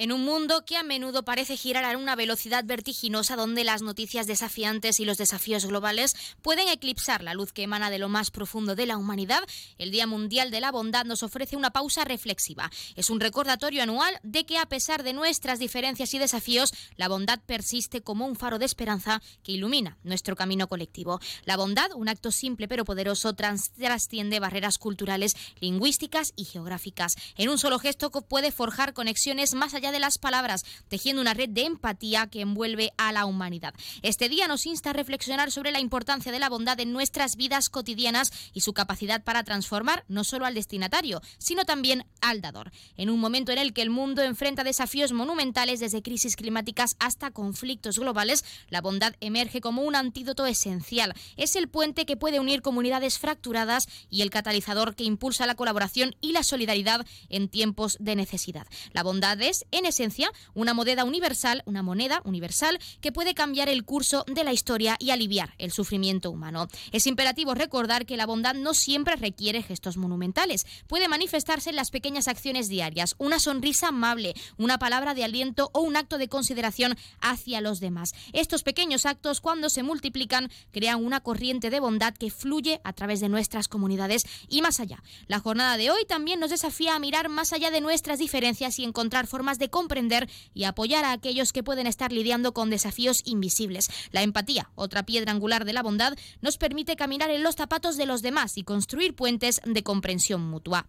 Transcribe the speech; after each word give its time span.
En 0.00 0.12
un 0.12 0.24
mundo 0.24 0.64
que 0.64 0.78
a 0.78 0.82
menudo 0.82 1.26
parece 1.26 1.58
girar 1.58 1.84
a 1.84 1.94
una 1.98 2.16
velocidad 2.16 2.64
vertiginosa 2.64 3.36
donde 3.36 3.64
las 3.64 3.82
noticias 3.82 4.26
desafiantes 4.26 4.98
y 4.98 5.04
los 5.04 5.18
desafíos 5.18 5.66
globales 5.66 6.16
pueden 6.40 6.68
eclipsar 6.68 7.22
la 7.22 7.34
luz 7.34 7.52
que 7.52 7.64
emana 7.64 7.90
de 7.90 7.98
lo 7.98 8.08
más 8.08 8.30
profundo 8.30 8.74
de 8.74 8.86
la 8.86 8.96
humanidad, 8.96 9.40
el 9.76 9.90
Día 9.90 10.06
Mundial 10.06 10.50
de 10.50 10.62
la 10.62 10.72
Bondad 10.72 11.04
nos 11.04 11.22
ofrece 11.22 11.54
una 11.54 11.72
pausa 11.72 12.06
reflexiva. 12.06 12.70
Es 12.96 13.10
un 13.10 13.20
recordatorio 13.20 13.82
anual 13.82 14.18
de 14.22 14.46
que 14.46 14.56
a 14.56 14.64
pesar 14.64 15.02
de 15.02 15.12
nuestras 15.12 15.58
diferencias 15.58 16.14
y 16.14 16.18
desafíos, 16.18 16.72
la 16.96 17.08
bondad 17.08 17.38
persiste 17.44 18.00
como 18.00 18.24
un 18.24 18.36
faro 18.36 18.58
de 18.58 18.64
esperanza 18.64 19.20
que 19.42 19.52
ilumina 19.52 19.98
nuestro 20.02 20.34
camino 20.34 20.66
colectivo. 20.66 21.20
La 21.44 21.58
bondad, 21.58 21.92
un 21.94 22.08
acto 22.08 22.32
simple 22.32 22.68
pero 22.68 22.86
poderoso, 22.86 23.34
trasciende 23.34 24.40
barreras 24.40 24.78
culturales, 24.78 25.36
lingüísticas 25.60 26.32
y 26.36 26.46
geográficas. 26.46 27.16
En 27.36 27.50
un 27.50 27.58
solo 27.58 27.78
gesto 27.78 28.10
puede 28.10 28.50
forjar 28.50 28.94
conexiones 28.94 29.52
más 29.52 29.74
allá 29.74 29.89
de 29.90 30.00
las 30.00 30.18
palabras, 30.18 30.64
tejiendo 30.88 31.22
una 31.22 31.34
red 31.34 31.48
de 31.48 31.62
empatía 31.62 32.26
que 32.26 32.40
envuelve 32.40 32.92
a 32.96 33.12
la 33.12 33.26
humanidad. 33.26 33.74
Este 34.02 34.28
día 34.28 34.48
nos 34.48 34.66
insta 34.66 34.90
a 34.90 34.94
reflexionar 34.94 35.50
sobre 35.50 35.70
la 35.70 35.80
importancia 35.80 36.32
de 36.32 36.38
la 36.38 36.48
bondad 36.48 36.78
en 36.80 36.92
nuestras 36.92 37.36
vidas 37.36 37.68
cotidianas 37.68 38.32
y 38.52 38.60
su 38.60 38.72
capacidad 38.72 39.22
para 39.22 39.44
transformar 39.44 40.04
no 40.08 40.24
solo 40.24 40.46
al 40.46 40.54
destinatario, 40.54 41.20
sino 41.38 41.64
también 41.64 42.06
al 42.20 42.40
dador. 42.40 42.70
En 42.96 43.10
un 43.10 43.20
momento 43.20 43.52
en 43.52 43.58
el 43.58 43.72
que 43.72 43.82
el 43.82 43.90
mundo 43.90 44.22
enfrenta 44.22 44.64
desafíos 44.64 45.12
monumentales 45.12 45.80
desde 45.80 46.02
crisis 46.02 46.36
climáticas 46.36 46.96
hasta 46.98 47.30
conflictos 47.30 47.98
globales, 47.98 48.44
la 48.68 48.80
bondad 48.80 49.14
emerge 49.20 49.60
como 49.60 49.82
un 49.82 49.96
antídoto 49.96 50.46
esencial. 50.46 51.14
Es 51.36 51.56
el 51.56 51.68
puente 51.68 52.06
que 52.06 52.16
puede 52.16 52.40
unir 52.40 52.62
comunidades 52.62 53.18
fracturadas 53.18 53.88
y 54.08 54.22
el 54.22 54.30
catalizador 54.30 54.94
que 54.94 55.04
impulsa 55.04 55.46
la 55.46 55.54
colaboración 55.54 56.14
y 56.20 56.32
la 56.32 56.42
solidaridad 56.42 57.06
en 57.28 57.48
tiempos 57.48 57.96
de 58.00 58.16
necesidad. 58.16 58.66
La 58.92 59.02
bondad 59.02 59.40
es, 59.40 59.66
en 59.70 59.86
esencia, 59.86 60.30
una 60.54 60.74
moneda 60.74 61.04
universal, 61.04 61.62
una 61.66 61.82
moneda 61.82 62.22
universal 62.24 62.78
que 63.00 63.12
puede 63.12 63.34
cambiar 63.34 63.68
el 63.68 63.84
curso 63.84 64.24
de 64.26 64.44
la 64.44 64.52
historia 64.52 64.96
y 64.98 65.10
aliviar 65.10 65.54
el 65.58 65.72
sufrimiento 65.72 66.30
humano. 66.30 66.68
Es 66.92 67.06
imperativo 67.06 67.54
recordar 67.54 68.06
que 68.06 68.16
la 68.16 68.26
bondad 68.26 68.54
no 68.54 68.74
siempre 68.74 69.16
requiere 69.16 69.62
gestos 69.62 69.96
monumentales. 69.96 70.66
Puede 70.86 71.08
manifestarse 71.08 71.70
en 71.70 71.76
las 71.76 71.90
pequeñas 71.90 72.28
acciones 72.28 72.68
diarias, 72.68 73.14
una 73.18 73.38
sonrisa 73.38 73.88
amable, 73.88 74.34
una 74.56 74.78
palabra 74.78 75.14
de 75.14 75.24
aliento 75.24 75.70
o 75.72 75.80
un 75.80 75.96
acto 75.96 76.18
de 76.18 76.28
consideración 76.28 76.96
hacia 77.20 77.60
los 77.60 77.80
demás. 77.80 78.12
Estos 78.32 78.62
pequeños 78.62 79.06
actos, 79.06 79.40
cuando 79.40 79.68
se 79.68 79.82
multiplican, 79.82 80.50
crean 80.72 81.04
una 81.04 81.20
corriente 81.20 81.70
de 81.70 81.80
bondad 81.80 82.14
que 82.14 82.30
fluye 82.30 82.80
a 82.84 82.92
través 82.92 83.20
de 83.20 83.28
nuestras 83.28 83.68
comunidades 83.68 84.24
y 84.48 84.62
más 84.62 84.80
allá. 84.80 85.02
La 85.26 85.40
jornada 85.40 85.76
de 85.76 85.90
hoy 85.90 86.04
también 86.06 86.40
nos 86.40 86.50
desafía 86.50 86.94
a 86.94 86.98
mirar 86.98 87.28
más 87.28 87.52
allá 87.52 87.70
de 87.70 87.80
nuestras 87.80 88.18
diferencias 88.18 88.78
y 88.78 88.84
encontrar 88.84 89.26
formas 89.26 89.58
de 89.60 89.70
comprender 89.70 90.28
y 90.52 90.64
apoyar 90.64 91.04
a 91.04 91.12
aquellos 91.12 91.52
que 91.52 91.62
pueden 91.62 91.86
estar 91.86 92.10
lidiando 92.10 92.52
con 92.52 92.68
desafíos 92.68 93.22
invisibles. 93.24 93.88
La 94.10 94.22
empatía, 94.22 94.70
otra 94.74 95.04
piedra 95.04 95.30
angular 95.30 95.64
de 95.64 95.72
la 95.72 95.84
bondad, 95.84 96.18
nos 96.40 96.58
permite 96.58 96.96
caminar 96.96 97.30
en 97.30 97.44
los 97.44 97.54
zapatos 97.54 97.96
de 97.96 98.06
los 98.06 98.22
demás 98.22 98.58
y 98.58 98.64
construir 98.64 99.14
puentes 99.14 99.60
de 99.64 99.84
comprensión 99.84 100.42
mutua. 100.50 100.88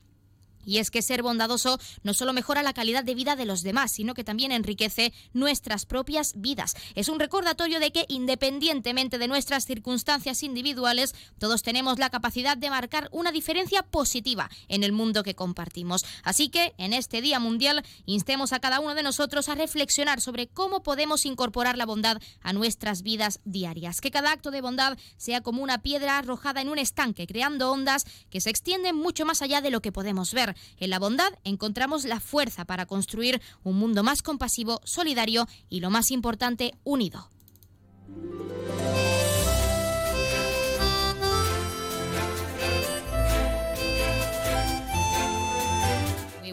Y 0.66 0.78
es 0.78 0.92
que 0.92 1.02
ser 1.02 1.24
bondadoso 1.24 1.80
no 2.04 2.14
solo 2.14 2.34
mejora 2.34 2.64
la 2.64 2.74
calidad 2.74 3.04
de 3.04 3.16
vida 3.16 3.36
de 3.36 3.46
los 3.46 3.64
demás, 3.64 3.92
sino 3.92 4.14
que 4.14 4.24
también 4.24 4.52
enriquece 4.52 5.14
nuestras 5.34 5.86
propias 5.86 6.34
vidas. 6.36 6.76
Es 6.96 7.10
un 7.10 7.20
recordatorio 7.20 7.80
de 7.80 7.92
que 7.92 8.06
independientemente 8.08 9.18
de 9.18 9.28
nuestras 9.28 9.66
circunstancias 9.66 10.44
individuales, 10.44 11.16
todos 11.40 11.64
tenemos 11.64 12.00
la 12.00 12.10
capacidad 12.10 12.58
de 12.58 12.70
marcar 12.70 13.10
una 13.12 13.32
diferencia 13.32 13.84
positiva 13.84 14.50
en 14.68 14.84
el 14.84 14.92
mundo 14.92 15.24
que 15.24 15.36
compartimos. 15.36 16.06
Así 16.24 16.50
que 16.50 16.74
en 16.78 16.94
este 16.94 17.22
Día 17.22 17.40
Mundial 17.40 17.84
instemos 18.06 18.54
a 18.54 18.60
cada 18.60 18.80
uno 18.80 18.96
de 18.96 19.04
nosotros 19.04 19.50
a 19.50 19.56
reflexionar 19.56 20.22
sobre 20.22 20.48
cómo 20.48 20.84
podemos 20.84 21.26
incorporar 21.26 21.78
la 21.78 21.86
bondad 21.86 22.22
a 22.42 22.54
nuestras 22.54 23.02
vidas 23.02 23.40
diarias. 23.46 24.02
Que 24.02 24.12
cada 24.12 24.32
acto 24.32 24.52
de 24.52 24.62
bondad 24.62 24.98
sea 25.18 25.42
como 25.42 25.64
una 25.64 25.82
piedra 25.82 26.18
arrojada 26.18 26.62
en 26.62 26.70
un 26.70 26.78
estanque, 26.78 27.28
creando 27.28 27.72
ondas 27.72 28.06
que 28.30 28.42
se 28.42 28.50
extienden 28.50 28.96
mucho 28.96 29.26
más 29.26 29.42
allá 29.42 29.62
de 29.62 29.72
lo 29.72 29.82
que 29.82 29.92
podemos 29.92 30.34
ver. 30.34 30.51
En 30.78 30.90
la 30.90 31.00
bondad 31.00 31.34
encontramos 31.44 32.06
la 32.06 32.20
fuerza 32.20 32.66
para 32.66 32.86
construir 32.86 33.42
un 33.64 33.78
mundo 33.78 34.04
más 34.04 34.22
compasivo, 34.22 34.82
solidario 34.84 35.48
y, 35.70 35.80
lo 35.80 35.90
más 35.90 36.12
importante, 36.12 36.74
unido. 36.84 37.30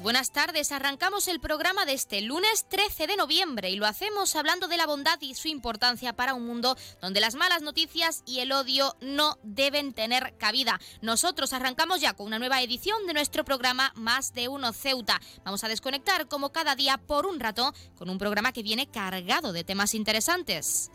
Buenas 0.00 0.30
tardes. 0.30 0.72
Arrancamos 0.72 1.28
el 1.28 1.40
programa 1.40 1.84
de 1.84 1.92
este 1.92 2.20
lunes 2.20 2.66
13 2.68 3.06
de 3.06 3.16
noviembre 3.16 3.70
y 3.70 3.76
lo 3.76 3.86
hacemos 3.86 4.36
hablando 4.36 4.68
de 4.68 4.76
la 4.76 4.86
bondad 4.86 5.18
y 5.20 5.34
su 5.34 5.48
importancia 5.48 6.12
para 6.12 6.34
un 6.34 6.46
mundo 6.46 6.76
donde 7.00 7.20
las 7.20 7.34
malas 7.34 7.62
noticias 7.62 8.22
y 8.26 8.40
el 8.40 8.52
odio 8.52 8.96
no 9.00 9.38
deben 9.42 9.92
tener 9.92 10.36
cabida. 10.38 10.80
Nosotros 11.00 11.52
arrancamos 11.52 12.00
ya 12.00 12.14
con 12.14 12.26
una 12.26 12.38
nueva 12.38 12.62
edición 12.62 13.06
de 13.06 13.14
nuestro 13.14 13.44
programa 13.44 13.92
Más 13.96 14.32
de 14.34 14.48
Uno 14.48 14.72
Ceuta. 14.72 15.20
Vamos 15.44 15.64
a 15.64 15.68
desconectar 15.68 16.28
como 16.28 16.50
cada 16.50 16.76
día 16.76 16.98
por 16.98 17.26
un 17.26 17.40
rato 17.40 17.74
con 17.96 18.10
un 18.10 18.18
programa 18.18 18.52
que 18.52 18.62
viene 18.62 18.86
cargado 18.86 19.52
de 19.52 19.64
temas 19.64 19.94
interesantes. 19.94 20.90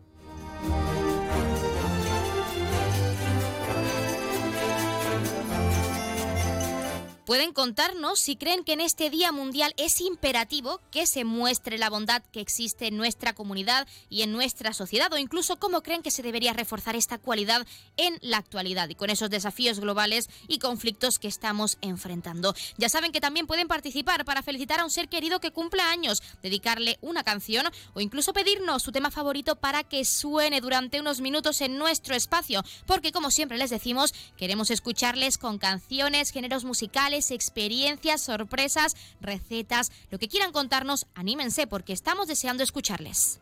Pueden 7.26 7.54
contarnos 7.54 8.20
si 8.20 8.36
creen 8.36 8.66
que 8.66 8.74
en 8.74 8.82
este 8.82 9.10
Día 9.10 9.32
Mundial 9.32 9.74
es 9.78 10.02
imperativo 10.02 10.82
que 10.92 11.08
se 11.08 11.24
muestre 11.24 11.78
la 11.78 11.90
bondad 11.90 12.22
que 12.34 12.42
existe 12.42 12.88
en 12.88 12.98
nuestra 12.98 13.34
comunidad 13.34 13.88
y 14.10 14.24
en 14.24 14.34
nuestra 14.34 14.74
sociedad 14.74 15.12
o 15.14 15.18
incluso 15.18 15.58
cómo 15.58 15.82
creen 15.84 16.02
que 16.02 16.12
se 16.12 16.22
debería 16.22 16.52
reforzar 16.52 16.98
esta 16.98 17.18
cualidad 17.18 17.66
en 17.96 18.18
la 18.20 18.38
actualidad 18.38 18.90
y 18.90 18.96
con 18.96 19.10
esos 19.10 19.30
desafíos 19.30 19.80
globales 19.80 20.30
y 20.50 20.60
conflictos 20.60 21.18
que 21.18 21.30
estamos 21.30 21.78
enfrentando. 21.80 22.56
Ya 22.78 22.90
saben 22.90 23.14
que 23.14 23.22
también 23.22 23.48
pueden 23.48 23.70
participar 23.70 24.26
para 24.26 24.44
felicitar 24.44 24.82
a 24.82 24.84
un 24.84 24.92
ser 24.92 25.08
querido 25.08 25.40
que 25.40 25.52
cumpla 25.52 25.92
años, 25.92 26.22
dedicarle 26.42 26.98
una 27.00 27.24
canción 27.24 27.68
o 27.94 28.02
incluso 28.02 28.34
pedirnos 28.34 28.84
su 28.84 28.92
tema 28.92 29.12
favorito 29.12 29.56
para 29.56 29.86
que 29.86 30.04
suene 30.04 30.60
durante 30.60 31.00
unos 31.00 31.22
minutos 31.22 31.62
en 31.62 31.78
nuestro 31.78 32.16
espacio, 32.16 32.66
porque 32.86 33.14
como 33.14 33.32
siempre 33.32 33.58
les 33.58 33.70
decimos, 33.70 34.14
queremos 34.36 34.72
escucharles 34.72 35.38
con 35.38 35.58
canciones, 35.58 36.32
géneros 36.32 36.66
musicales, 36.66 37.13
experiencias, 37.32 38.22
sorpresas, 38.22 38.96
recetas, 39.22 39.92
lo 40.10 40.20
que 40.20 40.28
quieran 40.28 40.52
contarnos, 40.52 41.06
anímense 41.14 41.68
porque 41.68 41.94
estamos 41.94 42.28
deseando 42.28 42.64
escucharles. 42.64 43.40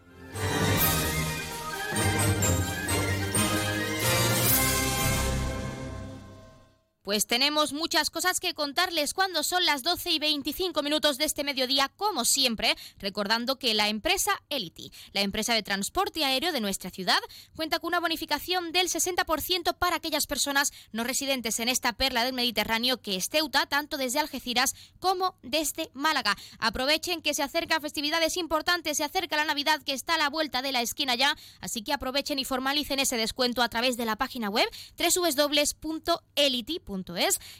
Pues 7.03 7.25
tenemos 7.25 7.73
muchas 7.73 8.11
cosas 8.11 8.39
que 8.39 8.53
contarles 8.53 9.15
cuando 9.15 9.41
son 9.41 9.65
las 9.65 9.81
12 9.81 10.11
y 10.11 10.19
25 10.19 10.83
minutos 10.83 11.17
de 11.17 11.25
este 11.25 11.43
mediodía, 11.43 11.89
como 11.97 12.25
siempre, 12.25 12.77
recordando 12.99 13.57
que 13.57 13.73
la 13.73 13.89
empresa 13.89 14.39
Elity, 14.49 14.91
la 15.11 15.21
empresa 15.21 15.55
de 15.55 15.63
transporte 15.63 16.23
aéreo 16.23 16.51
de 16.51 16.61
nuestra 16.61 16.91
ciudad, 16.91 17.17
cuenta 17.55 17.79
con 17.79 17.87
una 17.87 17.99
bonificación 17.99 18.71
del 18.71 18.87
60% 18.87 19.75
para 19.79 19.95
aquellas 19.95 20.27
personas 20.27 20.71
no 20.91 21.03
residentes 21.03 21.59
en 21.59 21.69
esta 21.69 21.93
perla 21.93 22.23
del 22.23 22.35
Mediterráneo 22.35 23.01
que 23.01 23.15
esteuta 23.15 23.65
tanto 23.65 23.97
desde 23.97 24.19
Algeciras 24.19 24.75
como 24.99 25.39
desde 25.41 25.89
Málaga. 25.95 26.37
Aprovechen 26.59 27.23
que 27.23 27.33
se 27.33 27.41
acercan 27.41 27.81
festividades 27.81 28.37
importantes, 28.37 28.97
se 28.97 29.03
acerca 29.03 29.37
la 29.37 29.45
Navidad 29.45 29.81
que 29.81 29.93
está 29.93 30.13
a 30.13 30.19
la 30.19 30.29
vuelta 30.29 30.61
de 30.61 30.71
la 30.71 30.83
esquina 30.83 31.15
ya, 31.15 31.35
así 31.61 31.81
que 31.81 31.93
aprovechen 31.93 32.37
y 32.37 32.45
formalicen 32.45 32.99
ese 32.99 33.17
descuento 33.17 33.63
a 33.63 33.69
través 33.69 33.97
de 33.97 34.05
la 34.05 34.17
página 34.17 34.51
web 34.51 34.69
www.elity.com 34.99 36.90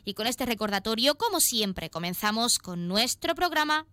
y 0.06 0.14
con 0.14 0.28
este 0.28 0.46
recordatorio, 0.46 1.16
como 1.16 1.40
siempre, 1.40 1.90
comenzamos 1.90 2.60
con 2.60 2.88
nuestro 2.88 3.34
programa. 3.36 3.86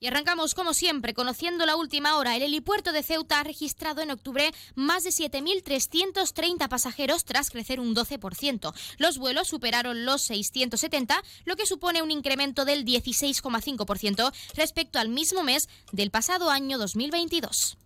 Y 0.00 0.06
arrancamos, 0.06 0.54
como 0.54 0.74
siempre, 0.74 1.12
conociendo 1.12 1.66
la 1.66 1.74
última 1.74 2.16
hora. 2.16 2.36
El 2.36 2.42
helipuerto 2.42 2.92
de 2.92 3.02
Ceuta 3.02 3.40
ha 3.40 3.44
registrado 3.44 4.00
en 4.00 4.12
octubre 4.12 4.52
más 4.76 5.02
de 5.02 5.10
7.330 5.10 6.68
pasajeros 6.68 7.24
tras 7.24 7.50
crecer 7.50 7.80
un 7.80 7.96
12%. 7.96 8.72
Los 8.98 9.18
vuelos 9.18 9.48
superaron 9.48 10.04
los 10.04 10.22
670, 10.22 11.20
lo 11.44 11.56
que 11.56 11.66
supone 11.66 12.02
un 12.02 12.12
incremento 12.12 12.64
del 12.64 12.84
16,5% 12.84 14.32
respecto 14.54 15.00
al 15.00 15.08
mismo 15.08 15.42
mes 15.42 15.68
del 15.90 16.12
pasado 16.12 16.50
año 16.50 16.78
2022. 16.78 17.76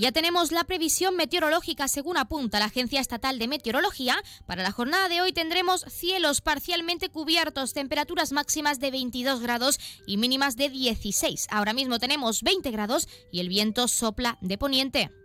Ya 0.00 0.12
tenemos 0.12 0.52
la 0.52 0.64
previsión 0.64 1.16
meteorológica 1.16 1.88
según 1.88 2.16
apunta 2.16 2.58
la 2.58 2.66
Agencia 2.66 3.00
Estatal 3.00 3.38
de 3.38 3.48
Meteorología. 3.48 4.16
Para 4.46 4.62
la 4.62 4.72
jornada 4.72 5.08
de 5.08 5.20
hoy 5.20 5.32
tendremos 5.32 5.82
cielos 5.88 6.40
parcialmente 6.40 7.08
cubiertos, 7.08 7.74
temperaturas 7.74 8.32
máximas 8.32 8.80
de 8.80 8.90
22 8.90 9.40
grados 9.40 9.78
y 10.06 10.16
mínimas 10.16 10.56
de 10.56 10.68
16. 10.68 11.46
Ahora 11.50 11.72
mismo 11.72 11.98
tenemos 11.98 12.42
20 12.42 12.70
grados 12.70 13.08
y 13.30 13.40
el 13.40 13.48
viento 13.48 13.88
sopla 13.88 14.38
de 14.40 14.58
poniente. 14.58 15.23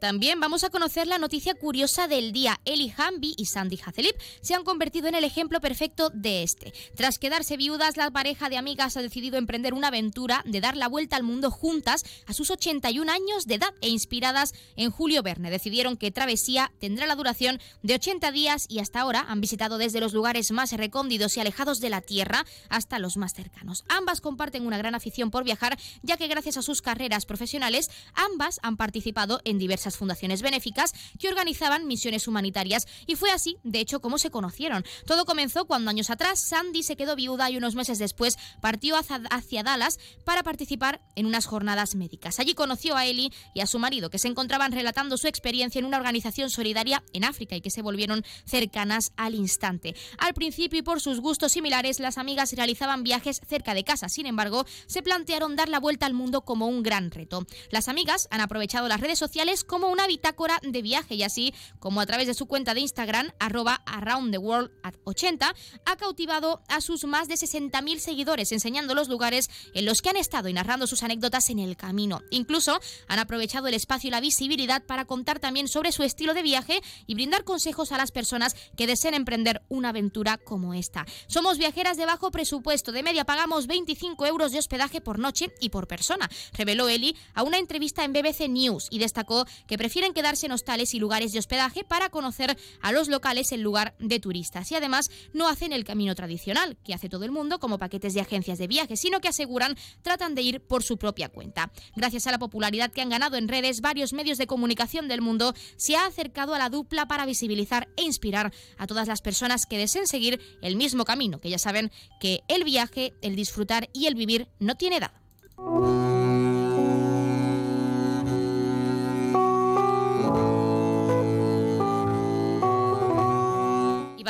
También 0.00 0.40
vamos 0.40 0.64
a 0.64 0.70
conocer 0.70 1.06
la 1.06 1.18
noticia 1.18 1.54
curiosa 1.54 2.08
del 2.08 2.32
día. 2.32 2.58
Eli 2.64 2.90
Hamby 2.96 3.34
y 3.36 3.44
Sandy 3.44 3.78
Hazelip 3.84 4.16
se 4.40 4.54
han 4.54 4.64
convertido 4.64 5.08
en 5.08 5.14
el 5.14 5.24
ejemplo 5.24 5.60
perfecto 5.60 6.08
de 6.08 6.42
este. 6.42 6.72
Tras 6.96 7.18
quedarse 7.18 7.58
viudas, 7.58 7.98
la 7.98 8.10
pareja 8.10 8.48
de 8.48 8.56
amigas 8.56 8.96
ha 8.96 9.02
decidido 9.02 9.36
emprender 9.36 9.74
una 9.74 9.88
aventura 9.88 10.42
de 10.46 10.62
dar 10.62 10.78
la 10.78 10.88
vuelta 10.88 11.16
al 11.16 11.22
mundo 11.22 11.50
juntas 11.50 12.02
a 12.26 12.32
sus 12.32 12.50
81 12.50 13.12
años 13.12 13.46
de 13.46 13.56
edad 13.56 13.74
e 13.82 13.90
inspiradas 13.90 14.54
en 14.74 14.90
Julio 14.90 15.22
Verne. 15.22 15.50
Decidieron 15.50 15.98
que 15.98 16.10
Travesía 16.10 16.72
tendrá 16.80 17.06
la 17.06 17.14
duración 17.14 17.60
de 17.82 17.96
80 17.96 18.32
días 18.32 18.64
y 18.70 18.78
hasta 18.78 19.00
ahora 19.00 19.26
han 19.28 19.42
visitado 19.42 19.76
desde 19.76 20.00
los 20.00 20.14
lugares 20.14 20.50
más 20.50 20.72
recóndidos 20.72 21.36
y 21.36 21.40
alejados 21.40 21.78
de 21.78 21.90
la 21.90 22.00
Tierra 22.00 22.46
hasta 22.70 22.98
los 22.98 23.18
más 23.18 23.34
cercanos. 23.34 23.84
Ambas 23.88 24.22
comparten 24.22 24.66
una 24.66 24.78
gran 24.78 24.94
afición 24.94 25.30
por 25.30 25.44
viajar, 25.44 25.78
ya 26.02 26.16
que 26.16 26.26
gracias 26.26 26.56
a 26.56 26.62
sus 26.62 26.80
carreras 26.80 27.26
profesionales, 27.26 27.90
ambas 28.14 28.60
han 28.62 28.78
participado 28.78 29.42
en 29.44 29.58
diversas 29.58 29.89
fundaciones 29.96 30.42
benéficas 30.42 30.92
que 31.18 31.28
organizaban 31.28 31.86
misiones 31.86 32.28
humanitarias 32.28 32.86
y 33.06 33.16
fue 33.16 33.30
así, 33.30 33.56
de 33.62 33.80
hecho, 33.80 34.00
como 34.00 34.18
se 34.18 34.30
conocieron. 34.30 34.84
Todo 35.06 35.24
comenzó 35.24 35.64
cuando 35.66 35.90
años 35.90 36.10
atrás 36.10 36.40
Sandy 36.40 36.82
se 36.82 36.96
quedó 36.96 37.16
viuda 37.16 37.50
y 37.50 37.56
unos 37.56 37.74
meses 37.74 37.98
después 37.98 38.36
partió 38.60 38.96
hacia 38.96 39.62
Dallas 39.62 39.98
para 40.24 40.42
participar 40.42 41.00
en 41.16 41.26
unas 41.26 41.46
jornadas 41.46 41.94
médicas. 41.94 42.40
Allí 42.40 42.54
conoció 42.54 42.96
a 42.96 43.06
Ellie 43.06 43.30
y 43.54 43.60
a 43.60 43.66
su 43.66 43.78
marido, 43.78 44.10
que 44.10 44.18
se 44.18 44.28
encontraban 44.28 44.72
relatando 44.72 45.16
su 45.16 45.26
experiencia 45.26 45.78
en 45.78 45.84
una 45.84 45.96
organización 45.96 46.50
solidaria 46.50 47.02
en 47.12 47.24
África 47.24 47.56
y 47.56 47.60
que 47.60 47.70
se 47.70 47.82
volvieron 47.82 48.24
cercanas 48.44 49.12
al 49.16 49.34
instante. 49.34 49.94
Al 50.18 50.34
principio 50.34 50.78
y 50.78 50.82
por 50.82 51.00
sus 51.00 51.20
gustos 51.20 51.52
similares, 51.52 52.00
las 52.00 52.18
amigas 52.18 52.52
realizaban 52.52 53.02
viajes 53.02 53.40
cerca 53.48 53.74
de 53.74 53.84
casa. 53.84 54.08
Sin 54.08 54.26
embargo, 54.26 54.66
se 54.86 55.02
plantearon 55.02 55.56
dar 55.56 55.68
la 55.68 55.80
vuelta 55.80 56.06
al 56.06 56.14
mundo 56.14 56.42
como 56.42 56.66
un 56.66 56.82
gran 56.82 57.10
reto. 57.10 57.46
Las 57.70 57.88
amigas 57.88 58.28
han 58.30 58.40
aprovechado 58.40 58.88
las 58.88 59.00
redes 59.00 59.18
sociales 59.18 59.64
como 59.64 59.79
como 59.80 59.92
una 59.92 60.06
bitácora 60.06 60.60
de 60.62 60.82
viaje 60.82 61.14
y 61.14 61.22
así 61.22 61.54
como 61.78 62.02
a 62.02 62.06
través 62.06 62.26
de 62.26 62.34
su 62.34 62.44
cuenta 62.44 62.74
de 62.74 62.80
Instagram, 62.80 63.30
arroba 63.38 63.82
around 63.86 64.30
the 64.30 64.36
world 64.36 64.70
at 64.82 64.94
80, 65.04 65.54
ha 65.86 65.96
cautivado 65.96 66.62
a 66.68 66.82
sus 66.82 67.04
más 67.04 67.28
de 67.28 67.34
60.000 67.36 67.98
seguidores 67.98 68.52
enseñando 68.52 68.94
los 68.94 69.08
lugares 69.08 69.48
en 69.72 69.86
los 69.86 70.02
que 70.02 70.10
han 70.10 70.18
estado 70.18 70.50
y 70.50 70.52
narrando 70.52 70.86
sus 70.86 71.02
anécdotas 71.02 71.48
en 71.48 71.60
el 71.60 71.78
camino. 71.78 72.20
Incluso 72.30 72.78
han 73.08 73.20
aprovechado 73.20 73.68
el 73.68 73.74
espacio 73.74 74.08
y 74.08 74.10
la 74.10 74.20
visibilidad 74.20 74.84
para 74.84 75.06
contar 75.06 75.38
también 75.38 75.66
sobre 75.66 75.92
su 75.92 76.02
estilo 76.02 76.34
de 76.34 76.42
viaje 76.42 76.82
y 77.06 77.14
brindar 77.14 77.44
consejos 77.44 77.90
a 77.90 77.96
las 77.96 78.12
personas 78.12 78.54
que 78.76 78.86
deseen 78.86 79.14
emprender 79.14 79.62
una 79.70 79.88
aventura 79.88 80.36
como 80.36 80.74
esta. 80.74 81.06
Somos 81.26 81.56
viajeras 81.56 81.96
de 81.96 82.04
bajo 82.04 82.30
presupuesto, 82.30 82.92
de 82.92 83.02
media 83.02 83.24
pagamos 83.24 83.66
25 83.66 84.26
euros 84.26 84.52
de 84.52 84.58
hospedaje 84.58 85.00
por 85.00 85.18
noche 85.18 85.54
y 85.58 85.70
por 85.70 85.88
persona, 85.88 86.28
reveló 86.52 86.90
Eli 86.90 87.16
a 87.32 87.44
una 87.44 87.56
entrevista 87.56 88.04
en 88.04 88.12
BBC 88.12 88.46
News 88.50 88.88
y 88.90 88.98
destacó 88.98 89.46
que 89.70 89.78
prefieren 89.78 90.12
quedarse 90.12 90.46
en 90.46 90.52
hostales 90.52 90.94
y 90.94 90.98
lugares 90.98 91.32
de 91.32 91.38
hospedaje 91.38 91.84
para 91.84 92.08
conocer 92.08 92.58
a 92.82 92.90
los 92.90 93.06
locales 93.06 93.52
en 93.52 93.62
lugar 93.62 93.94
de 94.00 94.18
turistas. 94.18 94.68
Y 94.72 94.74
además 94.74 95.12
no 95.32 95.48
hacen 95.48 95.72
el 95.72 95.84
camino 95.84 96.16
tradicional, 96.16 96.76
que 96.84 96.92
hace 96.92 97.08
todo 97.08 97.24
el 97.24 97.30
mundo 97.30 97.60
como 97.60 97.78
paquetes 97.78 98.12
de 98.12 98.20
agencias 98.20 98.58
de 98.58 98.66
viajes, 98.66 98.98
sino 98.98 99.20
que 99.20 99.28
aseguran 99.28 99.76
tratan 100.02 100.34
de 100.34 100.42
ir 100.42 100.60
por 100.60 100.82
su 100.82 100.98
propia 100.98 101.28
cuenta. 101.28 101.70
Gracias 101.94 102.26
a 102.26 102.32
la 102.32 102.40
popularidad 102.40 102.90
que 102.90 103.00
han 103.00 103.10
ganado 103.10 103.36
en 103.36 103.46
redes, 103.46 103.80
varios 103.80 104.12
medios 104.12 104.38
de 104.38 104.48
comunicación 104.48 105.06
del 105.06 105.20
mundo 105.20 105.54
se 105.76 105.94
ha 105.94 106.04
acercado 106.04 106.52
a 106.52 106.58
la 106.58 106.68
dupla 106.68 107.06
para 107.06 107.24
visibilizar 107.24 107.88
e 107.96 108.02
inspirar 108.02 108.52
a 108.76 108.88
todas 108.88 109.06
las 109.06 109.22
personas 109.22 109.66
que 109.66 109.78
deseen 109.78 110.08
seguir 110.08 110.40
el 110.62 110.74
mismo 110.74 111.04
camino, 111.04 111.40
que 111.40 111.48
ya 111.48 111.58
saben 111.58 111.92
que 112.18 112.40
el 112.48 112.64
viaje, 112.64 113.14
el 113.22 113.36
disfrutar 113.36 113.88
y 113.92 114.06
el 114.06 114.16
vivir 114.16 114.48
no 114.58 114.74
tiene 114.74 114.96
edad. 114.96 115.12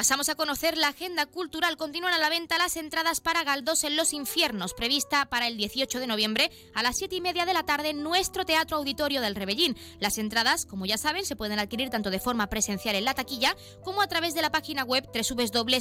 Pasamos 0.00 0.30
a 0.30 0.34
conocer 0.34 0.78
la 0.78 0.88
agenda 0.88 1.26
cultural. 1.26 1.76
Continúan 1.76 2.14
a 2.14 2.18
la 2.18 2.30
venta 2.30 2.56
las 2.56 2.78
entradas 2.78 3.20
para 3.20 3.44
Galdós 3.44 3.84
en 3.84 3.96
los 3.96 4.14
Infiernos, 4.14 4.72
prevista 4.72 5.26
para 5.26 5.46
el 5.46 5.58
18 5.58 6.00
de 6.00 6.06
noviembre 6.06 6.50
a 6.72 6.82
las 6.82 6.96
7 6.96 7.16
y 7.16 7.20
media 7.20 7.44
de 7.44 7.52
la 7.52 7.64
tarde 7.64 7.90
en 7.90 8.02
nuestro 8.02 8.46
Teatro 8.46 8.78
Auditorio 8.78 9.20
del 9.20 9.34
Rebellín. 9.34 9.76
Las 9.98 10.16
entradas, 10.16 10.64
como 10.64 10.86
ya 10.86 10.96
saben, 10.96 11.26
se 11.26 11.36
pueden 11.36 11.58
adquirir 11.58 11.90
tanto 11.90 12.08
de 12.08 12.18
forma 12.18 12.46
presencial 12.46 12.94
en 12.94 13.04
la 13.04 13.12
taquilla 13.12 13.54
como 13.84 14.00
a 14.00 14.06
través 14.06 14.32
de 14.32 14.40
la 14.40 14.50
página 14.50 14.84
web 14.84 15.06
www.ceuta.es 15.12 15.76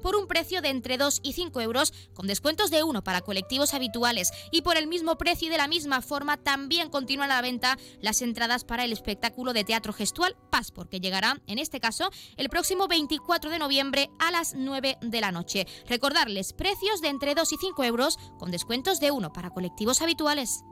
por 0.00 0.14
un 0.14 0.28
precio 0.28 0.62
de 0.62 0.68
entre 0.68 0.96
2 0.96 1.18
y 1.24 1.32
5 1.32 1.60
euros, 1.60 1.92
con 2.14 2.28
descuentos 2.28 2.70
de 2.70 2.84
1 2.84 3.02
para 3.02 3.22
colectivos 3.22 3.74
habituales. 3.74 4.30
Y 4.52 4.62
por 4.62 4.76
el 4.76 4.86
mismo 4.86 5.18
precio 5.18 5.48
y 5.48 5.50
de 5.50 5.58
la 5.58 5.66
misma 5.66 6.02
forma 6.02 6.36
también 6.36 6.88
continúan 6.88 7.32
a 7.32 7.34
la 7.34 7.42
venta 7.42 7.76
las 8.00 8.22
entradas 8.22 8.62
para 8.62 8.84
el 8.84 8.92
espectáculo 8.92 9.52
de 9.52 9.64
teatro 9.64 9.92
gestual 9.92 10.36
Paz, 10.50 10.70
porque 10.70 11.00
llegará, 11.00 11.40
en 11.48 11.58
este 11.58 11.80
caso, 11.80 12.12
el 12.36 12.48
próximo 12.48 12.88
24 12.88 13.50
de 13.50 13.58
noviembre 13.58 14.10
a 14.18 14.30
las 14.30 14.54
9 14.54 14.98
de 15.00 15.20
la 15.20 15.32
noche. 15.32 15.66
Recordarles 15.86 16.52
precios 16.52 17.00
de 17.00 17.08
entre 17.08 17.34
2 17.34 17.52
y 17.52 17.56
5 17.56 17.84
euros 17.84 18.18
con 18.38 18.50
descuentos 18.50 19.00
de 19.00 19.10
1 19.10 19.32
para 19.32 19.50
colectivos 19.50 20.02
habituales. 20.02 20.64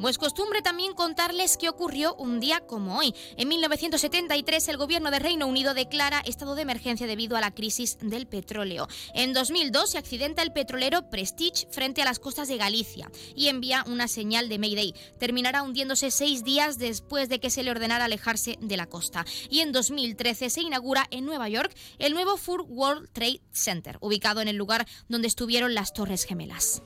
Como 0.00 0.08
es 0.08 0.16
costumbre 0.16 0.62
también 0.62 0.94
contarles 0.94 1.58
qué 1.58 1.68
ocurrió 1.68 2.14
un 2.14 2.40
día 2.40 2.60
como 2.60 2.96
hoy. 2.96 3.14
En 3.36 3.48
1973 3.48 4.68
el 4.68 4.78
gobierno 4.78 5.10
de 5.10 5.18
Reino 5.18 5.46
Unido 5.46 5.74
declara 5.74 6.20
estado 6.20 6.54
de 6.54 6.62
emergencia 6.62 7.06
debido 7.06 7.36
a 7.36 7.42
la 7.42 7.50
crisis 7.50 7.98
del 8.00 8.26
petróleo. 8.26 8.88
En 9.12 9.34
2002 9.34 9.90
se 9.90 9.98
accidenta 9.98 10.40
el 10.40 10.54
petrolero 10.54 11.10
Prestige 11.10 11.66
frente 11.70 12.00
a 12.00 12.06
las 12.06 12.18
costas 12.18 12.48
de 12.48 12.56
Galicia 12.56 13.10
y 13.36 13.48
envía 13.48 13.84
una 13.88 14.08
señal 14.08 14.48
de 14.48 14.58
Mayday. 14.58 14.94
Terminará 15.18 15.62
hundiéndose 15.62 16.10
seis 16.10 16.44
días 16.44 16.78
después 16.78 17.28
de 17.28 17.38
que 17.38 17.50
se 17.50 17.62
le 17.62 17.70
ordenara 17.70 18.06
alejarse 18.06 18.56
de 18.58 18.78
la 18.78 18.86
costa. 18.86 19.26
Y 19.50 19.60
en 19.60 19.70
2013 19.70 20.48
se 20.48 20.62
inaugura 20.62 21.08
en 21.10 21.26
Nueva 21.26 21.50
York 21.50 21.76
el 21.98 22.14
nuevo 22.14 22.38
Fur 22.38 22.62
World 22.62 23.10
Trade 23.12 23.42
Center, 23.52 23.98
ubicado 24.00 24.40
en 24.40 24.48
el 24.48 24.56
lugar 24.56 24.86
donde 25.10 25.28
estuvieron 25.28 25.74
las 25.74 25.92
Torres 25.92 26.24
Gemelas. 26.24 26.82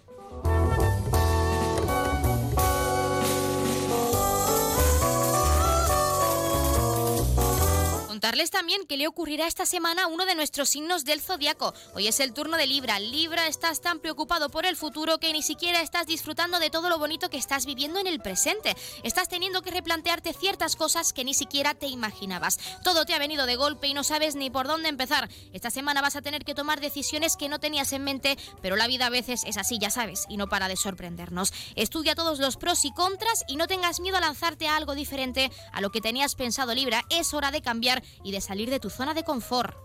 Contarles 8.25 8.51
también 8.51 8.87
qué 8.89 8.97
le 8.97 9.07
ocurrirá 9.07 9.47
esta 9.47 9.67
semana 9.67 10.07
uno 10.07 10.25
de 10.25 10.35
nuestros 10.35 10.71
signos 10.71 11.05
del 11.05 11.21
zodiaco. 11.21 11.75
Hoy 11.95 12.09
es 12.09 12.21
el 12.21 12.33
turno 12.33 12.57
de 12.57 12.67
Libra. 12.67 12.99
Libra, 12.99 13.49
estás 13.49 13.83
tan 13.83 13.99
preocupado 13.99 14.49
por 14.49 14.65
el 14.65 14.77
futuro 14.77 15.19
que 15.19 15.31
ni 15.35 15.43
siquiera 15.43 15.83
estás 15.83 16.07
disfrutando 16.07 16.59
de 16.59 16.71
todo 16.71 16.89
lo 16.89 16.99
bonito 16.99 17.29
que 17.29 17.37
estás 17.37 17.67
viviendo 17.67 18.01
en 18.01 18.07
el 18.07 18.21
presente. 18.21 18.75
Estás 19.03 19.29
teniendo 19.29 19.61
que 19.61 19.73
replantearte 19.73 20.33
ciertas 20.33 20.75
cosas 20.75 21.13
que 21.13 21.23
ni 21.23 21.35
siquiera 21.35 21.75
te 21.75 21.87
imaginabas. 21.87 22.59
Todo 22.83 23.05
te 23.05 23.13
ha 23.13 23.19
venido 23.19 23.45
de 23.45 23.57
golpe 23.57 23.89
y 23.89 23.93
no 23.93 24.05
sabes 24.05 24.37
ni 24.37 24.49
por 24.49 24.69
dónde 24.69 24.89
empezar. 24.89 25.29
Esta 25.53 25.69
semana 25.69 26.01
vas 26.01 26.17
a 26.17 26.23
tener 26.23 26.47
que 26.47 26.55
tomar 26.55 26.81
decisiones 26.81 27.37
que 27.37 27.51
no 27.51 27.61
tenías 27.61 27.93
en 27.93 28.05
mente, 28.05 28.39
pero 28.63 28.77
la 28.77 28.87
vida 28.87 29.05
a 29.05 29.11
veces 29.11 29.43
es 29.45 29.59
así, 29.59 29.79
ya 29.79 29.91
sabes, 29.91 30.25
y 30.31 30.39
no 30.39 30.49
para 30.49 30.69
de 30.69 30.77
sorprendernos. 30.77 31.53
Estudia 31.77 32.15
todos 32.15 32.39
los 32.39 32.57
pros 32.57 32.87
y 32.87 32.93
contras 32.95 33.45
y 33.49 33.57
no 33.57 33.67
tengas 33.67 34.01
miedo 34.01 34.17
a 34.17 34.23
lanzarte 34.23 34.67
a 34.67 34.77
algo 34.77 34.95
diferente 34.95 35.51
a 35.73 35.83
lo 35.83 35.91
que 35.91 36.01
tenías 36.01 36.37
pensado, 36.37 36.75
Libra. 36.75 37.05
Es 37.11 37.35
hora 37.35 37.51
de 37.51 37.61
cambiar 37.61 38.03
y 38.23 38.33
de 38.33 38.41
salir 38.41 38.71
de 38.71 38.81
tu 38.81 38.91
zona 38.91 39.15
de 39.15 39.25
confort. 39.25 39.77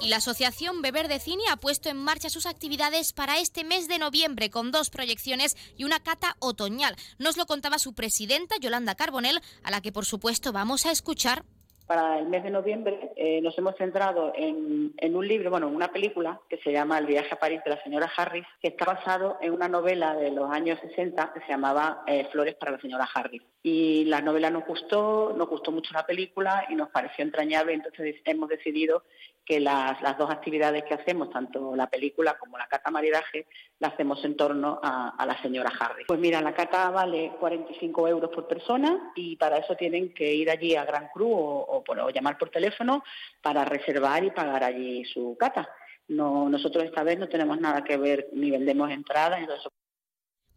Y 0.00 0.08
la 0.08 0.18
Asociación 0.18 0.82
Beber 0.82 1.08
de 1.08 1.18
Cine 1.18 1.42
ha 1.50 1.56
puesto 1.56 1.88
en 1.88 1.96
marcha 1.96 2.30
sus 2.30 2.46
actividades 2.46 3.12
para 3.12 3.40
este 3.40 3.64
mes 3.64 3.88
de 3.88 3.98
noviembre 3.98 4.50
con 4.50 4.70
dos 4.70 4.88
proyecciones 4.88 5.56
y 5.76 5.82
una 5.82 5.98
cata 5.98 6.36
otoñal. 6.38 6.94
Nos 7.18 7.36
lo 7.36 7.46
contaba 7.46 7.80
su 7.80 7.92
presidenta, 7.92 8.54
Yolanda 8.60 8.94
Carbonell, 8.94 9.42
a 9.64 9.72
la 9.72 9.80
que 9.80 9.90
por 9.90 10.06
supuesto 10.06 10.52
vamos 10.52 10.86
a 10.86 10.92
escuchar 10.92 11.44
para 11.86 12.18
el 12.18 12.26
mes 12.26 12.42
de 12.42 12.50
noviembre 12.50 13.12
eh, 13.16 13.40
nos 13.40 13.56
hemos 13.58 13.76
centrado 13.76 14.32
en, 14.34 14.92
un 15.14 15.28
libro, 15.28 15.50
bueno, 15.50 15.68
una 15.68 15.88
película 15.88 16.40
que 16.48 16.58
se 16.58 16.72
llama 16.72 16.98
El 16.98 17.06
viaje 17.06 17.32
a 17.32 17.38
París 17.38 17.60
de 17.64 17.70
la 17.70 17.82
señora 17.82 18.10
Harris, 18.16 18.46
que 18.60 18.68
está 18.68 18.84
basado 18.84 19.38
en 19.40 19.52
una 19.52 19.68
novela 19.68 20.14
de 20.14 20.30
los 20.30 20.50
años 20.50 20.78
60 20.80 21.32
que 21.32 21.40
se 21.40 21.48
llamaba 21.48 22.02
eh, 22.06 22.26
Flores 22.32 22.54
para 22.56 22.72
la 22.72 22.80
señora 22.80 23.08
Harris. 23.14 23.42
Y 23.62 24.04
la 24.06 24.20
novela 24.20 24.50
nos 24.50 24.66
gustó, 24.66 25.32
nos 25.36 25.48
gustó 25.48 25.70
mucho 25.70 25.92
la 25.94 26.06
película 26.06 26.66
y 26.68 26.74
nos 26.74 26.90
pareció 26.90 27.24
entrañable, 27.24 27.74
entonces 27.74 28.16
hemos 28.24 28.48
decidido 28.48 29.04
que 29.46 29.60
las, 29.60 30.00
dos 30.18 30.28
actividades 30.28 30.84
que 30.84 30.94
hacemos, 30.94 31.30
tanto 31.30 31.76
la 31.76 31.86
película 31.86 32.36
como 32.36 32.58
la 32.58 32.66
cata 32.66 32.90
maridaje, 32.90 33.46
la 33.78 33.88
hacemos 33.88 34.22
en 34.24 34.36
torno 34.36 34.80
a, 34.82 35.24
la 35.24 35.40
señora 35.40 35.72
Harris. 35.78 36.06
Pues 36.08 36.18
mira, 36.18 36.42
la 36.42 36.52
cata 36.52 36.90
vale 36.90 37.32
45 37.38 38.08
euros 38.08 38.30
por 38.30 38.48
persona 38.48 39.12
y 39.14 39.36
para 39.36 39.58
eso 39.58 39.76
tienen 39.76 40.12
que 40.12 40.34
ir 40.34 40.50
allí 40.50 40.74
a 40.74 40.84
Gran 40.84 41.08
Cru 41.14 41.32
o, 41.32 41.84
o, 41.86 42.10
llamar 42.10 42.36
por 42.36 42.50
teléfono 42.50 43.04
para 43.40 43.64
reservar 43.64 44.24
y 44.24 44.32
pagar 44.32 44.64
allí 44.64 45.04
su 45.04 45.36
cata. 45.38 45.68
No, 46.08 46.48
nosotros 46.48 46.84
esta 46.84 47.04
vez 47.04 47.18
no 47.18 47.28
tenemos 47.28 47.60
nada 47.60 47.84
que 47.84 47.96
ver 47.96 48.28
ni 48.32 48.50
vendemos 48.50 48.90
entradas, 48.90 49.40
entonces 49.40 49.72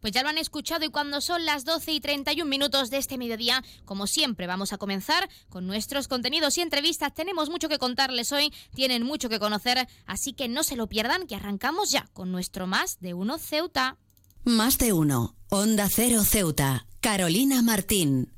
pues 0.00 0.12
ya 0.12 0.22
lo 0.22 0.28
han 0.28 0.38
escuchado 0.38 0.84
y 0.84 0.90
cuando 0.90 1.20
son 1.20 1.44
las 1.44 1.64
12 1.64 1.92
y 1.92 2.00
31 2.00 2.48
minutos 2.48 2.90
de 2.90 2.98
este 2.98 3.18
mediodía, 3.18 3.62
como 3.84 4.06
siempre, 4.06 4.46
vamos 4.46 4.72
a 4.72 4.78
comenzar 4.78 5.28
con 5.48 5.66
nuestros 5.66 6.08
contenidos 6.08 6.58
y 6.58 6.62
entrevistas. 6.62 7.14
Tenemos 7.14 7.50
mucho 7.50 7.68
que 7.68 7.78
contarles 7.78 8.32
hoy, 8.32 8.52
tienen 8.74 9.02
mucho 9.02 9.28
que 9.28 9.38
conocer, 9.38 9.88
así 10.06 10.32
que 10.32 10.48
no 10.48 10.62
se 10.62 10.76
lo 10.76 10.86
pierdan, 10.86 11.26
que 11.26 11.36
arrancamos 11.36 11.90
ya 11.90 12.08
con 12.12 12.32
nuestro 12.32 12.66
Más 12.66 13.00
de 13.00 13.14
Uno 13.14 13.38
Ceuta. 13.38 13.96
Más 14.44 14.78
de 14.78 14.92
Uno, 14.92 15.36
Onda 15.50 15.88
Cero 15.88 16.22
Ceuta, 16.24 16.86
Carolina 17.00 17.62
Martín. 17.62 18.32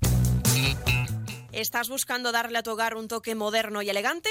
¿Estás 1.52 1.88
buscando 1.88 2.32
darle 2.32 2.58
a 2.58 2.62
tu 2.62 2.70
hogar 2.70 2.96
un 2.96 3.08
toque 3.08 3.34
moderno 3.34 3.82
y 3.82 3.90
elegante? 3.90 4.30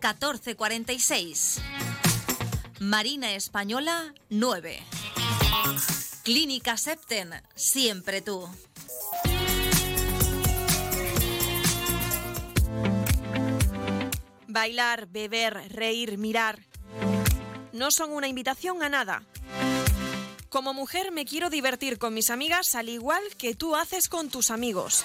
1446. 0.00 1.60
Marina 2.80 3.34
Española 3.34 4.14
9. 4.30 4.82
Clínica 6.22 6.76
Septen, 6.76 7.34
siempre 7.54 8.22
tú. 8.22 8.48
Bailar, 14.46 15.06
beber, 15.06 15.72
reír, 15.72 16.18
mirar 16.18 16.68
no 17.78 17.90
son 17.90 18.12
una 18.12 18.28
invitación 18.28 18.82
a 18.82 18.88
nada 18.88 19.22
Como 20.48 20.74
mujer 20.74 21.12
me 21.12 21.24
quiero 21.24 21.48
divertir 21.48 21.98
con 21.98 22.12
mis 22.12 22.30
amigas 22.30 22.74
al 22.74 22.88
igual 22.88 23.22
que 23.38 23.54
tú 23.54 23.76
haces 23.76 24.08
con 24.08 24.28
tus 24.30 24.50
amigos. 24.50 25.04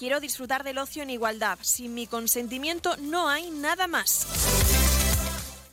Quiero 0.00 0.18
disfrutar 0.18 0.64
del 0.64 0.78
ocio 0.78 1.02
en 1.02 1.10
igualdad. 1.10 1.58
Sin 1.60 1.92
mi 1.92 2.06
consentimiento 2.06 2.96
no 2.96 3.28
hay 3.28 3.50
nada 3.50 3.86
más. 3.86 4.26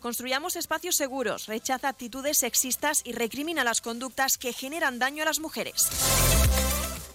Construyamos 0.01 0.57
espacios 0.57 0.98
seguros, 0.98 1.46
rechaza 1.46 1.88
actitudes 1.88 2.39
sexistas 2.39 3.03
y 3.05 3.13
recrimina 3.13 3.63
las 3.63 3.79
conductas 3.79 4.38
que 4.38 4.51
generan 4.51 5.00
daño 5.00 5.24
a 5.24 5.25
las 5.27 5.39
mujeres. 5.39 5.88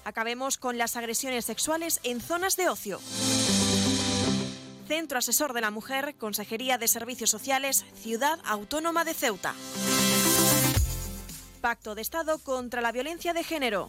Acabemos 0.07 0.57
con 0.57 0.79
las 0.79 0.97
agresiones 0.97 1.45
sexuales 1.45 2.01
en 2.03 2.23
zonas 2.23 2.57
de 2.57 2.71
ocio. 2.71 2.99
Centro 4.89 5.19
Asesor 5.19 5.53
de 5.53 5.61
la 5.61 5.71
Mujer, 5.71 6.15
Consejería 6.17 6.79
de 6.79 6.89
Servicios 6.89 7.29
Sociales, 7.29 7.85
Ciudad 7.95 8.39
Autónoma 8.47 9.05
de 9.05 9.13
Ceuta. 9.13 9.55
Pacto 11.61 11.95
de 11.95 12.01
Estado 12.01 12.39
contra 12.39 12.81
la 12.81 12.91
Violencia 12.91 13.35
de 13.35 13.45
Género. 13.45 13.89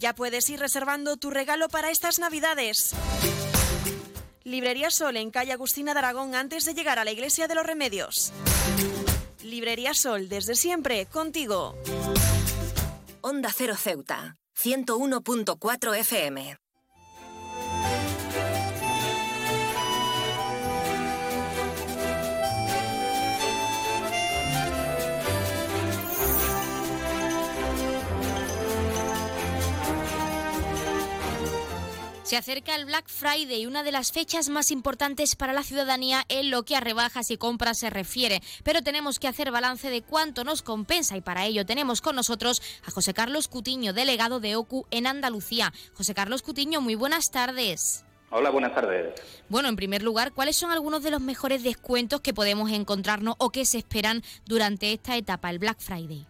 Ya 0.00 0.14
puedes 0.14 0.48
ir 0.48 0.58
reservando 0.58 1.18
tu 1.18 1.28
regalo 1.28 1.68
para 1.68 1.90
estas 1.90 2.18
Navidades. 2.18 2.94
Librería 4.44 4.90
Sol 4.90 5.18
en 5.18 5.30
calle 5.30 5.52
Agustina 5.52 5.92
de 5.92 5.98
Aragón 5.98 6.34
antes 6.34 6.64
de 6.64 6.72
llegar 6.72 6.98
a 6.98 7.04
la 7.04 7.10
Iglesia 7.10 7.48
de 7.48 7.54
los 7.54 7.66
Remedios. 7.66 8.32
Librería 9.42 9.92
Sol, 9.92 10.30
desde 10.30 10.54
siempre, 10.54 11.04
contigo. 11.04 11.76
Onda 13.20 13.50
Cero 13.54 13.76
Ceuta, 13.76 14.38
101.4 14.58 15.98
FM. 15.98 16.56
Se 32.30 32.36
acerca 32.36 32.76
el 32.76 32.84
Black 32.84 33.08
Friday, 33.08 33.66
una 33.66 33.82
de 33.82 33.90
las 33.90 34.12
fechas 34.12 34.50
más 34.50 34.70
importantes 34.70 35.34
para 35.34 35.52
la 35.52 35.64
ciudadanía 35.64 36.22
en 36.28 36.52
lo 36.52 36.62
que 36.62 36.76
a 36.76 36.80
rebajas 36.80 37.32
y 37.32 37.36
compras 37.36 37.80
se 37.80 37.90
refiere. 37.90 38.40
Pero 38.62 38.82
tenemos 38.82 39.18
que 39.18 39.26
hacer 39.26 39.50
balance 39.50 39.90
de 39.90 40.02
cuánto 40.02 40.44
nos 40.44 40.62
compensa 40.62 41.16
y 41.16 41.22
para 41.22 41.44
ello 41.46 41.66
tenemos 41.66 42.00
con 42.00 42.14
nosotros 42.14 42.62
a 42.86 42.92
José 42.92 43.14
Carlos 43.14 43.48
Cutiño, 43.48 43.92
delegado 43.92 44.38
de 44.38 44.54
OCU 44.54 44.86
en 44.92 45.08
Andalucía. 45.08 45.72
José 45.94 46.14
Carlos 46.14 46.42
Cutiño, 46.42 46.80
muy 46.80 46.94
buenas 46.94 47.32
tardes. 47.32 48.04
Hola, 48.30 48.50
buenas 48.50 48.76
tardes. 48.76 49.12
Bueno, 49.48 49.68
en 49.68 49.74
primer 49.74 50.04
lugar, 50.04 50.30
¿cuáles 50.32 50.56
son 50.56 50.70
algunos 50.70 51.02
de 51.02 51.10
los 51.10 51.20
mejores 51.20 51.64
descuentos 51.64 52.20
que 52.20 52.32
podemos 52.32 52.70
encontrarnos 52.70 53.34
o 53.38 53.50
que 53.50 53.64
se 53.64 53.78
esperan 53.78 54.22
durante 54.46 54.92
esta 54.92 55.16
etapa, 55.16 55.50
el 55.50 55.58
Black 55.58 55.80
Friday? 55.80 56.28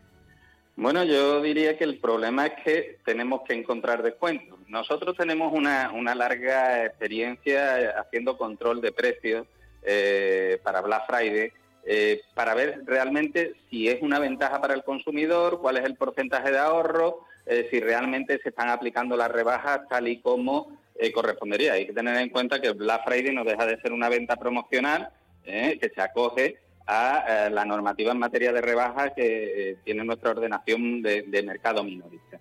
Bueno, 0.77 1.05
yo 1.05 1.43
diría 1.43 1.77
que 1.77 1.85
el 1.85 1.99
problema 1.99 2.47
es 2.47 2.65
que 2.65 3.01
tenemos 3.05 3.43
que 3.47 3.53
encontrar 3.53 4.03
descuentos. 4.03 4.60
Nosotros 4.71 5.17
tenemos 5.17 5.53
una, 5.53 6.15
larga 6.15 6.87
experiencia 6.87 7.91
haciendo 7.99 8.39
control 8.39 8.81
de 8.81 8.93
precios 8.93 9.45
eh, 9.83 10.61
para 10.63 10.81
Black 10.81 11.07
Friday, 11.09 11.53
eh, 11.85 12.21
para 12.35 12.55
ver 12.55 12.83
realmente 12.87 13.55
si 13.69 13.89
es 13.89 14.01
una 14.01 14.21
ventaja 14.21 14.61
para 14.61 14.75
el 14.75 14.85
consumidor, 14.85 15.61
cuál 15.61 15.79
es 15.79 15.85
el 15.85 15.97
porcentaje 15.97 16.53
de 16.53 16.59
ahorro, 16.59 17.25
eh, 17.47 17.67
si 17.69 17.81
realmente 17.81 18.39
se 18.41 18.51
están 18.51 18.69
aplicando 18.69 19.17
las 19.17 19.33
rebajas 19.33 19.89
tal 19.89 20.07
y 20.07 20.21
como 20.21 20.79
correspondería. 21.15 21.73
Hay 21.73 21.87
que 21.87 21.93
tener 21.93 22.17
en 22.19 22.29
cuenta 22.29 22.61
que 22.61 22.71
Black 22.71 23.05
Friday 23.05 23.35
no 23.35 23.43
deja 23.43 23.67
de 23.67 23.81
ser 23.81 23.93
una 23.93 24.09
venta 24.09 24.37
promocional 24.37 25.11
que 25.43 25.91
se 25.93 26.01
acoge 26.01 26.59
a 26.87 27.49
la 27.51 27.65
normativa 27.65 28.13
en 28.13 28.19
materia 28.19 28.53
de 28.53 28.61
rebajas 28.61 29.13
que 29.17 29.79
tiene 29.83 30.05
nuestra 30.05 30.31
ordenación 30.31 31.01
de 31.03 31.43
mercado 31.43 31.83
minorista. 31.83 32.39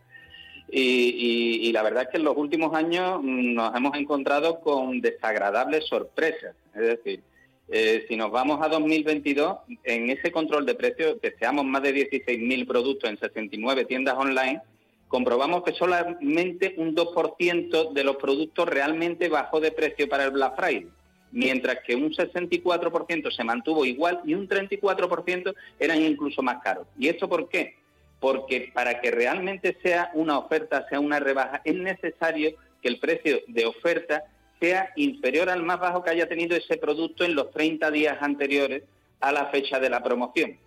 Y, 0.71 1.71
la 1.71 1.83
verdad 1.83 2.03
es 2.03 2.09
que 2.09 2.17
en 2.17 2.23
los 2.23 2.37
últimos 2.37 2.73
años 2.73 3.21
nos 3.23 3.75
hemos 3.75 3.95
encontrado 3.97 4.59
con 4.59 5.01
desagradables 5.01 5.85
sorpresas. 5.87 6.55
Es 6.75 6.81
decir, 6.81 7.21
eh, 7.69 8.05
si 8.07 8.15
nos 8.15 8.31
vamos 8.31 8.59
a 8.61 8.67
2022, 8.67 9.57
en 9.83 10.09
ese 10.09 10.31
control 10.31 10.65
de 10.65 10.75
precios, 10.75 11.17
que 11.21 11.35
seamos 11.37 11.65
más 11.65 11.83
de 11.83 11.93
16.000 11.93 12.67
productos 12.67 13.09
en 13.09 13.19
69 13.19 13.85
tiendas 13.85 14.15
online, 14.17 14.61
comprobamos 15.07 15.63
que 15.63 15.73
solamente 15.73 16.75
un 16.77 16.95
2% 16.95 17.93
de 17.93 18.03
los 18.03 18.15
productos 18.17 18.67
realmente 18.67 19.27
bajó 19.27 19.59
de 19.59 19.71
precio 19.71 20.07
para 20.07 20.25
el 20.25 20.31
Black 20.31 20.55
Friday, 20.55 20.87
mientras 21.31 21.79
que 21.85 21.95
un 21.95 22.11
64% 22.11 23.31
se 23.31 23.43
mantuvo 23.43 23.85
igual 23.85 24.21
y 24.25 24.35
un 24.35 24.47
34% 24.47 25.53
eran 25.79 26.01
incluso 26.01 26.41
más 26.41 26.61
caros. 26.63 26.87
¿Y 26.97 27.07
esto 27.07 27.27
por 27.27 27.49
qué? 27.49 27.78
Porque 28.19 28.71
para 28.73 28.99
que 29.01 29.11
realmente 29.11 29.77
sea 29.81 30.11
una 30.13 30.37
oferta, 30.37 30.87
sea 30.89 30.99
una 30.99 31.19
rebaja, 31.19 31.61
es 31.63 31.75
necesario 31.75 32.51
que 32.81 32.89
el 32.89 32.99
precio 32.99 33.39
de 33.47 33.65
oferta 33.65 34.23
sea 34.59 34.91
inferior 34.95 35.49
al 35.49 35.63
más 35.63 35.79
bajo 35.79 36.03
que 36.03 36.09
haya 36.09 36.27
tenido 36.27 36.55
ese 36.55 36.77
producto 36.77 37.23
en 37.23 37.35
los 37.35 37.51
30 37.51 37.91
días 37.91 38.17
anteriores 38.21 38.83
a 39.21 39.31
la 39.31 39.47
fecha 39.47 39.79
de 39.79 39.89
la 39.89 40.03
promoción. 40.03 40.57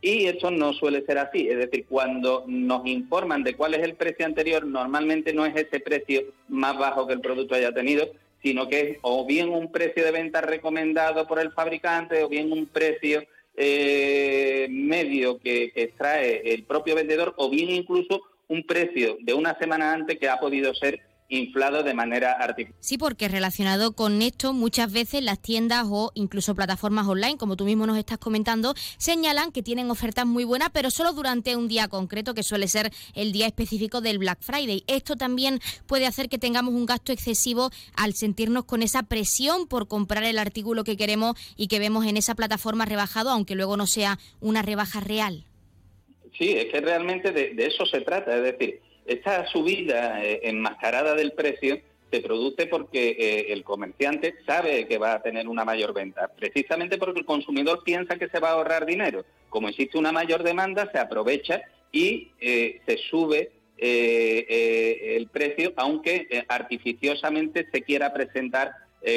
Y 0.00 0.26
esto 0.26 0.50
no 0.50 0.74
suele 0.74 1.04
ser 1.06 1.16
así, 1.16 1.48
es 1.48 1.56
decir, 1.56 1.86
cuando 1.88 2.44
nos 2.46 2.86
informan 2.86 3.42
de 3.42 3.54
cuál 3.54 3.72
es 3.72 3.82
el 3.82 3.94
precio 3.94 4.26
anterior, 4.26 4.66
normalmente 4.66 5.32
no 5.32 5.46
es 5.46 5.56
ese 5.56 5.80
precio 5.80 6.22
más 6.48 6.76
bajo 6.76 7.06
que 7.06 7.14
el 7.14 7.22
producto 7.22 7.54
haya 7.54 7.72
tenido, 7.72 8.10
sino 8.42 8.68
que 8.68 8.80
es 8.80 8.98
o 9.00 9.24
bien 9.24 9.48
un 9.48 9.72
precio 9.72 10.04
de 10.04 10.10
venta 10.10 10.42
recomendado 10.42 11.26
por 11.26 11.38
el 11.38 11.52
fabricante 11.52 12.22
o 12.22 12.28
bien 12.28 12.52
un 12.52 12.66
precio 12.66 13.24
eh, 13.56 14.66
medio 14.70 15.38
que, 15.38 15.72
extrae 15.74 16.52
el 16.52 16.64
propio 16.64 16.94
vendedor 16.94 17.34
o 17.36 17.50
bien 17.50 17.70
incluso 17.70 18.22
un 18.48 18.64
precio 18.64 19.16
de 19.20 19.34
una 19.34 19.58
semana 19.58 19.92
antes 19.92 20.18
que 20.18 20.28
ha 20.28 20.38
podido 20.38 20.74
ser 20.74 21.00
inflado 21.28 21.82
de 21.82 21.94
manera 21.94 22.32
artificial. 22.32 22.76
Sí, 22.80 22.98
porque 22.98 23.28
relacionado 23.28 23.92
con 23.92 24.22
esto, 24.22 24.52
muchas 24.52 24.92
veces 24.92 25.22
las 25.22 25.40
tiendas 25.40 25.86
o 25.88 26.12
incluso 26.14 26.54
plataformas 26.54 27.06
online, 27.06 27.36
como 27.36 27.56
tú 27.56 27.64
mismo 27.64 27.86
nos 27.86 27.98
estás 27.98 28.18
comentando, 28.18 28.74
señalan 28.98 29.50
que 29.52 29.62
tienen 29.62 29.90
ofertas 29.90 30.26
muy 30.26 30.44
buenas, 30.44 30.70
pero 30.72 30.90
solo 30.90 31.12
durante 31.12 31.56
un 31.56 31.68
día 31.68 31.88
concreto, 31.88 32.34
que 32.34 32.42
suele 32.42 32.68
ser 32.68 32.90
el 33.14 33.32
día 33.32 33.46
específico 33.46 34.00
del 34.00 34.18
Black 34.18 34.38
Friday. 34.42 34.84
Esto 34.86 35.16
también 35.16 35.60
puede 35.86 36.06
hacer 36.06 36.28
que 36.28 36.38
tengamos 36.38 36.74
un 36.74 36.86
gasto 36.86 37.12
excesivo 37.12 37.70
al 37.96 38.14
sentirnos 38.14 38.64
con 38.64 38.82
esa 38.82 39.02
presión 39.02 39.66
por 39.66 39.88
comprar 39.88 40.24
el 40.24 40.38
artículo 40.38 40.84
que 40.84 40.96
queremos 40.96 41.36
y 41.56 41.68
que 41.68 41.78
vemos 41.78 42.06
en 42.06 42.16
esa 42.16 42.34
plataforma 42.34 42.84
rebajado, 42.84 43.30
aunque 43.30 43.54
luego 43.54 43.76
no 43.76 43.86
sea 43.86 44.18
una 44.40 44.62
rebaja 44.62 45.00
real. 45.00 45.44
Sí, 46.36 46.50
es 46.50 46.66
que 46.72 46.80
realmente 46.80 47.30
de 47.32 47.54
eso 47.64 47.86
se 47.86 48.00
trata, 48.00 48.36
es 48.36 48.42
decir, 48.42 48.80
esta 49.06 49.46
subida 49.46 50.24
eh, 50.24 50.40
enmascarada 50.44 51.14
del 51.14 51.32
precio 51.32 51.78
se 52.10 52.20
produce 52.20 52.66
porque 52.66 53.10
eh, 53.18 53.52
el 53.52 53.64
comerciante 53.64 54.36
sabe 54.46 54.86
que 54.86 54.98
va 54.98 55.14
a 55.14 55.22
tener 55.22 55.48
una 55.48 55.64
mayor 55.64 55.92
venta, 55.92 56.28
precisamente 56.28 56.96
porque 56.96 57.20
el 57.20 57.26
consumidor 57.26 57.82
piensa 57.84 58.16
que 58.16 58.28
se 58.28 58.38
va 58.38 58.50
a 58.50 58.52
ahorrar 58.52 58.86
dinero. 58.86 59.24
Como 59.48 59.68
existe 59.68 59.98
una 59.98 60.12
mayor 60.12 60.42
demanda, 60.42 60.90
se 60.92 60.98
aprovecha 60.98 61.62
y 61.92 62.30
eh, 62.40 62.80
se 62.86 62.98
sube 62.98 63.52
el 63.76 65.26
precio, 65.28 65.74
aunque 65.76 66.44
artificiosamente 66.48 67.66
se 67.70 67.82
quiera 67.82 68.14
presentar 68.14 68.72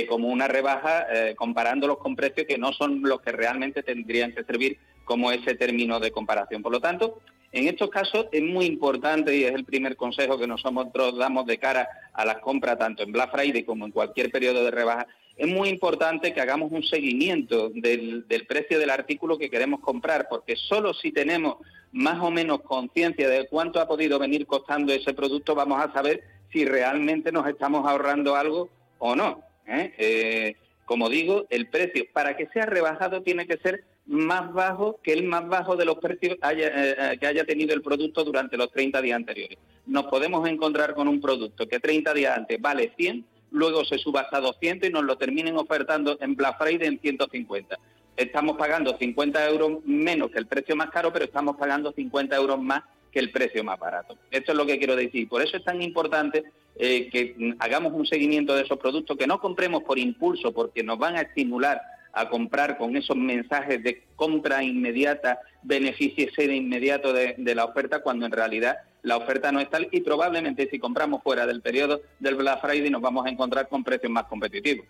como 0.10 0.28
una 0.28 0.48
rebaja, 0.48 1.06
comparándolos 1.38 2.00
con 2.00 2.16
precios 2.16 2.48
que 2.48 2.58
no 2.58 2.74
son 2.74 3.02
los 3.04 3.22
que 3.22 3.32
realmente 3.32 3.84
tendrían 3.84 4.34
que 4.34 4.44
servir 4.44 4.80
como 5.06 5.32
ese 5.32 5.56
término 5.56 6.00
de 6.00 6.12
comparación. 6.12 6.62
Por 6.64 6.72
lo 6.72 6.82
tanto, 6.82 7.22
en 7.52 7.68
estos 7.68 7.90
casos 7.90 8.28
es 8.32 8.44
muy 8.44 8.66
importante 8.66 9.36
y 9.36 9.44
es 9.44 9.54
el 9.54 9.64
primer 9.64 9.96
consejo 9.96 10.38
que 10.38 10.48
nosotros 10.48 11.18
damos 11.18 11.46
de 11.46 11.58
cara 11.58 11.88
a 12.14 12.26
las 12.26 12.40
compras, 12.40 12.78
tanto 12.78 13.04
en 13.04 13.12
Black 13.12 13.32
Friday 13.32 13.64
como 13.64 13.86
en 13.86 13.92
cualquier 13.92 14.32
periodo 14.32 14.64
de 14.64 14.72
rebaja. 14.72 15.08
Es 15.38 15.48
muy 15.48 15.70
importante 15.70 16.34
que 16.34 16.42
hagamos 16.42 16.72
un 16.72 16.84
seguimiento 16.84 17.70
del, 17.70 18.26
precio 18.48 18.80
del 18.80 18.90
artículo 18.90 19.38
que 19.38 19.50
queremos 19.50 19.80
comprar, 19.80 20.28
porque 20.30 20.56
solo 20.56 20.94
si 20.94 21.12
tenemos 21.12 21.58
más 21.92 22.20
o 22.22 22.32
menos 22.32 22.62
conciencia 22.62 23.30
de 23.30 23.48
cuánto 23.48 23.80
ha 23.80 23.88
podido 23.88 24.20
venir 24.20 24.46
costando 24.46 24.92
ese 24.92 25.14
producto, 25.14 25.56
vamos 25.56 25.80
a 25.80 25.94
saber 25.94 26.24
si 26.52 26.66
realmente 26.66 27.32
nos 27.32 27.48
estamos 27.48 27.88
ahorrando 27.88 28.36
algo 28.36 28.70
o 28.98 29.16
no. 29.16 29.42
¿eh? 29.68 29.94
Eh, 29.98 30.56
como 30.86 31.08
digo, 31.08 31.46
el 31.50 31.68
precio 31.68 32.06
para 32.12 32.36
que 32.36 32.48
sea 32.48 32.66
rebajado 32.66 33.22
tiene 33.22 33.46
que 33.46 33.58
ser 33.58 33.84
más 34.08 34.54
bajo 34.54 35.00
que 35.04 35.14
el 35.14 35.24
más 35.24 35.48
bajo 35.48 35.76
de 35.76 35.86
los 35.86 35.98
precios 35.98 36.38
eh, 36.50 37.18
que 37.20 37.28
haya 37.28 37.44
tenido 37.46 37.74
el 37.74 37.82
producto 37.82 38.24
durante 38.24 38.58
los 38.58 38.72
30 38.72 39.02
días 39.02 39.16
anteriores. 39.18 39.58
Nos 39.86 40.06
podemos 40.06 40.48
encontrar 40.48 40.94
con 40.94 41.08
un 41.08 41.20
producto 41.22 41.68
que 41.68 41.80
30 41.80 42.14
días 42.14 42.38
antes 42.38 42.60
vale 42.60 42.94
100, 42.96 43.26
luego 43.52 43.84
se 43.86 43.98
suba 43.98 44.22
hasta 44.22 44.40
200 44.40 44.90
y 44.90 44.94
nos 44.94 45.04
lo 45.04 45.18
terminen 45.18 45.58
ofertando 45.58 46.18
en 46.22 46.36
Black 46.36 46.58
Friday 46.58 46.88
en 46.88 47.00
150. 47.00 47.78
Estamos 48.16 48.58
pagando 48.58 48.98
50 48.98 49.50
euros 49.50 49.86
menos 49.86 50.32
que 50.32 50.40
el 50.40 50.48
precio 50.48 50.76
más 50.76 50.90
caro, 50.90 51.12
pero 51.14 51.26
estamos 51.26 51.58
pagando 51.58 51.92
50 51.92 52.36
euros 52.36 52.60
más 52.60 52.84
que 53.12 53.20
el 53.20 53.32
precio 53.32 53.64
más 53.64 53.78
barato. 53.78 54.18
Esto 54.32 54.54
es 54.54 54.58
lo 54.58 54.66
que 54.66 54.78
quiero 54.78 54.96
decir. 54.96 55.28
Por 55.30 55.42
eso 55.42 55.58
es 55.58 55.64
tan 55.64 55.82
importante 55.82 56.46
eh, 56.76 57.10
que 57.12 57.56
hagamos 57.60 57.94
un 57.94 58.06
seguimiento 58.06 58.56
de 58.56 58.64
esos 58.64 58.80
productos, 58.80 59.18
que 59.18 59.28
no 59.28 59.40
compremos 59.40 59.84
por 59.84 60.00
impulso, 60.00 60.52
porque 60.52 60.82
nos 60.82 60.98
van 60.98 61.16
a 61.16 61.22
estimular 61.22 61.80
a 62.20 62.30
comprar 62.30 62.78
con 62.78 62.96
esos 62.96 63.16
mensajes 63.16 63.84
de 63.84 64.04
compra 64.16 64.64
inmediata, 64.64 65.40
beneficiese 65.62 66.48
de 66.48 66.56
inmediato 66.56 67.14
de, 67.14 67.36
de, 67.38 67.56
la 67.56 67.66
oferta, 67.66 68.02
cuando 68.02 68.26
en 68.26 68.32
realidad 68.32 68.78
la 69.04 69.18
oferta 69.18 69.52
no 69.52 69.60
es 69.60 69.70
tal 69.70 69.88
y 69.92 70.02
probablemente 70.02 70.68
si 70.70 70.80
compramos 70.80 71.22
fuera 71.24 71.46
del 71.46 71.62
periodo 71.62 72.02
del 72.20 72.36
Black 72.36 72.62
Friday 72.62 72.90
nos 72.90 73.02
vamos 73.02 73.26
a 73.26 73.30
encontrar 73.30 73.68
con 73.70 73.84
precios 73.84 74.12
más 74.12 74.26
competitivos. 74.26 74.86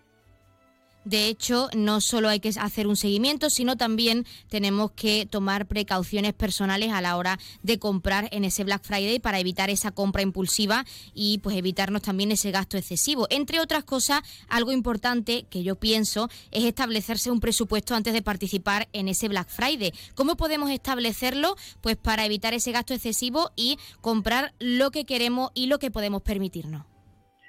De 1.04 1.28
hecho, 1.28 1.68
no 1.74 2.00
solo 2.00 2.28
hay 2.28 2.40
que 2.40 2.50
hacer 2.60 2.86
un 2.86 2.96
seguimiento, 2.96 3.48
sino 3.48 3.76
también 3.76 4.26
tenemos 4.48 4.90
que 4.90 5.26
tomar 5.26 5.66
precauciones 5.66 6.34
personales 6.34 6.92
a 6.92 7.00
la 7.00 7.16
hora 7.16 7.38
de 7.62 7.78
comprar 7.78 8.28
en 8.30 8.44
ese 8.44 8.64
Black 8.64 8.84
Friday 8.84 9.18
para 9.18 9.38
evitar 9.40 9.70
esa 9.70 9.90
compra 9.90 10.22
impulsiva 10.22 10.84
y 11.14 11.38
pues 11.38 11.56
evitarnos 11.56 12.02
también 12.02 12.32
ese 12.32 12.50
gasto 12.50 12.76
excesivo. 12.76 13.26
Entre 13.30 13.60
otras 13.60 13.84
cosas, 13.84 14.20
algo 14.48 14.72
importante 14.72 15.46
que 15.48 15.62
yo 15.62 15.76
pienso 15.76 16.28
es 16.50 16.64
establecerse 16.64 17.30
un 17.30 17.40
presupuesto 17.40 17.94
antes 17.94 18.12
de 18.12 18.20
participar 18.20 18.88
en 18.92 19.08
ese 19.08 19.28
Black 19.28 19.48
Friday. 19.48 19.92
¿Cómo 20.14 20.36
podemos 20.36 20.70
establecerlo? 20.70 21.56
Pues 21.80 21.96
para 21.96 22.26
evitar 22.26 22.52
ese 22.54 22.72
gasto 22.72 22.92
excesivo 22.92 23.50
y 23.56 23.78
comprar 24.00 24.52
lo 24.58 24.90
que 24.90 25.06
queremos 25.06 25.52
y 25.54 25.66
lo 25.66 25.78
que 25.78 25.90
podemos 25.90 26.22
permitirnos. 26.22 26.97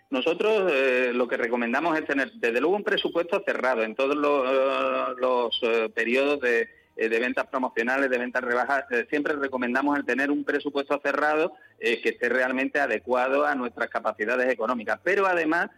Nosotros 0.10 0.72
eh, 0.74 1.12
lo 1.14 1.28
que 1.28 1.38
recomendamos 1.38 1.98
es 1.98 2.06
tener, 2.06 2.32
desde 2.34 2.60
luego, 2.60 2.76
un 2.76 2.84
presupuesto 2.84 3.44
cerrado 3.46 3.84
en 3.84 3.94
todos 3.96 4.16
los, 4.16 5.60
eh, 5.62 5.86
eh, 5.86 5.90
periodos 5.90 6.40
de, 6.42 6.68
ventas 7.20 7.48
promocionales, 7.48 8.10
de 8.10 8.18
ventas 8.18 8.44
rebajas. 8.44 8.86
siempre 9.10 9.34
recomendamos 9.34 9.98
el 9.98 10.06
tener 10.06 10.32
un 10.32 10.44
presupuesto 10.44 11.00
cerrado 11.02 11.54
que 11.80 12.10
esté 12.10 12.28
realmente 12.28 12.78
adecuado 12.78 13.46
a 13.46 13.56
nuestras 13.56 13.90
capacidades 13.90 14.52
económicas. 14.52 15.00
Pero 15.02 15.26
además, 15.26 15.70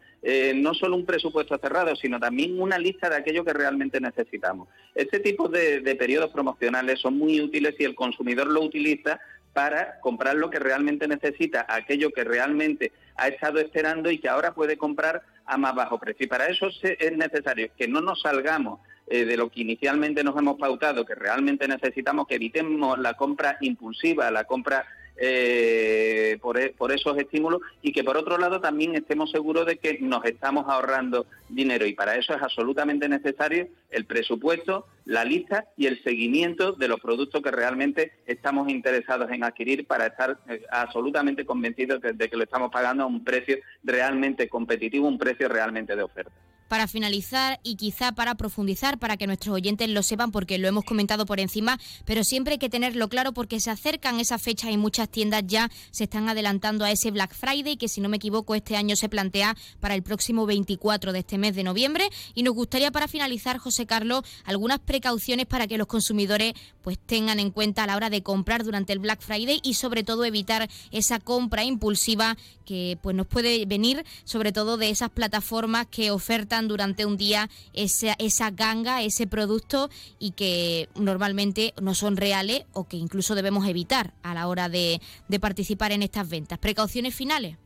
no 0.55 0.73
solo 0.73 0.95
un 0.95 1.05
presupuesto 1.05 1.59
cerrado, 1.59 1.95
sino 1.95 2.19
también 2.19 2.59
una 2.59 2.79
lista 2.79 3.07
de 3.07 3.17
aquello 3.17 3.45
que 3.45 3.53
realmente 3.53 4.01
necesitamos. 4.01 4.67
Este 4.95 5.19
tipo 5.19 5.47
de, 5.47 5.81
de 5.81 5.95
periodos 5.95 6.31
promocionales 6.31 6.99
son 6.99 7.19
muy 7.19 7.39
útiles 7.39 7.75
si 7.77 7.83
el 7.83 7.93
consumidor 7.93 8.47
lo 8.47 8.61
utiliza 8.61 9.19
para 9.53 9.99
comprar 9.99 10.35
lo 10.35 10.49
que 10.49 10.59
realmente 10.59 11.07
necesita, 11.07 11.65
aquello 11.67 12.11
que 12.11 12.23
realmente 12.23 12.91
ha 13.15 13.27
estado 13.27 13.59
esperando 13.59 14.09
y 14.09 14.19
que 14.19 14.29
ahora 14.29 14.53
puede 14.53 14.77
comprar 14.77 15.23
a 15.45 15.57
más 15.57 15.75
bajo 15.75 15.99
precio. 15.99 16.25
Y 16.25 16.29
para 16.29 16.47
eso 16.47 16.69
es 16.81 17.17
necesario 17.17 17.69
que 17.77 17.87
no 17.87 18.01
nos 18.01 18.21
salgamos 18.21 18.79
eh, 19.07 19.25
de 19.25 19.35
lo 19.35 19.49
que 19.49 19.61
inicialmente 19.61 20.23
nos 20.23 20.37
hemos 20.37 20.57
pautado, 20.57 21.05
que 21.05 21.15
realmente 21.15 21.67
necesitamos, 21.67 22.27
que 22.27 22.35
evitemos 22.35 22.97
la 22.97 23.15
compra 23.15 23.57
impulsiva, 23.59 24.31
la 24.31 24.45
compra 24.45 24.85
eh, 25.17 26.37
por, 26.41 26.59
e, 26.59 26.69
por, 26.69 26.91
esos 26.91 27.17
estímulos 27.17 27.61
y 27.81 27.91
que 27.91 28.03
por 28.03 28.17
otro 28.17 28.37
lado 28.37 28.59
también 28.59 28.95
estemos 28.95 29.31
seguros 29.31 29.65
de 29.65 29.77
que 29.77 29.99
nos 29.99 30.25
estamos 30.25 30.65
ahorrando 30.67 31.25
dinero. 31.49 31.85
Y 31.85 31.93
para 31.93 32.15
eso 32.15 32.33
es 32.33 32.41
absolutamente 32.41 33.07
necesario 33.07 33.67
el 33.89 34.05
presupuesto, 34.05 34.87
la 35.05 35.25
lista 35.25 35.65
y 35.77 35.87
el 35.87 36.01
seguimiento 36.03 36.73
de 36.73 36.87
los 36.87 36.99
productos 36.99 37.41
que 37.41 37.51
realmente 37.51 38.13
estamos 38.25 38.69
interesados 38.69 39.29
en 39.31 39.43
adquirir 39.43 39.85
para 39.85 40.07
estar 40.07 40.39
eh, 40.47 40.63
absolutamente 40.71 41.45
convencidos 41.45 42.01
de 42.01 42.29
que 42.29 42.37
lo 42.37 42.43
estamos 42.43 42.71
pagando 42.71 43.03
a 43.03 43.07
un 43.07 43.23
precio 43.23 43.57
realmente 43.83 44.49
competitivo, 44.49 45.07
un 45.07 45.17
precio 45.17 45.47
realmente 45.49 45.95
de 45.95 46.03
oferta 46.03 46.31
para 46.71 46.87
finalizar 46.87 47.59
y 47.63 47.75
quizá 47.75 48.13
para 48.13 48.35
profundizar, 48.35 48.97
para 48.97 49.17
que 49.17 49.27
nuestros 49.27 49.53
oyentes 49.53 49.89
lo 49.89 50.01
sepan, 50.03 50.31
porque 50.31 50.57
lo 50.57 50.69
hemos 50.69 50.85
comentado 50.85 51.25
por 51.25 51.41
encima, 51.41 51.77
pero 52.05 52.23
siempre 52.23 52.53
hay 52.53 52.59
que 52.59 52.69
tenerlo 52.69 53.09
claro 53.09 53.33
porque 53.33 53.59
se 53.59 53.69
acercan 53.69 54.21
esas 54.21 54.41
fechas 54.41 54.71
y 54.71 54.77
muchas 54.77 55.09
tiendas 55.09 55.43
ya 55.45 55.69
se 55.91 56.05
están 56.05 56.29
adelantando 56.29 56.85
a 56.85 56.91
ese 56.91 57.11
Black 57.11 57.35
Friday, 57.35 57.75
que 57.75 57.89
si 57.89 57.99
no 57.99 58.07
me 58.07 58.15
equivoco 58.15 58.55
este 58.55 58.77
año 58.77 58.95
se 58.95 59.09
plantea 59.09 59.57
para 59.81 59.95
el 59.95 60.01
próximo 60.01 60.45
24 60.45 61.11
de 61.11 61.19
este 61.19 61.37
mes 61.37 61.57
de 61.57 61.63
noviembre. 61.63 62.07
Y 62.35 62.43
nos 62.43 62.53
gustaría 62.53 62.89
para 62.89 63.09
finalizar, 63.09 63.57
José 63.57 63.85
Carlos, 63.85 64.23
algunas 64.45 64.79
precauciones 64.79 65.47
para 65.47 65.67
que 65.67 65.77
los 65.77 65.87
consumidores 65.87 66.53
pues 66.81 66.97
tengan 66.97 67.41
en 67.41 67.51
cuenta 67.51 67.83
a 67.83 67.87
la 67.87 67.97
hora 67.97 68.09
de 68.09 68.23
comprar 68.23 68.63
durante 68.63 68.93
el 68.93 68.99
Black 68.99 69.19
Friday 69.19 69.59
y 69.61 69.73
sobre 69.73 70.03
todo 70.03 70.23
evitar 70.23 70.69
esa 70.91 71.19
compra 71.19 71.65
impulsiva 71.65 72.37
que 72.65 72.97
pues 73.01 73.13
nos 73.13 73.27
puede 73.27 73.65
venir 73.65 74.05
sobre 74.23 74.53
todo 74.53 74.77
de 74.77 74.89
esas 74.89 75.09
plataformas 75.09 75.87
que 75.87 76.11
ofertan 76.11 76.60
durante 76.67 77.05
un 77.05 77.17
día 77.17 77.49
esa, 77.73 78.15
esa 78.19 78.51
ganga, 78.51 79.01
ese 79.03 79.27
producto 79.27 79.89
y 80.19 80.31
que 80.31 80.89
normalmente 80.95 81.73
no 81.81 81.93
son 81.93 82.17
reales 82.17 82.65
o 82.73 82.87
que 82.87 82.97
incluso 82.97 83.35
debemos 83.35 83.67
evitar 83.67 84.13
a 84.23 84.33
la 84.33 84.47
hora 84.47 84.69
de, 84.69 84.99
participar 85.39 85.91
en 85.91 86.03
estas 86.03 86.29
ventas. 86.29 86.59
¿Precauciones 86.59 87.15
finales? 87.15 87.57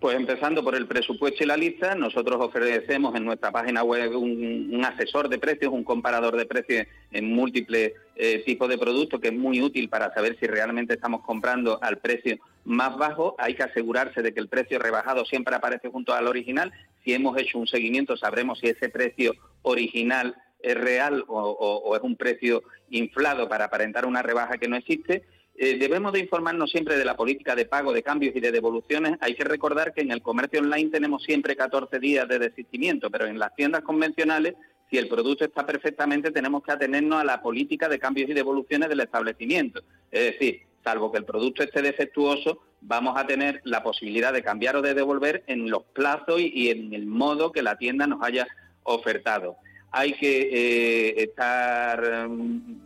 Pues 0.00 0.16
empezando 0.16 0.62
por 0.62 0.76
el 0.76 0.86
presupuesto 0.86 1.42
y 1.42 1.46
la 1.46 1.56
lista, 1.56 1.94
nosotros 1.94 2.36
ofrecemos 2.40 3.16
en 3.16 3.24
nuestra 3.24 3.50
página 3.50 3.82
web 3.82 4.14
un, 4.16 4.84
asesor 4.84 5.28
de 5.28 5.38
precios, 5.38 5.72
un 5.72 5.82
comparador 5.82 6.36
de 6.36 6.46
precios 6.46 6.86
en 7.10 7.32
múltiples 7.32 7.92
eh, 8.14 8.42
tipos 8.46 8.68
de 8.68 8.78
productos 8.78 9.20
que 9.20 9.28
es 9.28 9.34
muy 9.34 9.60
útil 9.60 9.88
para 9.88 10.12
saber 10.14 10.36
si 10.38 10.46
realmente 10.46 10.94
estamos 10.94 11.22
comprando 11.22 11.82
al 11.82 11.98
precio 11.98 12.38
más 12.64 12.96
bajo. 12.96 13.34
Hay 13.38 13.54
que 13.54 13.64
asegurarse 13.64 14.22
de 14.22 14.32
que 14.32 14.40
el 14.40 14.48
precio 14.48 14.78
rebajado 14.78 15.24
siempre 15.24 15.56
aparece 15.56 15.88
junto 15.88 16.14
al 16.14 16.28
original 16.28 16.72
si 17.08 17.14
hemos 17.14 17.38
hecho 17.38 17.58
un 17.58 17.66
seguimiento 17.66 18.18
sabremos 18.18 18.58
si 18.58 18.66
ese 18.66 18.90
precio 18.90 19.32
original 19.62 20.36
es 20.60 20.74
real 20.74 21.24
o, 21.26 21.96
es 21.96 22.02
un 22.02 22.16
precio 22.16 22.64
inflado 22.90 23.48
para 23.48 23.64
aparentar 23.64 24.04
una 24.04 24.20
rebaja 24.20 24.58
que 24.58 24.68
no 24.68 24.76
existe. 24.76 25.22
Eh, 25.56 25.78
debemos 25.78 26.12
de 26.12 26.20
informarnos 26.20 26.70
siempre 26.70 26.98
de 26.98 27.06
la 27.06 27.16
política 27.16 27.56
de 27.56 27.64
pago, 27.64 27.94
de 27.94 28.02
cambios 28.02 28.36
y 28.36 28.40
de 28.40 28.52
devoluciones. 28.52 29.16
Hay 29.22 29.34
que 29.34 29.44
recordar 29.44 29.94
que 29.94 30.02
en 30.02 30.12
el 30.12 30.20
comercio 30.20 30.60
online 30.60 30.90
tenemos 30.90 31.22
siempre 31.22 31.56
14 31.56 31.98
días 31.98 32.28
de 32.28 32.40
desistimiento, 32.40 33.10
pero 33.10 33.24
en 33.24 33.38
las 33.38 33.54
tiendas 33.54 33.80
convencionales, 33.84 34.56
si 34.90 34.98
el 34.98 35.08
producto 35.08 35.46
está 35.46 35.64
perfectamente, 35.64 36.30
tenemos 36.30 36.62
que 36.62 36.72
atenernos 36.72 37.22
a 37.22 37.24
la 37.24 37.40
política 37.40 37.88
de 37.88 37.98
cambios 37.98 38.28
y 38.28 38.34
devoluciones 38.34 38.90
del 38.90 39.00
establecimiento. 39.00 39.80
Es 40.10 40.32
decir, 40.32 40.60
salvo 40.84 41.12
que 41.12 41.18
el 41.18 41.24
producto 41.24 41.62
esté 41.62 41.82
defectuoso, 41.82 42.62
vamos 42.80 43.16
a 43.16 43.26
tener 43.26 43.60
la 43.64 43.82
posibilidad 43.82 44.32
de 44.32 44.42
cambiar 44.42 44.76
o 44.76 44.82
de 44.82 44.94
devolver 44.94 45.44
en 45.46 45.70
los 45.70 45.82
plazos 45.84 46.40
y, 46.40 46.70
en 46.70 46.92
el 46.94 47.06
modo 47.06 47.52
que 47.52 47.62
la 47.62 47.76
tienda 47.76 48.06
nos 48.06 48.22
haya 48.22 48.46
ofertado. 48.84 49.56
Hay 49.90 50.12
que 50.14 50.48
eh, 50.52 51.22
estar 51.22 52.28
mm, 52.28 52.80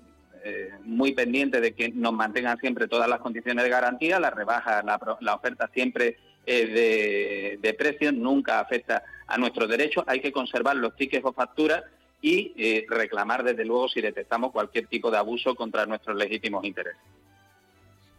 eh, 0.44 0.70
muy 0.85 1.12
pendiente 1.12 1.61
de 1.61 1.74
que 1.74 1.90
nos 1.90 2.12
mantengan 2.12 2.59
siempre 2.59 2.88
todas 2.88 3.09
las 3.09 3.20
condiciones 3.20 3.64
de 3.64 3.70
garantía, 3.70 4.18
la 4.20 4.31
rebaja, 4.31 4.83
la, 4.83 5.35
oferta 5.35 5.70
siempre 5.72 6.16
de, 6.44 7.59
de 7.62 7.74
precio, 7.74 8.11
nunca 8.11 8.59
afecta 8.59 9.05
a 9.26 9.38
nuestros 9.38 9.68
derechos, 9.68 10.05
hay 10.07 10.20
que 10.20 10.33
conservar 10.33 10.76
los 10.76 10.96
tickets 10.96 11.24
o 11.24 11.33
facturas 11.33 11.83
y 12.22 12.52
eh, 12.57 12.87
reclamar 12.88 13.42
desde 13.42 13.64
luego 13.64 13.88
si 13.88 14.00
detectamos 14.00 14.52
cualquier 14.52 14.87
tipo 14.87 15.11
de 15.11 15.18
abuso 15.18 15.55
contra 15.55 15.85
nuestros 15.87 16.16
legítimos 16.16 16.64
intereses. 16.64 17.00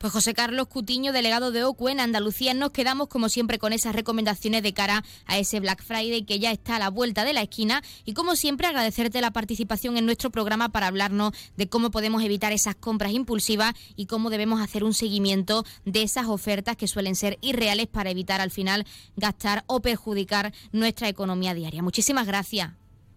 Pues 0.04 0.12
José 0.12 0.34
Carlos 0.34 0.68
Cutiño, 0.68 1.14
delegado 1.14 1.54
de 1.54 1.64
OCU 1.64 1.88
en 1.88 2.02
Andalucía, 2.02 2.54
nos 2.54 2.72
quedamos 2.72 3.08
como 3.08 3.30
siempre 3.30 3.58
con 3.58 3.72
esas 3.72 3.96
recomendaciones 3.96 4.62
de 4.62 4.74
cara 4.74 5.02
a 5.28 5.38
ese 5.38 5.62
Black 5.62 5.82
Friday 5.82 6.26
que 6.26 6.40
ya 6.40 6.52
está 6.52 6.76
a 6.76 6.80
la 6.80 6.90
vuelta 6.90 7.24
de 7.24 7.32
la 7.32 7.42
esquina 7.42 7.82
y 8.04 8.14
como 8.14 8.36
siempre 8.36 8.68
agradecerte 8.68 9.22
la 9.22 9.32
participación 9.32 9.96
en 9.96 10.06
nuestro 10.06 10.30
programa 10.30 10.68
para 10.68 10.88
hablarnos 10.88 11.32
de 11.56 11.70
cómo 11.70 11.90
podemos 11.90 12.22
evitar 12.22 12.52
esas 12.52 12.76
compras 12.76 13.14
impulsivas 13.14 13.76
y 13.96 14.08
cómo 14.08 14.30
debemos 14.30 14.60
hacer 14.60 14.84
un 14.84 14.94
seguimiento 14.94 15.64
de 15.86 16.04
esas 16.04 16.28
ofertas 16.28 16.76
que 16.76 16.90
suelen 16.90 17.16
ser 17.16 17.38
irreales 17.40 17.88
para 17.88 18.10
evitar 18.10 18.42
al 18.42 18.52
final 18.52 18.86
gastar 19.16 19.64
o 19.68 19.82
perjudicar 19.82 20.52
nuestra 20.74 21.08
economía 21.08 21.54
diaria. 21.54 21.82
Muchísimas 21.82 22.28
gracias. 22.28 22.72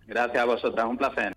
Gracias 0.07 0.41
a 0.41 0.45
vosotras, 0.45 0.87
un 0.89 0.99
placer. 0.99 1.37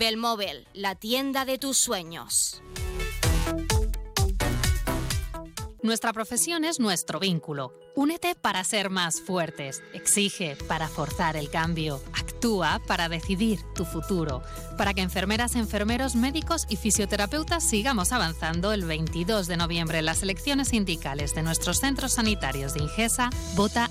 Belmóvil, 0.00 0.66
la 0.72 0.94
tienda 0.94 1.44
de 1.44 1.58
tus 1.58 1.76
sueños. 1.76 2.62
Nuestra 5.82 6.14
profesión 6.14 6.64
es 6.64 6.80
nuestro 6.80 7.20
vínculo. 7.20 7.74
Únete 7.96 8.34
para 8.34 8.64
ser 8.64 8.88
más 8.88 9.20
fuertes. 9.20 9.82
Exige 9.92 10.56
para 10.68 10.88
forzar 10.88 11.36
el 11.36 11.50
cambio. 11.50 12.02
Actúa 12.14 12.80
para 12.86 13.10
decidir 13.10 13.60
tu 13.74 13.84
futuro. 13.84 14.42
Para 14.78 14.94
que 14.94 15.02
enfermeras, 15.02 15.54
enfermeros, 15.54 16.16
médicos 16.16 16.64
y 16.70 16.76
fisioterapeutas 16.76 17.62
sigamos 17.62 18.12
avanzando 18.12 18.72
el 18.72 18.86
22 18.86 19.48
de 19.48 19.58
noviembre 19.58 19.98
en 19.98 20.06
las 20.06 20.22
elecciones 20.22 20.68
sindicales 20.68 21.34
de 21.34 21.42
nuestros 21.42 21.78
centros 21.78 22.14
sanitarios 22.14 22.72
de 22.72 22.84
Ingesa, 22.84 23.28
vota 23.54 23.90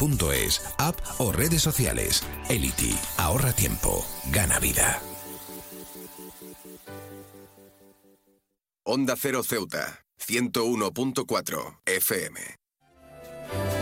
es 0.31 0.61
app 0.77 0.99
o 1.19 1.31
redes 1.31 1.61
sociales. 1.61 2.23
Elity, 2.49 2.97
ahorra 3.17 3.53
tiempo, 3.53 4.03
gana 4.31 4.59
vida. 4.59 4.99
Onda 8.83 9.15
Cero 9.15 9.43
Ceuta, 9.43 10.03
101.4 10.17 11.81
FM. 11.85 13.80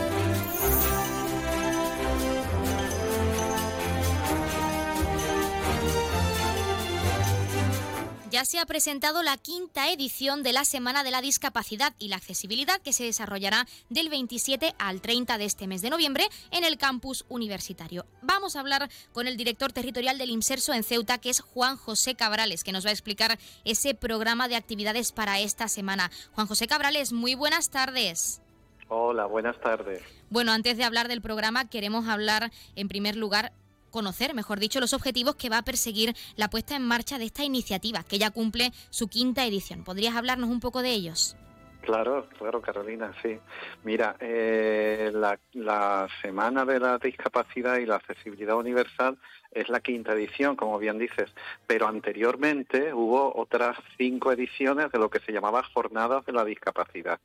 Ya 8.29 8.45
se 8.45 8.59
ha 8.59 8.65
presentado 8.67 9.23
la 9.23 9.37
quinta 9.37 9.91
edición 9.91 10.43
de 10.43 10.53
la 10.53 10.63
Semana 10.63 11.03
de 11.03 11.09
la 11.09 11.19
Discapacidad 11.19 11.95
y 11.97 12.09
la 12.09 12.17
Accesibilidad 12.17 12.79
que 12.79 12.93
se 12.93 13.03
desarrollará 13.05 13.65
del 13.89 14.09
27 14.09 14.75
al 14.77 15.01
30 15.01 15.39
de 15.39 15.45
este 15.45 15.65
mes 15.65 15.81
de 15.81 15.89
noviembre 15.89 16.25
en 16.51 16.63
el 16.63 16.77
campus 16.77 17.25
universitario. 17.27 18.05
Vamos 18.21 18.55
a 18.55 18.59
hablar 18.59 18.87
con 19.13 19.27
el 19.27 19.35
director 19.35 19.73
territorial 19.73 20.19
del 20.19 20.29
IMSERSO 20.29 20.73
en 20.73 20.83
Ceuta, 20.83 21.17
que 21.17 21.31
es 21.31 21.41
Juan 21.41 21.75
José 21.75 22.13
Cabrales, 22.13 22.63
que 22.63 22.71
nos 22.71 22.85
va 22.85 22.89
a 22.89 22.93
explicar 22.93 23.39
ese 23.65 23.95
programa 23.95 24.47
de 24.47 24.57
actividades 24.57 25.11
para 25.11 25.39
esta 25.39 25.67
semana. 25.67 26.11
Juan 26.33 26.45
José 26.45 26.67
Cabrales, 26.67 27.11
muy 27.11 27.33
buenas 27.33 27.71
tardes. 27.71 28.43
Hola, 28.89 29.25
buenas 29.25 29.59
tardes. 29.59 30.03
Bueno, 30.29 30.51
antes 30.51 30.77
de 30.77 30.83
hablar 30.83 31.07
del 31.07 31.21
programa, 31.21 31.67
queremos 31.67 32.07
hablar 32.07 32.51
en 32.75 32.87
primer 32.87 33.15
lugar 33.15 33.53
conocer, 33.89 34.33
mejor 34.33 34.59
dicho, 34.59 34.79
los 34.79 34.93
objetivos 34.93 35.35
que 35.35 35.49
va 35.49 35.59
a 35.59 35.63
perseguir 35.63 36.15
la 36.35 36.49
puesta 36.49 36.75
en 36.75 36.85
marcha 36.85 37.17
de 37.17 37.25
esta 37.25 37.43
iniciativa, 37.43 38.03
que 38.03 38.19
ya 38.19 38.31
cumple 38.31 38.71
su 38.89 39.07
quinta 39.07 39.45
edición. 39.45 39.83
¿Podrías 39.83 40.15
hablarnos 40.15 40.49
un 40.49 40.59
poco 40.59 40.81
de 40.81 40.91
ellos? 40.91 41.35
Claro, 41.81 42.27
claro, 42.37 42.61
Carolina, 42.61 43.13
sí. 43.23 43.39
Mira, 43.83 44.15
eh, 44.19 45.11
la, 45.13 45.39
la 45.53 46.07
Semana 46.21 46.65
de 46.65 46.79
la 46.79 46.97
Discapacidad 46.97 47.77
y 47.77 47.85
la 47.85 47.95
Accesibilidad 47.95 48.57
Universal 48.57 49.17
es 49.51 49.69
la 49.69 49.79
quinta 49.79 50.13
edición, 50.13 50.55
como 50.55 50.77
bien 50.77 50.97
dices, 50.99 51.31
pero 51.65 51.87
anteriormente 51.87 52.93
hubo 52.93 53.35
otras 53.35 53.77
cinco 53.97 54.31
ediciones 54.31 54.91
de 54.91 54.99
lo 54.99 55.09
que 55.09 55.19
se 55.19 55.31
llamaba 55.31 55.63
Jornadas 55.73 56.25
de 56.25 56.33
la 56.33 56.45
Discapacidad. 56.45 57.19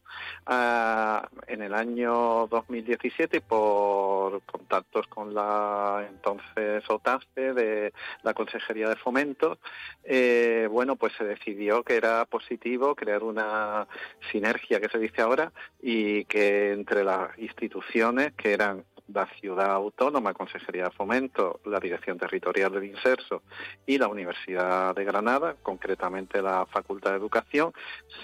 Ah, 0.47 1.29
en 1.47 1.63
el 1.63 1.75
año 1.75 2.47
2017, 2.47 3.41
por 3.41 4.43
contactos 4.43 5.07
con 5.09 5.35
la 5.35 6.07
entonces 6.09 6.89
OTASPE 6.89 7.53
de 7.53 7.93
la 8.23 8.35
Consejería 8.35 8.89
de 8.89 8.97
Fomento, 8.97 9.59
eh, 10.03 10.69
bueno, 10.71 10.97
pues 10.97 11.13
se 11.19 11.25
decidió 11.25 11.83
que 11.83 11.97
era 11.97 12.25
positivo 12.25 12.95
crear 12.95 13.23
una 13.23 13.87
sinergia 14.33 14.81
que 14.81 14.89
se 14.89 14.99
dice 14.99 15.23
ahora 15.23 15.53
y 15.83 16.25
que 16.25 16.73
entre 16.73 17.05
las 17.05 17.39
instituciones 17.39 18.33
que 18.35 18.53
eran 18.53 18.85
la 19.13 19.27
Ciudad 19.39 19.73
Autónoma, 19.73 20.33
Consejería 20.33 20.85
de 20.85 20.91
Fomento, 20.91 21.61
la 21.65 21.79
Dirección 21.79 22.14
Territorial 22.19 22.73
del 22.73 22.85
Inserso 22.85 23.43
y 23.87 23.99
la 23.99 24.09
Universidad 24.09 24.95
de 24.95 25.05
Granada, 25.05 25.57
concretamente 25.63 26.43
la 26.43 26.67
Facultad 26.67 27.11
de 27.11 27.17
Educación, 27.17 27.73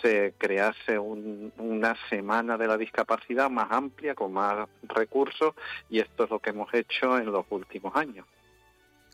se 0.03 0.35
crease 0.39 0.99
una 0.99 1.97
semana 2.09 2.57
de 2.57 2.67
la 2.67 2.77
discapacidad 2.77 3.51
más 3.51 3.71
amplia, 3.71 4.15
con 4.15 4.33
más 4.33 4.69
recursos, 4.83 5.55
y 5.89 6.01
esto 6.01 6.25
es 6.25 6.31
lo 6.31 6.39
que 6.39 6.51
hemos 6.51 6.73
hecho 6.75 7.19
en 7.19 7.33
los 7.33 7.45
últimos 7.51 7.95
años. 7.97 8.27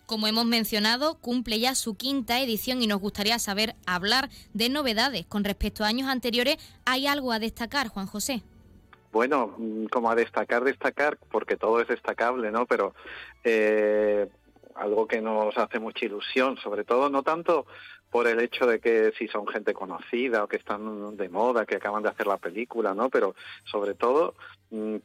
Como 0.06 0.28
hemos 0.28 0.44
mencionado, 0.44 1.18
cumple 1.18 1.58
ya 1.58 1.74
su 1.74 1.96
quinta 1.96 2.40
edición 2.40 2.80
y 2.80 2.86
nos 2.86 3.00
gustaría 3.00 3.40
saber 3.40 3.74
hablar 3.86 4.30
de 4.54 4.68
novedades. 4.68 5.26
Con 5.26 5.42
respecto 5.42 5.82
a 5.82 5.88
años 5.88 6.08
anteriores, 6.08 6.58
¿hay 6.84 7.08
algo 7.08 7.32
a 7.32 7.40
destacar, 7.40 7.88
Juan 7.88 8.06
José? 8.06 8.44
Bueno, 9.10 9.54
mm, 9.58 9.86
como 9.86 10.08
a 10.08 10.14
destacar, 10.14 10.62
destacar, 10.62 11.18
porque 11.30 11.56
todo 11.56 11.80
es 11.80 11.88
destacable, 11.88 12.52
¿no? 12.52 12.66
Pero 12.66 12.94
eh, 13.42 14.28
algo 14.78 15.06
que 15.06 15.20
nos 15.20 15.56
hace 15.56 15.78
mucha 15.78 16.04
ilusión, 16.04 16.56
sobre 16.58 16.84
todo 16.84 17.08
no 17.08 17.22
tanto 17.22 17.66
por 18.10 18.26
el 18.26 18.40
hecho 18.40 18.66
de 18.66 18.80
que 18.80 19.12
si 19.18 19.28
son 19.28 19.46
gente 19.46 19.74
conocida 19.74 20.44
o 20.44 20.48
que 20.48 20.56
están 20.56 21.16
de 21.16 21.28
moda, 21.28 21.66
que 21.66 21.76
acaban 21.76 22.02
de 22.02 22.08
hacer 22.08 22.26
la 22.26 22.38
película, 22.38 22.94
¿no? 22.94 23.10
Pero 23.10 23.34
sobre 23.64 23.94
todo 23.94 24.34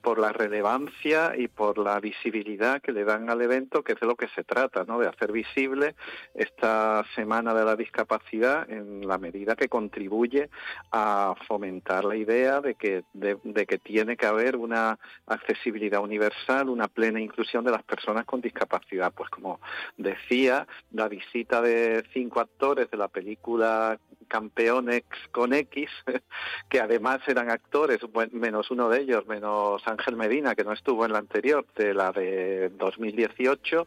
por 0.02 0.20
la 0.20 0.32
relevancia 0.32 1.34
y 1.38 1.48
por 1.48 1.78
la 1.78 2.00
visibilidad 2.00 2.82
que 2.82 2.92
le 2.92 3.04
dan 3.04 3.30
al 3.30 3.42
evento, 3.42 3.84
que 3.84 3.94
es 3.94 4.00
de 4.00 4.08
lo 4.08 4.16
que 4.16 4.28
se 4.30 4.44
trata, 4.44 4.84
¿no? 4.86 5.00
De 5.00 5.08
hacer 5.08 5.32
visible 5.32 5.96
esta 6.34 7.06
Semana 7.16 7.54
de 7.54 7.66
la 7.66 7.76
Discapacidad 7.76 8.70
en 8.70 9.08
la 9.08 9.18
medida 9.18 9.56
que 9.56 9.70
contribuye 9.70 10.50
a 10.92 11.36
fomentar 11.48 12.06
la 12.06 12.16
idea 12.16 12.62
de 12.62 12.76
que, 12.76 13.04
de 13.14 13.66
que 13.66 13.78
tiene 13.78 14.18
que 14.18 14.26
haber 14.26 14.56
una 14.56 14.98
accesibilidad 15.28 16.02
universal, 16.02 16.70
una 16.70 16.88
plena 16.88 17.20
inclusión 17.20 17.64
de 17.64 17.72
las 17.72 17.84
personas 17.84 18.26
con 18.26 18.42
discapacidad. 18.42 19.14
Pues 19.14 19.30
como 19.30 19.60
decía, 19.98 20.68
la 20.92 21.08
visita 21.08 21.62
de 21.62 22.04
cinco 22.14 22.40
actores 22.40 22.90
de 22.90 22.98
la 22.98 23.08
película 23.08 24.00
Campeones 24.28 25.04
con 25.32 25.54
X, 25.54 25.90
que 26.70 26.80
además 26.80 27.20
eran 27.28 27.50
actores, 27.50 28.00
menos 28.32 28.72
uno 28.72 28.88
de 28.88 29.02
ellos, 29.02 29.26
menos 29.62 29.88
Ángel 29.88 30.16
Medina, 30.16 30.56
que 30.56 30.64
no 30.64 30.74
estuvo 30.74 31.06
en 31.06 31.14
la 31.14 31.20
anterior, 31.20 31.66
de 31.76 31.94
la 31.94 32.12
de 32.12 32.70
2018, 32.70 33.86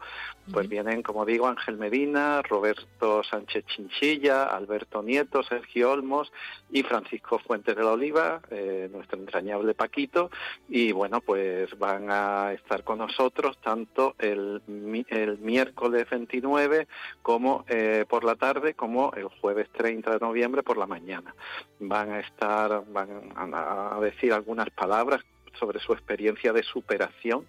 pues 0.53 0.69
vienen, 0.69 1.03
como 1.03 1.25
digo, 1.25 1.47
Ángel 1.47 1.79
Medina, 1.79 2.43
Roberto 2.43 3.23
Sánchez 3.25 3.65
Chinchilla, 3.67 4.45
Alberto 4.45 5.03
Nieto, 5.03 5.43
Sergio 5.43 5.93
Olmos 5.93 6.33
y 6.71 6.83
Francisco 6.83 7.39
Fuentes 7.39 7.75
de 7.75 7.83
la 7.83 7.93
Oliva, 7.93 8.41
eh, 8.51 8.89
nuestro 8.93 9.19
entrañable 9.19 9.75
Paquito, 9.75 10.31
y 10.69 10.93
bueno, 10.93 11.21
pues 11.21 11.77
van 11.79 12.11
a 12.11 12.53
estar 12.53 12.85
con 12.85 12.99
nosotros 12.99 13.59
tanto 13.59 14.15
el, 14.19 14.63
el 15.09 15.39
miércoles 15.39 16.07
29 16.11 16.87
como 17.23 17.65
eh, 17.69 18.05
por 18.09 18.25
la 18.25 18.35
tarde, 18.35 18.75
como 18.75 19.13
el 19.15 19.29
jueves 19.29 19.69
30 19.73 20.13
de 20.13 20.19
noviembre 20.21 20.63
por 20.63 20.77
la 20.77 20.87
mañana. 20.87 21.35
Van 21.81 22.13
a 22.13 22.21
estar, 22.21 22.85
van 22.93 23.55
a 23.55 23.99
decir 24.01 24.33
algunas 24.33 24.69
palabras 24.71 25.25
sobre 25.59 25.81
su 25.81 25.93
experiencia 25.93 26.53
de 26.53 26.63
superación 26.63 27.47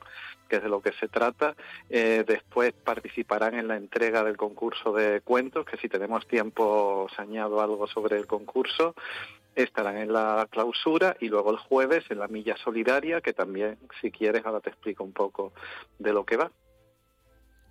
que 0.48 0.58
es 0.58 0.64
de 0.64 0.70
lo 0.70 0.82
que 0.82 0.92
se 0.94 1.08
trata. 1.08 1.56
Eh, 1.90 2.24
después 2.28 2.74
participarán 2.74 3.56
en 3.56 3.68
la 3.68 3.78
entrega 3.78 4.24
del 4.24 4.38
concurso 4.38 4.94
de 4.94 5.22
cuentos, 5.22 5.66
que 5.66 5.78
si 5.78 5.90
tenemos 5.90 6.28
tiempo 6.28 7.06
os 7.06 7.20
añado 7.20 7.62
algo 7.62 7.88
sobre 7.88 8.18
el 8.18 8.28
concurso. 8.28 8.96
Estarán 9.56 9.98
en 9.98 10.12
la 10.12 10.48
clausura 10.50 11.16
y 11.20 11.30
luego 11.30 11.52
el 11.52 11.58
jueves 11.58 12.04
en 12.10 12.20
la 12.20 12.28
milla 12.28 12.58
solidaria, 12.58 13.22
que 13.22 13.34
también, 13.34 13.78
si 14.02 14.12
quieres, 14.12 14.46
ahora 14.46 14.60
te 14.60 14.70
explico 14.70 15.04
un 15.04 15.14
poco 15.14 15.54
de 15.98 16.12
lo 16.12 16.26
que 16.26 16.38
va. 16.38 16.52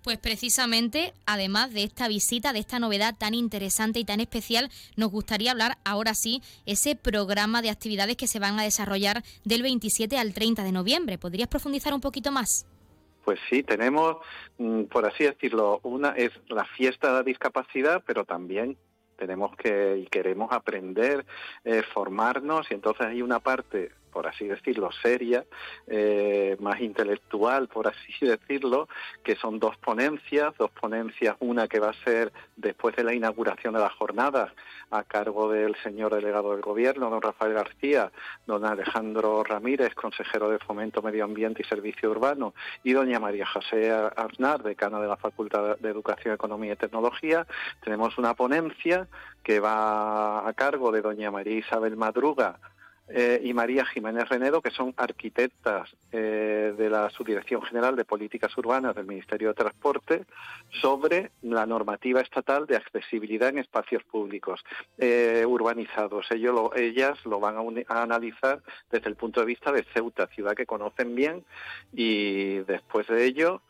Pues 0.05 0.19
precisamente, 0.19 1.13
además 1.25 1.73
de 1.73 1.81
esta 1.81 2.07
visita, 2.07 2.53
de 2.53 2.59
esta 2.59 2.77
novedad 2.77 3.15
tan 3.17 3.33
interesante 3.33 3.97
y 3.97 4.05
tan 4.05 4.19
especial, 4.19 4.69
nos 4.95 5.09
gustaría 5.09 5.49
hablar 5.49 5.79
ahora 5.83 6.13
sí 6.13 6.43
ese 6.67 6.95
programa 6.95 7.63
de 7.63 7.71
actividades 7.71 8.15
que 8.15 8.27
se 8.27 8.37
van 8.37 8.59
a 8.59 8.63
desarrollar 8.63 9.23
del 9.45 9.63
27 9.63 10.19
al 10.19 10.35
30 10.35 10.63
de 10.63 10.71
noviembre. 10.71 11.17
¿Podrías 11.17 11.47
profundizar 11.47 11.91
un 11.91 12.01
poquito 12.01 12.31
más? 12.31 12.67
Pues 13.23 13.39
sí, 13.49 13.63
tenemos, 13.63 14.17
mm, 14.59 14.83
por 14.83 15.07
así 15.07 15.23
decirlo, 15.23 15.79
una 15.81 16.09
es 16.09 16.29
la 16.49 16.65
fiesta 16.65 17.07
de 17.07 17.13
la 17.15 17.23
discapacidad, 17.23 18.03
pero 18.05 18.25
también 18.25 18.77
tenemos 19.17 19.55
que 19.55 19.97
y 19.97 20.05
queremos 20.05 20.51
aprender, 20.51 21.25
eh, 21.63 21.81
formarnos, 21.95 22.67
y 22.69 22.75
entonces 22.75 23.07
hay 23.07 23.23
una 23.23 23.39
parte 23.39 23.91
por 24.15 24.27
así 24.27 24.47
decirlo, 24.47 24.91
seria, 24.93 25.43
eh, 25.87 26.55
más 26.61 26.79
intelectual, 26.79 27.67
por 27.67 27.89
así 27.89 28.13
decirlo, 28.21 28.87
que 29.25 29.35
son 29.35 29.59
dos 29.59 29.75
ponencias, 29.75 30.53
dos 30.57 30.71
ponencias, 30.71 31.35
una 31.41 31.67
que 31.67 31.81
va 31.81 31.89
a 31.89 32.03
ser 32.05 32.31
después 32.55 32.95
de 32.95 33.03
la 33.03 33.13
inauguración 33.13 33.73
de 33.73 33.81
las 33.81 33.91
jornadas 33.91 34.53
a 34.89 35.03
cargo 35.03 35.51
del 35.51 35.75
señor 35.83 36.15
delegado 36.15 36.51
del 36.51 36.61
gobierno, 36.61 37.09
don 37.09 37.21
Rafael 37.21 37.55
García, 37.55 38.09
don 38.47 38.63
Alejandro 38.63 39.43
Ramírez, 39.43 39.93
consejero 39.95 40.49
de 40.49 40.59
Fomento, 40.59 41.01
Medio 41.01 41.25
Ambiente 41.25 41.63
y 41.63 41.67
Servicio 41.67 42.09
Urbano, 42.09 42.53
y 42.85 42.93
doña 42.93 43.19
María 43.19 43.45
José 43.45 43.91
Aznar, 43.91 44.63
decana 44.63 45.01
de 45.01 45.09
la 45.09 45.17
Facultad 45.17 45.77
de 45.77 45.89
Educación, 45.89 46.33
Economía 46.33 46.71
y 46.71 46.77
Tecnología. 46.77 47.45
Tenemos 47.83 48.17
una 48.17 48.33
ponencia 48.33 49.09
que 49.43 49.59
va 49.59 50.47
a 50.47 50.53
cargo 50.53 50.93
de 50.93 51.01
doña 51.01 51.31
María 51.31 51.57
Isabel 51.57 51.97
Madruga, 51.97 52.59
eh, 53.07 53.39
y 53.43 53.53
María 53.53 53.85
Jiménez 53.85 54.27
Renedo, 54.29 54.61
que 54.61 54.71
son 54.71 54.93
arquitectas 54.97 55.95
eh, 56.11 56.73
de 56.75 56.89
la 56.89 57.09
Subdirección 57.11 57.61
General 57.61 57.95
de 57.95 58.03
Políticas 58.03 58.57
Urbanas 58.57 58.95
del 58.95 59.05
Ministerio 59.05 59.49
de 59.49 59.53
Transporte, 59.53 60.25
sobre 60.81 61.31
la 61.43 61.67
normativa 61.67 62.21
estatal 62.21 62.65
de 62.65 62.77
accesibilidad 62.77 63.49
en 63.49 63.59
espacios 63.59 64.03
públicos 64.03 64.63
eh, 64.97 65.45
urbanizados. 65.47 66.25
Ellos 66.31 66.71
ellas 66.75 67.23
lo 67.25 67.39
van 67.39 67.57
a, 67.57 68.01
analizar 68.01 68.61
desde 68.89 69.09
el 69.09 69.15
punto 69.15 69.39
de 69.39 69.45
vista 69.45 69.71
de 69.71 69.85
Ceuta, 69.93 70.27
ciudad 70.27 70.55
que 70.55 70.65
conocen 70.65 71.13
bien, 71.13 71.45
y 71.93 72.57
después 72.59 73.07
de 73.07 73.25
ello 73.25 73.61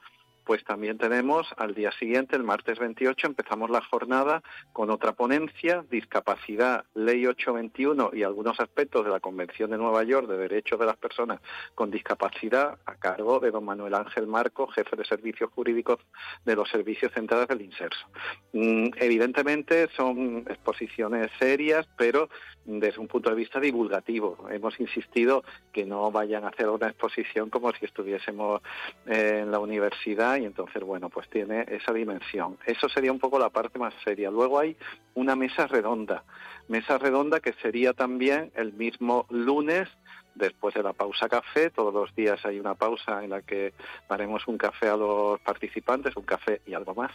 pues 0.45 0.63
también 0.63 0.97
tenemos 0.97 1.47
al 1.57 1.73
día 1.73 1.91
siguiente, 1.93 2.35
el 2.35 2.43
martes 2.43 2.79
28, 2.79 3.27
empezamos 3.27 3.69
la 3.69 3.81
jornada 3.81 4.43
con 4.71 4.89
otra 4.89 5.13
ponencia, 5.13 5.83
discapacidad, 5.89 6.85
ley 6.93 7.25
821 7.25 8.11
y 8.13 8.23
algunos 8.23 8.59
aspectos 8.59 9.03
de 9.03 9.11
la 9.11 9.19
Convención 9.19 9.71
de 9.71 9.77
Nueva 9.77 10.03
York 10.03 10.27
de 10.27 10.37
Derechos 10.37 10.79
de 10.79 10.85
las 10.85 10.97
Personas 10.97 11.41
con 11.73 11.89
Discapacidad 11.89 12.77
a 12.85 12.95
cargo 12.95 13.39
de 13.39 13.51
don 13.51 13.65
Manuel 13.65 13.95
Ángel 13.95 14.27
Marco, 14.27 14.67
jefe 14.67 14.95
de 14.95 15.05
servicios 15.05 15.49
jurídicos 15.51 15.99
de 16.45 16.55
los 16.55 16.69
servicios 16.69 17.11
centrales 17.11 17.47
del 17.47 17.61
Inserso. 17.61 18.05
Mm, 18.53 18.89
evidentemente 18.97 19.89
son 19.95 20.45
exposiciones 20.47 21.31
serias, 21.39 21.87
pero 21.97 22.29
desde 22.65 22.99
un 22.99 23.07
punto 23.07 23.29
de 23.29 23.35
vista 23.35 23.59
divulgativo. 23.59 24.47
Hemos 24.51 24.79
insistido 24.79 25.43
que 25.71 25.85
no 25.85 26.11
vayan 26.11 26.43
a 26.43 26.49
hacer 26.49 26.67
una 26.69 26.87
exposición 26.87 27.49
como 27.49 27.71
si 27.73 27.85
estuviésemos 27.85 28.61
en 29.05 29.51
la 29.51 29.59
universidad 29.59 30.34
y 30.37 30.45
entonces, 30.45 30.83
bueno, 30.83 31.09
pues 31.09 31.29
tiene 31.29 31.65
esa 31.67 31.93
dimensión. 31.93 32.57
Eso 32.65 32.89
sería 32.89 33.11
un 33.11 33.19
poco 33.19 33.39
la 33.39 33.49
parte 33.49 33.79
más 33.79 33.93
seria. 34.03 34.29
Luego 34.31 34.59
hay 34.59 34.75
una 35.13 35.35
mesa 35.35 35.67
redonda, 35.67 36.23
mesa 36.67 36.97
redonda 36.97 37.39
que 37.39 37.53
sería 37.53 37.93
también 37.93 38.51
el 38.55 38.73
mismo 38.73 39.25
lunes 39.29 39.89
después 40.35 40.75
de 40.75 40.83
la 40.83 40.93
pausa 40.93 41.27
café. 41.27 41.69
Todos 41.69 41.93
los 41.93 42.13
días 42.15 42.45
hay 42.45 42.59
una 42.59 42.75
pausa 42.75 43.23
en 43.23 43.31
la 43.31 43.41
que 43.41 43.73
daremos 44.07 44.47
un 44.47 44.57
café 44.57 44.89
a 44.89 44.97
los 44.97 45.39
participantes, 45.39 46.15
un 46.15 46.23
café 46.23 46.61
y 46.65 46.73
algo 46.73 46.93
más. 46.93 47.11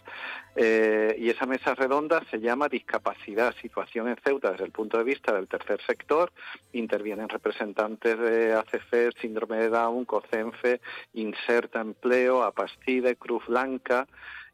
Eh, 0.56 1.14
y 1.18 1.28
esa 1.28 1.46
mesa 1.46 1.74
redonda 1.74 2.22
se 2.30 2.40
llama 2.40 2.68
Discapacidad, 2.68 3.54
situación 3.60 4.08
en 4.08 4.16
Ceuta 4.16 4.50
desde 4.50 4.64
el 4.64 4.72
punto 4.72 4.98
de 4.98 5.04
vista 5.04 5.32
del 5.32 5.48
tercer 5.48 5.80
sector. 5.86 6.32
Intervienen 6.72 7.28
representantes 7.28 8.18
de 8.18 8.54
ACF, 8.54 9.20
Síndrome 9.20 9.58
de 9.58 9.68
Down, 9.68 10.04
COCENFE, 10.04 10.80
Inserta 11.14 11.80
Empleo, 11.80 12.42
Apastide, 12.42 13.16
Cruz 13.16 13.46
Blanca. 13.46 14.06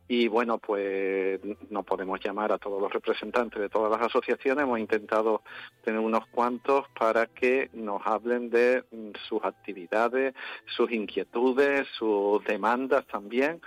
Y 0.08 0.28
bueno, 0.28 0.58
pues 0.58 1.40
no 1.70 1.82
podemos 1.82 2.20
llamar 2.22 2.52
a 2.52 2.58
todos 2.58 2.80
los 2.80 2.92
representantes 2.92 3.60
de 3.60 3.68
todas 3.68 3.90
las 3.90 4.08
asociaciones, 4.08 4.62
hemos 4.62 4.78
intentado 4.78 5.42
tener 5.82 6.00
unos 6.00 6.26
cuantos 6.28 6.84
para 6.98 7.26
que 7.26 7.70
nos 7.72 8.00
hablen 8.06 8.50
de 8.50 8.84
mm, 8.90 9.10
sus 9.28 9.44
actividades, 9.44 10.34
sus 10.66 10.90
inquietudes, 10.92 11.88
sus 11.98 12.44
demandas 12.44 13.06
también 13.06 13.60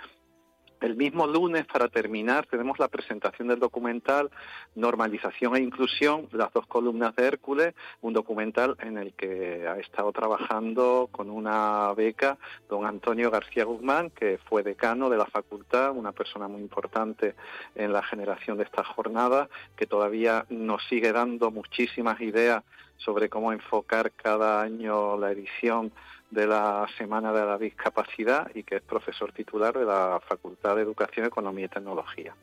el 0.80 0.96
mismo 0.96 1.26
lunes, 1.26 1.66
para 1.66 1.88
terminar, 1.88 2.46
tenemos 2.46 2.78
la 2.78 2.88
presentación 2.88 3.48
del 3.48 3.58
documental 3.58 4.30
Normalización 4.74 5.56
e 5.56 5.60
Inclusión, 5.60 6.28
las 6.32 6.52
dos 6.52 6.66
columnas 6.66 7.14
de 7.16 7.26
Hércules, 7.26 7.74
un 8.00 8.12
documental 8.12 8.76
en 8.80 8.96
el 8.98 9.12
que 9.12 9.66
ha 9.68 9.78
estado 9.78 10.12
trabajando 10.12 11.08
con 11.12 11.30
una 11.30 11.92
beca 11.94 12.38
don 12.68 12.86
Antonio 12.86 13.30
García 13.30 13.64
Guzmán, 13.64 14.10
que 14.10 14.38
fue 14.48 14.62
decano 14.62 15.10
de 15.10 15.18
la 15.18 15.26
facultad, 15.26 15.90
una 15.92 16.12
persona 16.12 16.48
muy 16.48 16.60
importante 16.60 17.34
en 17.74 17.92
la 17.92 18.02
generación 18.02 18.56
de 18.56 18.64
esta 18.64 18.84
jornada, 18.84 19.48
que 19.76 19.86
todavía 19.86 20.46
nos 20.48 20.82
sigue 20.88 21.12
dando 21.12 21.50
muchísimas 21.50 22.20
ideas 22.20 22.64
sobre 23.04 23.28
cómo 23.28 23.52
enfocar 23.52 24.12
cada 24.12 24.62
año 24.62 25.16
la 25.16 25.32
edición 25.32 25.92
de 26.30 26.46
la 26.46 26.86
Semana 26.96 27.32
de 27.32 27.44
la 27.44 27.58
Discapacidad 27.58 28.50
y 28.54 28.62
que 28.62 28.76
es 28.76 28.82
profesor 28.82 29.32
titular 29.32 29.76
de 29.76 29.84
la 29.84 30.20
Facultad 30.26 30.76
de 30.76 30.82
Educación, 30.82 31.26
Economía 31.26 31.66
y 31.66 31.68
Tecnología. 31.68 32.34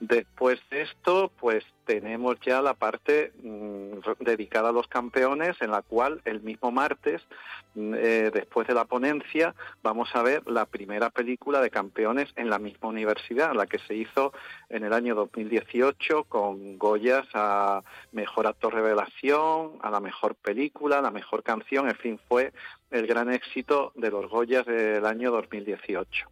Después 0.00 0.60
de 0.70 0.82
esto, 0.82 1.32
pues 1.40 1.64
tenemos 1.86 2.38
ya 2.40 2.60
la 2.60 2.74
parte 2.74 3.32
mm, 3.42 4.22
dedicada 4.24 4.68
a 4.68 4.72
los 4.72 4.88
campeones, 4.88 5.56
en 5.60 5.70
la 5.70 5.80
cual 5.80 6.20
el 6.26 6.42
mismo 6.42 6.70
martes, 6.70 7.22
mm, 7.74 7.94
eh, 7.96 8.30
después 8.32 8.66
de 8.66 8.74
la 8.74 8.84
ponencia, 8.84 9.54
vamos 9.82 10.10
a 10.14 10.22
ver 10.22 10.42
la 10.46 10.66
primera 10.66 11.08
película 11.08 11.62
de 11.62 11.70
campeones 11.70 12.28
en 12.36 12.50
la 12.50 12.58
misma 12.58 12.88
universidad, 12.88 13.54
la 13.54 13.66
que 13.66 13.78
se 13.78 13.94
hizo 13.94 14.34
en 14.68 14.84
el 14.84 14.92
año 14.92 15.14
2018 15.14 16.24
con 16.24 16.76
Goyas 16.76 17.26
a 17.32 17.82
mejor 18.12 18.46
actor 18.46 18.74
revelación, 18.74 19.78
a 19.80 19.90
la 19.90 20.00
mejor 20.00 20.34
película, 20.34 20.98
a 20.98 21.02
la 21.02 21.10
mejor 21.10 21.42
canción, 21.42 21.88
en 21.88 21.96
fin, 21.96 22.20
fue 22.28 22.52
el 22.90 23.06
gran 23.06 23.32
éxito 23.32 23.92
de 23.94 24.10
los 24.10 24.28
Goyas 24.28 24.66
del 24.66 25.06
año 25.06 25.30
2018. 25.30 26.28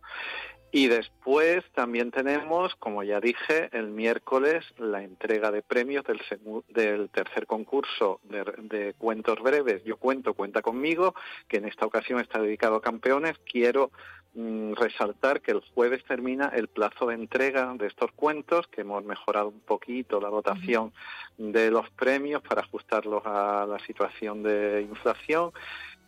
Y 0.76 0.88
después 0.88 1.62
también 1.72 2.10
tenemos, 2.10 2.74
como 2.74 3.04
ya 3.04 3.20
dije, 3.20 3.68
el 3.70 3.90
miércoles 3.90 4.64
la 4.76 5.04
entrega 5.04 5.52
de 5.52 5.62
premios 5.62 6.02
del, 6.02 6.20
del 6.68 7.10
tercer 7.10 7.46
concurso 7.46 8.18
de, 8.24 8.92
cuentos 8.98 9.38
breves. 9.38 9.84
Yo 9.84 9.98
cuento, 9.98 10.34
cuenta 10.34 10.62
conmigo, 10.62 11.14
que 11.46 11.58
en 11.58 11.66
esta 11.66 11.86
ocasión 11.86 12.18
está 12.18 12.40
dedicado 12.40 12.74
a 12.74 12.82
campeones. 12.82 13.38
Quiero 13.48 13.92
mm, 14.34 14.72
resaltar 14.72 15.42
que 15.42 15.52
el 15.52 15.60
jueves 15.60 16.02
termina 16.08 16.48
el 16.52 16.66
plazo 16.66 17.06
de 17.06 17.14
entrega 17.14 17.72
de 17.78 17.86
estos 17.86 18.10
cuentos, 18.10 18.66
que 18.66 18.80
hemos 18.80 19.04
mejorado 19.04 19.50
un 19.50 19.60
poquito 19.60 20.20
la 20.20 20.28
dotación 20.28 20.92
de 21.38 21.70
los 21.70 21.88
premios 21.90 22.42
para 22.42 22.62
ajustarlos 22.62 23.22
a 23.24 23.64
la 23.64 23.78
situación 23.86 24.42
de 24.42 24.82
inflación 24.82 25.52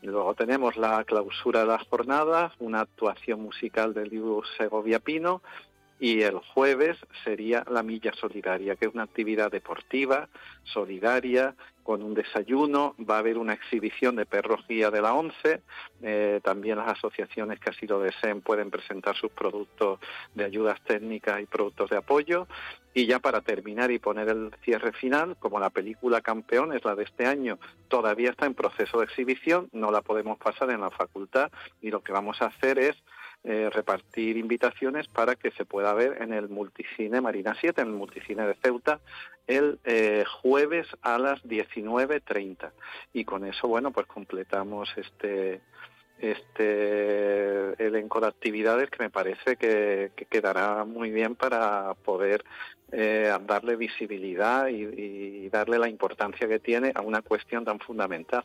Luego 0.02 0.34
tenemos 0.34 0.76
la 0.76 1.02
clausura 1.04 1.60
de 1.60 1.66
las 1.66 1.86
jornadas, 1.88 2.52
una 2.58 2.80
actuación 2.80 3.42
musical 3.42 3.94
del 3.94 4.10
libro 4.10 4.42
Segovia 4.56 5.00
Pino 5.00 5.42
y 5.98 6.22
el 6.22 6.38
jueves 6.38 6.96
sería 7.24 7.64
la 7.70 7.82
Milla 7.82 8.12
Solidaria, 8.12 8.76
que 8.76 8.86
es 8.86 8.94
una 8.94 9.04
actividad 9.04 9.50
deportiva, 9.50 10.28
solidaria, 10.64 11.54
con 11.86 12.02
un 12.02 12.14
desayuno, 12.14 12.96
va 12.98 13.14
a 13.14 13.18
haber 13.20 13.38
una 13.38 13.52
exhibición 13.52 14.16
de 14.16 14.26
perros 14.26 14.66
guía 14.68 14.90
de 14.90 15.00
la 15.00 15.14
ONCE, 15.14 15.62
eh, 16.02 16.40
también 16.42 16.78
las 16.78 16.88
asociaciones 16.88 17.60
que 17.60 17.70
así 17.70 17.86
lo 17.86 18.00
deseen 18.00 18.40
pueden 18.40 18.72
presentar 18.72 19.14
sus 19.16 19.30
productos 19.30 20.00
de 20.34 20.44
ayudas 20.44 20.80
técnicas 20.82 21.40
y 21.40 21.46
productos 21.46 21.88
de 21.90 21.96
apoyo. 21.96 22.48
Y 22.92 23.06
ya 23.06 23.20
para 23.20 23.40
terminar 23.40 23.92
y 23.92 24.00
poner 24.00 24.28
el 24.30 24.50
cierre 24.64 24.92
final, 24.94 25.36
como 25.38 25.60
la 25.60 25.70
película 25.70 26.22
Campeón 26.22 26.72
es 26.72 26.84
la 26.84 26.96
de 26.96 27.04
este 27.04 27.24
año, 27.24 27.58
todavía 27.86 28.30
está 28.30 28.46
en 28.46 28.54
proceso 28.54 28.98
de 28.98 29.04
exhibición, 29.04 29.68
no 29.72 29.92
la 29.92 30.00
podemos 30.00 30.38
pasar 30.38 30.70
en 30.70 30.80
la 30.80 30.90
facultad 30.90 31.52
y 31.80 31.90
lo 31.90 32.02
que 32.02 32.12
vamos 32.12 32.42
a 32.42 32.46
hacer 32.46 32.80
es 32.80 32.96
eh, 33.44 33.70
repartir 33.72 34.36
invitaciones 34.36 35.06
para 35.08 35.36
que 35.36 35.50
se 35.52 35.64
pueda 35.64 35.94
ver 35.94 36.20
en 36.20 36.32
el 36.32 36.48
Multicine 36.48 37.20
Marina 37.20 37.56
7, 37.60 37.80
en 37.80 37.88
el 37.88 37.94
Multicine 37.94 38.46
de 38.46 38.54
Ceuta, 38.62 39.00
el 39.46 39.78
eh, 39.84 40.24
jueves 40.42 40.88
a 41.02 41.18
las 41.18 41.42
19.30. 41.44 42.72
Y 43.12 43.24
con 43.24 43.44
eso, 43.44 43.68
bueno, 43.68 43.92
pues 43.92 44.06
completamos 44.06 44.88
este 44.96 45.60
este 46.18 47.74
elenco 47.84 48.20
de 48.20 48.28
actividades 48.28 48.88
que 48.88 49.02
me 49.02 49.10
parece 49.10 49.56
que, 49.56 50.12
quedará 50.30 50.86
muy 50.86 51.10
bien 51.10 51.34
para 51.34 51.92
poder 51.92 52.42
eh, 52.90 53.30
darle 53.46 53.76
visibilidad 53.76 54.68
y 54.68 55.46
darle 55.50 55.78
la 55.78 55.90
importancia 55.90 56.48
que 56.48 56.58
tiene 56.58 56.90
a 56.94 57.02
una 57.02 57.20
cuestión 57.20 57.66
tan 57.66 57.80
fundamental. 57.80 58.44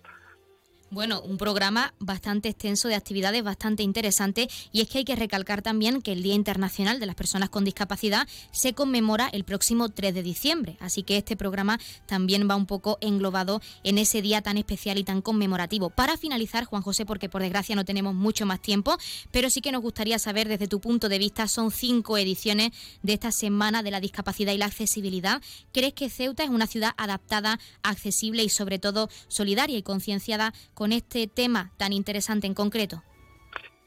Bueno, 0.93 1.21
un 1.21 1.37
programa 1.37 1.93
bastante 1.99 2.49
extenso 2.49 2.89
de 2.89 2.95
actividades, 2.95 3.41
bastante 3.45 3.81
interesante. 3.81 4.49
Y 4.73 4.81
es 4.81 4.89
que 4.89 4.97
hay 4.97 5.05
que 5.05 5.15
recalcar 5.15 5.61
también 5.61 6.01
que 6.01 6.11
el 6.11 6.21
Día 6.21 6.33
Internacional 6.33 6.99
de 6.99 7.05
las 7.05 7.15
Personas 7.15 7.49
con 7.49 7.63
Discapacidad 7.63 8.27
se 8.51 8.73
conmemora 8.73 9.29
el 9.31 9.45
próximo 9.45 9.87
3 9.87 10.13
de 10.13 10.21
diciembre. 10.21 10.75
Así 10.81 11.03
que 11.03 11.15
este 11.15 11.37
programa 11.37 11.79
también 12.07 12.45
va 12.49 12.57
un 12.57 12.65
poco 12.65 12.97
englobado 12.99 13.61
en 13.85 13.99
ese 13.99 14.21
día 14.21 14.41
tan 14.41 14.57
especial 14.57 14.97
y 14.97 15.05
tan 15.05 15.21
conmemorativo. 15.21 15.91
Para 15.91 16.17
finalizar, 16.17 16.65
Juan 16.65 16.81
José, 16.81 17.05
porque 17.05 17.29
por 17.29 17.41
desgracia 17.41 17.73
no 17.73 17.85
tenemos 17.85 18.13
mucho 18.13 18.45
más 18.45 18.61
tiempo, 18.61 18.97
pero 19.31 19.49
sí 19.49 19.61
que 19.61 19.71
nos 19.71 19.81
gustaría 19.81 20.19
saber 20.19 20.49
desde 20.49 20.67
tu 20.67 20.81
punto 20.81 21.07
de 21.07 21.19
vista, 21.19 21.47
son 21.47 21.71
cinco 21.71 22.17
ediciones 22.17 22.71
de 23.01 23.13
esta 23.13 23.31
Semana 23.31 23.81
de 23.81 23.91
la 23.91 24.01
Discapacidad 24.01 24.51
y 24.51 24.57
la 24.57 24.65
Accesibilidad. 24.65 25.41
¿Crees 25.71 25.93
que 25.93 26.09
Ceuta 26.09 26.43
es 26.43 26.49
una 26.49 26.67
ciudad 26.67 26.91
adaptada, 26.97 27.61
accesible 27.81 28.43
y 28.43 28.49
sobre 28.49 28.77
todo 28.77 29.09
solidaria 29.29 29.77
y 29.77 29.83
concienciada? 29.83 30.53
con 30.80 30.80
este 30.89 31.27
tema 31.27 31.69
tan 31.77 31.93
interesante 31.93 32.47
en 32.47 32.55
concreto? 32.55 33.03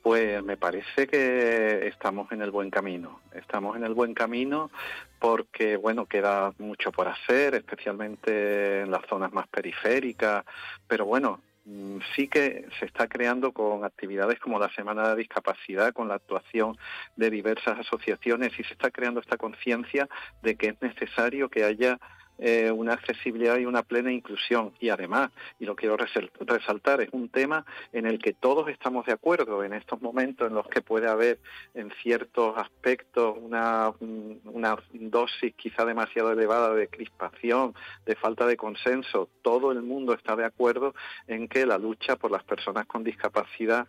Pues 0.05 0.45
me 0.45 0.59
parece 0.59 1.07
que 1.07 1.89
estamos 1.89 2.31
en 2.31 2.43
el 2.43 2.51
buen 2.51 2.69
camino. 2.69 3.21
Estamos 3.33 3.75
en 3.75 3.85
el 3.85 3.95
buen 3.95 4.13
camino 4.13 4.71
porque, 5.19 5.79
bueno, 5.79 6.05
queda 6.05 6.53
mucho 6.59 6.93
por 6.93 7.09
hacer, 7.09 7.55
especialmente 7.55 8.83
en 8.83 8.91
las 8.91 9.01
zonas 9.07 9.33
más 9.33 9.49
periféricas, 9.49 10.45
pero 10.87 11.07
bueno, 11.07 11.41
mm, 11.65 12.01
sí 12.15 12.29
que 12.29 12.67
se 12.79 12.85
está 12.85 13.09
creando 13.09 13.53
con 13.53 13.83
actividades 13.83 14.39
como 14.41 14.59
la 14.59 14.69
Semana 14.75 15.09
de 15.09 15.17
Discapacidad, 15.17 15.95
con 15.95 16.09
la 16.09 16.17
actuación 16.17 16.77
de 17.17 17.31
diversas 17.31 17.79
asociaciones 17.79 18.53
y 18.59 18.65
se 18.65 18.75
está 18.75 18.91
creando 18.91 19.21
esta 19.21 19.39
conciencia 19.39 20.07
de 20.43 20.57
que 20.57 20.67
es 20.67 20.83
necesario 20.83 21.49
que 21.49 21.65
haya 21.65 21.99
eh, 22.39 22.71
una 22.71 22.95
accesibilidad 22.95 23.59
y 23.59 23.67
una 23.67 23.83
plena 23.83 24.13
inclusión. 24.13 24.73
Y 24.81 24.89
además, 24.89 25.31
y 25.59 25.65
lo 25.65 25.77
quiero 25.77 25.97
resaltar, 25.97 27.01
es 27.01 27.09
un 27.13 27.29
tema 27.29 27.65
en 27.93 28.07
el 28.07 28.19
que 28.19 28.33
todos 28.33 28.69
estamos 28.69 29.07
de 29.07 29.13
acuerdo 29.13 29.65
en 29.65 29.73
estos 29.73 30.01
momentos 30.03 30.49
en 30.49 30.55
los 30.55 30.67
que 30.69 30.83
puede 30.83 31.09
haber 31.09 31.39
en 31.75 31.91
ciertos 32.03 32.57
aspectos 32.57 33.37
una, 33.41 33.93
una 34.01 34.77
dosis 34.93 35.55
quizá 35.55 35.85
demasiado 35.85 36.33
elevada 36.33 36.75
de 36.75 36.89
crispación, 36.89 37.75
de 38.07 38.17
falta 38.17 38.47
de 38.47 38.57
consenso. 38.57 39.29
Todo 39.43 39.73
el 39.73 39.83
mundo 39.83 40.15
está 40.15 40.37
de 40.37 40.45
acuerdo 40.45 40.95
en 41.27 41.49
que 41.49 41.67
la 41.67 41.79
lucha 41.79 42.17
por 42.17 42.31
las 42.31 42.45
personas 42.45 42.87
con 42.87 43.05
discapacidad 43.05 43.87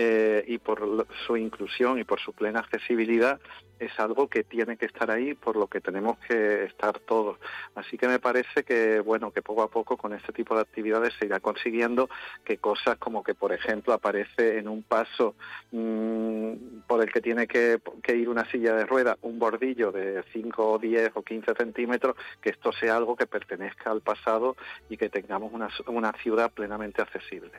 eh, 0.00 0.44
y 0.46 0.58
por 0.58 1.08
su 1.26 1.36
inclusión 1.36 1.98
y 1.98 2.04
por 2.04 2.20
su 2.20 2.32
plena 2.32 2.60
accesibilidad 2.60 3.40
es 3.80 3.98
algo 3.98 4.28
que 4.28 4.44
tiene 4.44 4.76
que 4.76 4.86
estar 4.86 5.10
ahí 5.10 5.34
por 5.34 5.56
lo 5.56 5.66
que 5.66 5.80
tenemos 5.80 6.18
que 6.18 6.62
estar 6.66 7.00
todos. 7.00 7.36
Así 7.74 7.98
que 7.98 8.06
me 8.06 8.20
parece 8.20 8.62
que 8.62 9.00
bueno 9.00 9.32
que 9.32 9.42
poco 9.42 9.62
a 9.62 9.68
poco 9.68 9.96
con 9.96 10.12
este 10.12 10.32
tipo 10.32 10.54
de 10.54 10.60
actividades 10.60 11.14
se 11.18 11.26
irá 11.26 11.40
consiguiendo 11.40 12.08
que 12.44 12.58
cosas 12.58 12.96
como 12.98 13.24
que 13.24 13.34
por 13.34 13.52
ejemplo 13.52 13.92
aparece 13.92 14.58
en 14.58 14.68
un 14.68 14.84
paso 14.84 15.34
mm, 15.72 16.52
por 16.86 17.02
el 17.02 17.12
que 17.12 17.20
tiene 17.20 17.48
que, 17.48 17.80
ir 18.14 18.28
una 18.28 18.48
silla 18.52 18.74
de 18.74 18.86
rueda 18.86 19.18
un 19.22 19.40
bordillo 19.40 19.90
de 19.90 20.22
5 20.32 20.72
o 20.74 20.78
10 20.78 21.10
o 21.14 21.22
15 21.22 21.54
centímetros, 21.56 22.14
que 22.40 22.50
esto 22.50 22.70
sea 22.70 22.96
algo 22.96 23.16
que 23.16 23.26
pertenezca 23.26 23.90
al 23.90 24.02
pasado 24.02 24.56
y 24.88 24.96
que 24.96 25.08
tengamos 25.08 25.52
una, 25.52 25.68
una 25.88 26.12
ciudad 26.12 26.52
plenamente 26.52 27.02
accesible. 27.02 27.50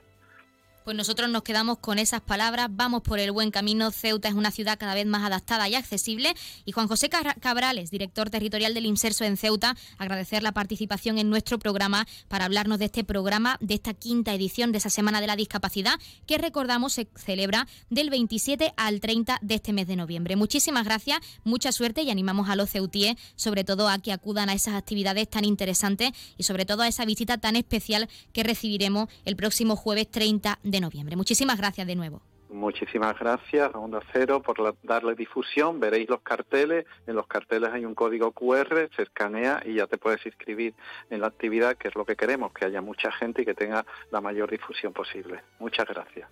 Pues 0.89 0.97
nosotros 0.97 1.29
nos 1.29 1.43
quedamos 1.43 1.77
con 1.77 1.99
esas 1.99 2.19
palabras, 2.19 2.67
vamos 2.71 3.03
por 3.03 3.19
el 3.19 3.31
buen 3.31 3.51
camino, 3.51 3.91
Ceuta 3.91 4.27
es 4.27 4.33
una 4.33 4.49
ciudad 4.49 4.79
cada 4.79 4.95
vez 4.95 5.05
más 5.05 5.23
adaptada 5.23 5.69
y 5.69 5.75
accesible. 5.75 6.33
Y 6.65 6.71
Juan 6.71 6.87
José 6.87 7.09
Cabrales, 7.09 7.91
director 7.91 8.31
territorial 8.31 8.73
del 8.73 8.87
Inserso 8.87 9.23
en 9.23 9.37
Ceuta, 9.37 9.77
agradecer 9.99 10.41
la 10.41 10.51
participación 10.51 11.19
en 11.19 11.29
nuestro 11.29 11.59
programa 11.59 12.07
para 12.27 12.45
hablarnos 12.45 12.79
de 12.79 12.85
este 12.85 13.03
programa, 13.03 13.57
de 13.61 13.75
esta 13.75 13.93
quinta 13.93 14.33
edición 14.33 14.71
de 14.71 14.79
esa 14.79 14.89
Semana 14.89 15.21
de 15.21 15.27
la 15.27 15.35
Discapacidad, 15.35 15.93
que 16.25 16.39
recordamos 16.39 16.93
se 16.93 17.07
celebra 17.15 17.67
del 17.91 18.09
27 18.09 18.73
al 18.75 18.99
30 18.99 19.37
de 19.43 19.53
este 19.53 19.73
mes 19.73 19.85
de 19.85 19.95
noviembre. 19.95 20.37
Muchísimas 20.37 20.85
gracias, 20.85 21.19
mucha 21.43 21.71
suerte 21.71 22.01
y 22.01 22.09
animamos 22.09 22.49
a 22.49 22.55
los 22.55 22.71
ceutíes, 22.71 23.15
sobre 23.35 23.63
todo 23.63 23.89
a 23.89 23.99
que 23.99 24.11
acudan 24.11 24.49
a 24.49 24.53
esas 24.53 24.73
actividades 24.73 25.29
tan 25.29 25.45
interesantes 25.45 26.13
y 26.35 26.43
sobre 26.45 26.65
todo 26.65 26.81
a 26.81 26.87
esa 26.87 27.05
visita 27.05 27.37
tan 27.37 27.55
especial 27.57 28.09
que 28.33 28.41
recibiremos 28.41 29.07
el 29.25 29.35
próximo 29.35 29.75
jueves 29.75 30.09
30 30.09 30.57
de 30.63 30.78
noviembre. 30.79 31.15
Muchísimas 31.15 31.57
gracias 31.57 31.87
de 31.87 31.95
nuevo. 31.95 32.21
Muchísimas 32.49 33.17
gracias 33.19 33.73
a 33.73 33.77
Onda 33.77 34.01
Cero 34.11 34.41
por 34.41 34.75
darle 34.81 35.13
difusión. 35.13 35.79
Veréis 35.79 36.09
los 36.09 36.21
carteles. 36.21 36.85
En 37.05 37.15
los 37.15 37.27
carteles 37.27 37.69
hay 37.71 37.85
un 37.85 37.93
código 37.93 38.31
QR, 38.31 38.89
se 38.95 39.03
escanea 39.03 39.61
y 39.63 39.75
ya 39.75 39.85
te 39.85 39.97
puedes 39.97 40.25
inscribir 40.25 40.73
en 41.11 41.21
la 41.21 41.27
actividad, 41.27 41.77
que 41.77 41.89
es 41.89 41.95
lo 41.95 42.05
que 42.05 42.15
queremos, 42.15 42.51
que 42.51 42.65
haya 42.65 42.81
mucha 42.81 43.11
gente 43.11 43.43
y 43.43 43.45
que 43.45 43.53
tenga 43.53 43.85
la 44.11 44.19
mayor 44.19 44.49
difusión 44.49 44.93
posible. 44.93 45.41
Muchas 45.59 45.87
gracias. 45.87 46.27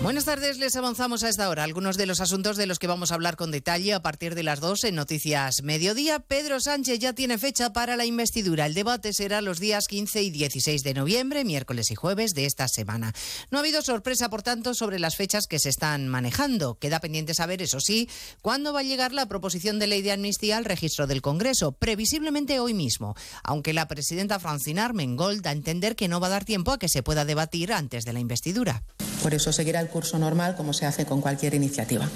Buenas 0.00 0.26
tardes, 0.26 0.58
les 0.58 0.76
avanzamos 0.76 1.24
a 1.24 1.28
esta 1.28 1.48
hora 1.48 1.64
algunos 1.64 1.96
de 1.96 2.06
los 2.06 2.20
asuntos 2.20 2.56
de 2.56 2.66
los 2.66 2.78
que 2.78 2.86
vamos 2.86 3.10
a 3.10 3.16
hablar 3.16 3.34
con 3.34 3.50
detalle 3.50 3.92
a 3.92 4.00
partir 4.00 4.36
de 4.36 4.44
las 4.44 4.60
2 4.60 4.84
en 4.84 4.94
Noticias 4.94 5.62
Mediodía. 5.64 6.20
Pedro 6.20 6.60
Sánchez 6.60 7.00
ya 7.00 7.14
tiene 7.14 7.36
fecha 7.36 7.72
para 7.72 7.96
la 7.96 8.06
investidura. 8.06 8.66
El 8.66 8.74
debate 8.74 9.12
será 9.12 9.42
los 9.42 9.58
días 9.58 9.88
15 9.88 10.22
y 10.22 10.30
16 10.30 10.84
de 10.84 10.94
noviembre, 10.94 11.44
miércoles 11.44 11.90
y 11.90 11.96
jueves 11.96 12.32
de 12.32 12.46
esta 12.46 12.68
semana. 12.68 13.12
No 13.50 13.58
ha 13.58 13.60
habido 13.60 13.82
sorpresa, 13.82 14.30
por 14.30 14.44
tanto, 14.44 14.72
sobre 14.72 15.00
las 15.00 15.16
fechas 15.16 15.48
que 15.48 15.58
se 15.58 15.68
están 15.68 16.06
manejando. 16.06 16.78
Queda 16.78 17.00
pendiente 17.00 17.34
saber, 17.34 17.60
eso 17.60 17.80
sí, 17.80 18.08
cuándo 18.40 18.72
va 18.72 18.80
a 18.80 18.84
llegar 18.84 19.12
la 19.12 19.26
proposición 19.26 19.80
de 19.80 19.88
ley 19.88 20.02
de 20.02 20.12
amnistía 20.12 20.58
al 20.58 20.64
registro 20.64 21.08
del 21.08 21.22
Congreso, 21.22 21.72
previsiblemente 21.72 22.60
hoy 22.60 22.72
mismo, 22.72 23.16
aunque 23.42 23.72
la 23.72 23.88
presidenta 23.88 24.38
Francina 24.38 24.84
Armengol 24.84 25.42
da 25.42 25.50
a 25.50 25.54
entender 25.54 25.96
que 25.96 26.06
no 26.06 26.20
va 26.20 26.28
a 26.28 26.30
dar 26.30 26.44
tiempo 26.44 26.70
a 26.70 26.78
que 26.78 26.88
se 26.88 27.02
pueda 27.02 27.24
debatir 27.24 27.72
antes 27.72 28.04
de 28.04 28.12
la 28.12 28.20
investidura. 28.20 28.84
Por 29.22 29.34
eso 29.34 29.52
seguirá 29.52 29.80
el 29.80 29.87
curso 29.88 30.18
normal 30.18 30.54
como 30.56 30.72
se 30.72 30.86
hace 30.86 31.04
con 31.04 31.20
cualquier 31.20 31.54
iniciativa. 31.54 32.08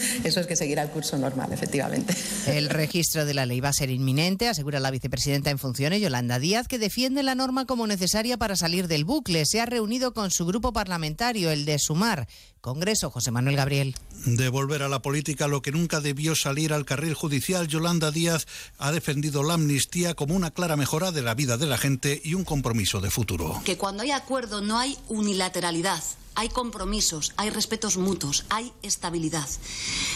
Eso 0.24 0.40
es 0.40 0.46
que 0.46 0.56
seguirá 0.56 0.82
el 0.82 0.90
curso 0.90 1.16
normal, 1.18 1.52
efectivamente. 1.52 2.14
El 2.46 2.70
registro 2.70 3.24
de 3.24 3.34
la 3.34 3.46
ley 3.46 3.60
va 3.60 3.70
a 3.70 3.72
ser 3.72 3.90
inminente, 3.90 4.48
asegura 4.48 4.80
la 4.80 4.90
vicepresidenta 4.90 5.50
en 5.50 5.58
funciones, 5.58 6.00
Yolanda 6.00 6.38
Díaz, 6.38 6.68
que 6.68 6.78
defiende 6.78 7.22
la 7.22 7.34
norma 7.34 7.66
como 7.66 7.86
necesaria 7.86 8.36
para 8.36 8.56
salir 8.56 8.88
del 8.88 9.04
bucle. 9.04 9.44
Se 9.46 9.60
ha 9.60 9.66
reunido 9.66 10.12
con 10.12 10.30
su 10.30 10.46
grupo 10.46 10.72
parlamentario, 10.72 11.50
el 11.50 11.64
de 11.64 11.78
Sumar. 11.78 12.28
Congreso, 12.60 13.10
José 13.10 13.30
Manuel 13.30 13.56
Gabriel. 13.56 13.94
Devolver 14.26 14.82
a 14.82 14.88
la 14.88 15.00
política 15.00 15.48
lo 15.48 15.62
que 15.62 15.72
nunca 15.72 16.00
debió 16.00 16.34
salir 16.34 16.74
al 16.74 16.84
carril 16.84 17.14
judicial, 17.14 17.68
Yolanda 17.68 18.10
Díaz 18.10 18.46
ha 18.76 18.92
defendido 18.92 19.42
la 19.42 19.54
amnistía 19.54 20.12
como 20.12 20.34
una 20.34 20.50
clara 20.50 20.76
mejora 20.76 21.10
de 21.10 21.22
la 21.22 21.34
vida 21.34 21.56
de 21.56 21.66
la 21.66 21.78
gente 21.78 22.20
y 22.22 22.34
un 22.34 22.44
compromiso 22.44 23.00
de 23.00 23.10
futuro. 23.10 23.62
Que 23.64 23.78
cuando 23.78 24.02
hay 24.02 24.10
acuerdo 24.10 24.60
no 24.60 24.78
hay 24.78 24.98
unilateralidad 25.08 26.02
hay 26.34 26.48
compromisos, 26.48 27.32
hay 27.36 27.50
respetos 27.50 27.96
mutuos, 27.96 28.44
hay 28.48 28.72
estabilidad. 28.82 29.48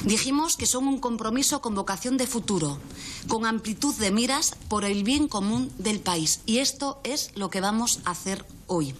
Dijimos 0.05 0.57
que 0.57 0.67
son 0.67 0.89
un 0.89 0.99
compromiso 0.99 1.61
con 1.61 1.75
vocación 1.75 2.17
de 2.17 2.27
futuro, 2.27 2.79
con 3.29 3.47
amplitud 3.47 3.95
de 3.97 4.11
miras 4.11 4.57
por 4.69 4.85
el 4.85 5.05
bien 5.05 5.29
común 5.29 5.73
del 5.79 6.01
país. 6.01 6.41
Y 6.47 6.59
esto 6.59 7.01
es 7.05 7.31
lo 7.35 7.51
que 7.51 7.61
vamos 7.61 8.01
a 8.05 8.13
hacer 8.13 8.45
hoy. 8.67 8.95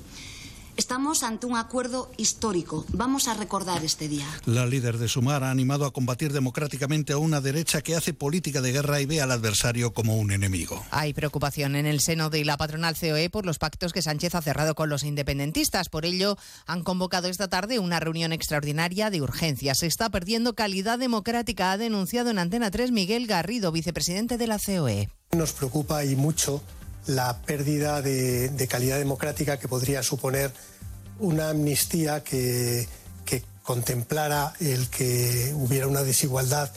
Estamos 0.77 1.23
ante 1.23 1.47
un 1.47 1.57
acuerdo 1.57 2.11
histórico. 2.17 2.85
Vamos 2.89 3.29
a 3.29 3.35
recordar 3.35 3.85
este 3.85 4.09
día. 4.09 4.27
La 4.45 4.67
líder 4.67 4.99
de 4.99 5.07
Sumar 5.07 5.45
ha 5.45 5.53
animado 5.53 5.87
a 5.87 5.93
combatir 5.93 6.33
democráticamente 6.33 7.13
a 7.13 7.19
una 7.19 7.41
derecha 7.41 7.81
que 7.81 7.95
hace 7.95 8.13
política 8.13 8.61
de 8.61 8.73
guerra 8.73 9.01
y 9.01 9.07
ve 9.07 9.21
al 9.21 9.31
adversario 9.31 9.93
como 9.93 10.17
un 10.17 10.33
enemigo. 10.33 10.85
Hay 10.91 11.15
preocupación 11.15 11.77
en 11.77 11.87
el 11.87 12.01
seno 12.01 12.29
de 12.29 12.45
la 12.45 12.57
patronal 12.57 12.97
COE 12.99 13.31
por 13.31 13.47
los 13.47 13.59
pactos 13.59 13.93
que 13.93 14.03
Sánchez 14.03 14.35
ha 14.35 14.43
cerrado 14.43 14.75
con 14.75 14.89
los 14.89 15.05
independentistas. 15.05 15.89
Por 15.89 16.05
ello, 16.07 16.37
han 16.67 16.83
convocado 16.83 17.29
esta 17.29 17.47
tarde 17.47 17.79
una 17.79 18.01
reunión 18.01 18.33
extraordinaria 18.33 19.11
de 19.11 19.23
urgencia. 19.23 19.77
Se 19.77 19.87
está 19.87 20.11
perdiendo 20.11 20.55
calidad 20.55 20.99
democrática, 20.99 21.71
ha 21.71 21.79
denunciado 21.79 22.31
en 22.31 22.39
Antena 22.41 22.73
3 22.73 22.91
Miguel 22.91 23.29
Garrido, 23.29 23.71
vicepresidente 23.71 24.39
de 24.39 24.47
la 24.49 24.59
COE. 24.59 25.09
Nos 25.33 25.53
preocupa 25.53 26.05
y 26.05 26.17
mucho 26.17 26.63
la 27.07 27.39
pérdida 27.43 28.03
de, 28.03 28.67
calidad 28.69 28.99
democrática 28.99 29.59
que 29.59 29.69
podría 29.69 30.03
suponer 30.03 30.53
una 31.19 31.51
amnistía 31.51 32.23
que, 32.23 32.89
contemplara 33.63 34.53
el 34.61 34.91
que 34.91 35.55
hubiera 35.55 35.87
una 35.87 36.03
desigualdad 36.03 36.71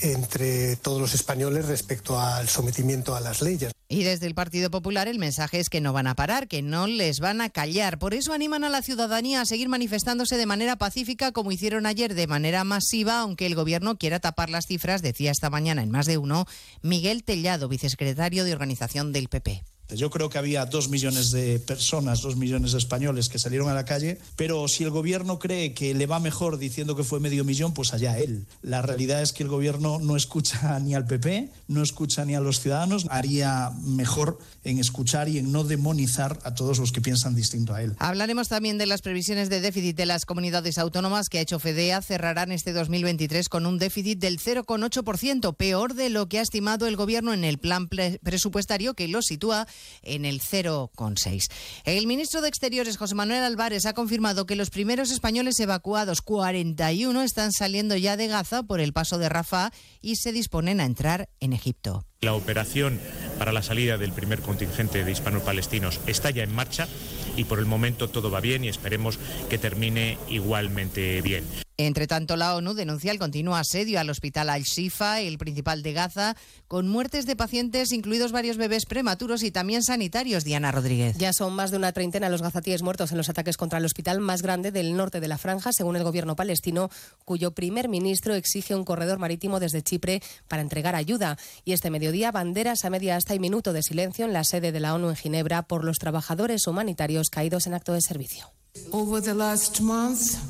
entre 0.00 0.76
todos 0.76 1.00
los 1.00 1.14
españoles 1.14 1.66
respecto 1.66 2.20
al 2.20 2.48
sometimiento 2.48 3.14
a 3.14 3.20
las 3.20 3.42
leyes. 3.42 3.72
Y 3.90 4.02
desde 4.04 4.26
el 4.26 4.34
Partido 4.34 4.70
Popular 4.70 5.08
el 5.08 5.18
mensaje 5.18 5.60
es 5.60 5.70
que 5.70 5.80
no 5.80 5.94
van 5.94 6.06
a 6.06 6.14
parar, 6.14 6.46
que 6.46 6.60
no 6.60 6.86
les 6.86 7.20
van 7.20 7.40
a 7.40 7.48
callar. 7.48 7.98
Por 7.98 8.12
eso 8.12 8.34
animan 8.34 8.64
a 8.64 8.68
la 8.68 8.82
ciudadanía 8.82 9.40
a 9.40 9.46
seguir 9.46 9.70
manifestándose 9.70 10.36
de 10.36 10.44
manera 10.44 10.76
pacífica 10.76 11.32
como 11.32 11.52
hicieron 11.52 11.86
ayer 11.86 12.14
de 12.14 12.26
manera 12.26 12.64
masiva, 12.64 13.20
aunque 13.20 13.46
el 13.46 13.54
gobierno 13.54 13.96
quiera 13.96 14.20
tapar 14.20 14.50
las 14.50 14.66
cifras, 14.66 15.00
decía 15.00 15.30
esta 15.30 15.48
mañana 15.48 15.82
en 15.82 15.90
más 15.90 16.04
de 16.04 16.18
uno 16.18 16.46
Miguel 16.82 17.24
Tellado, 17.24 17.68
vicesecretario 17.68 18.44
de 18.44 18.52
organización 18.52 19.12
del 19.12 19.28
PP. 19.28 19.62
Yo 19.90 20.10
creo 20.10 20.28
que 20.28 20.36
había 20.36 20.66
dos 20.66 20.90
millones 20.90 21.30
de 21.30 21.58
personas, 21.60 22.20
dos 22.20 22.36
millones 22.36 22.72
de 22.72 22.78
españoles 22.78 23.30
que 23.30 23.38
salieron 23.38 23.70
a 23.70 23.74
la 23.74 23.86
calle, 23.86 24.18
pero 24.36 24.68
si 24.68 24.84
el 24.84 24.90
gobierno 24.90 25.38
cree 25.38 25.72
que 25.72 25.94
le 25.94 26.06
va 26.06 26.20
mejor 26.20 26.58
diciendo 26.58 26.94
que 26.94 27.04
fue 27.04 27.20
medio 27.20 27.42
millón, 27.42 27.72
pues 27.72 27.94
allá 27.94 28.18
él. 28.18 28.46
La 28.60 28.82
realidad 28.82 29.22
es 29.22 29.32
que 29.32 29.44
el 29.44 29.48
gobierno 29.48 29.98
no 29.98 30.16
escucha 30.16 30.78
ni 30.82 30.94
al 30.94 31.06
PP, 31.06 31.50
no 31.68 31.82
escucha 31.82 32.24
ni 32.26 32.34
a 32.34 32.40
los 32.40 32.60
ciudadanos, 32.60 33.06
haría 33.08 33.70
mejor 33.82 34.38
en 34.64 34.78
escuchar 34.78 35.28
y 35.30 35.38
en 35.38 35.52
no 35.52 35.64
demonizar 35.64 36.38
a 36.44 36.54
todos 36.54 36.78
los 36.78 36.92
que 36.92 37.00
piensan 37.00 37.34
distinto 37.34 37.72
a 37.72 37.82
él. 37.82 37.94
Hablaremos 37.98 38.48
también 38.48 38.76
de 38.76 38.86
las 38.86 39.00
previsiones 39.00 39.48
de 39.48 39.62
déficit 39.62 39.96
de 39.96 40.06
las 40.06 40.26
comunidades 40.26 40.76
autónomas 40.76 41.30
que 41.30 41.38
ha 41.38 41.42
hecho 41.42 41.58
FEDEA. 41.58 42.02
Cerrarán 42.02 42.52
este 42.52 42.74
2023 42.74 43.48
con 43.48 43.64
un 43.64 43.78
déficit 43.78 44.18
del 44.18 44.38
0,8%, 44.38 45.56
peor 45.56 45.94
de 45.94 46.10
lo 46.10 46.28
que 46.28 46.40
ha 46.40 46.42
estimado 46.42 46.86
el 46.86 46.96
gobierno 46.96 47.32
en 47.32 47.44
el 47.44 47.56
plan 47.56 47.88
presupuestario 47.88 48.92
que 48.92 49.08
lo 49.08 49.22
sitúa 49.22 49.66
en 50.02 50.24
el 50.24 50.40
0,6. 50.40 51.50
El 51.84 52.06
ministro 52.06 52.40
de 52.40 52.48
Exteriores, 52.48 52.96
José 52.96 53.14
Manuel 53.14 53.44
Álvarez, 53.44 53.86
ha 53.86 53.94
confirmado 53.94 54.46
que 54.46 54.56
los 54.56 54.70
primeros 54.70 55.10
españoles 55.10 55.60
evacuados, 55.60 56.22
41, 56.22 57.22
están 57.22 57.52
saliendo 57.52 57.96
ya 57.96 58.16
de 58.16 58.28
Gaza 58.28 58.62
por 58.62 58.80
el 58.80 58.92
paso 58.92 59.18
de 59.18 59.28
Rafah 59.28 59.70
y 60.00 60.16
se 60.16 60.32
disponen 60.32 60.80
a 60.80 60.84
entrar 60.84 61.28
en 61.40 61.52
Egipto. 61.52 62.04
La 62.20 62.34
operación 62.34 63.00
para 63.38 63.52
la 63.52 63.62
salida 63.62 63.96
del 63.96 64.12
primer 64.12 64.40
contingente 64.40 65.04
de 65.04 65.12
hispanos-palestinos 65.12 66.00
está 66.06 66.30
ya 66.30 66.42
en 66.42 66.52
marcha 66.52 66.88
y 67.36 67.44
por 67.44 67.60
el 67.60 67.66
momento 67.66 68.08
todo 68.08 68.30
va 68.30 68.40
bien 68.40 68.64
y 68.64 68.68
esperemos 68.68 69.18
que 69.48 69.58
termine 69.58 70.18
igualmente 70.28 71.22
bien. 71.22 71.44
Entre 71.80 72.08
tanto, 72.08 72.34
la 72.34 72.56
ONU 72.56 72.74
denuncia 72.74 73.12
el 73.12 73.20
continuo 73.20 73.54
asedio 73.54 74.00
al 74.00 74.10
hospital 74.10 74.50
Al-Shifa, 74.50 75.20
el 75.20 75.38
principal 75.38 75.84
de 75.84 75.92
Gaza, 75.92 76.36
con 76.66 76.88
muertes 76.88 77.24
de 77.24 77.36
pacientes, 77.36 77.92
incluidos 77.92 78.32
varios 78.32 78.56
bebés 78.56 78.84
prematuros 78.84 79.44
y 79.44 79.52
también 79.52 79.84
sanitarios. 79.84 80.42
Diana 80.42 80.72
Rodríguez. 80.72 81.16
Ya 81.18 81.32
son 81.32 81.52
más 81.52 81.70
de 81.70 81.76
una 81.76 81.92
treintena 81.92 82.30
los 82.30 82.42
gazatíes 82.42 82.82
muertos 82.82 83.12
en 83.12 83.16
los 83.16 83.28
ataques 83.28 83.56
contra 83.56 83.78
el 83.78 83.84
hospital 83.84 84.18
más 84.18 84.42
grande 84.42 84.72
del 84.72 84.96
norte 84.96 85.20
de 85.20 85.28
la 85.28 85.38
franja, 85.38 85.72
según 85.72 85.94
el 85.94 86.02
gobierno 86.02 86.34
palestino, 86.34 86.90
cuyo 87.24 87.52
primer 87.52 87.88
ministro 87.88 88.34
exige 88.34 88.74
un 88.74 88.82
corredor 88.82 89.20
marítimo 89.20 89.60
desde 89.60 89.80
Chipre 89.80 90.20
para 90.48 90.62
entregar 90.62 90.96
ayuda. 90.96 91.38
Y 91.64 91.74
este 91.74 91.90
mediodía, 91.90 92.32
banderas 92.32 92.84
a 92.84 92.90
media 92.90 93.14
hasta 93.14 93.36
y 93.36 93.38
minuto 93.38 93.72
de 93.72 93.84
silencio 93.84 94.24
en 94.24 94.32
la 94.32 94.42
sede 94.42 94.72
de 94.72 94.80
la 94.80 94.94
ONU 94.94 95.10
en 95.10 95.16
Ginebra 95.16 95.62
por 95.62 95.84
los 95.84 96.00
trabajadores 96.00 96.66
humanitarios 96.66 97.30
caídos 97.30 97.68
en 97.68 97.74
acto 97.74 97.92
de 97.92 98.00
servicio. 98.00 98.50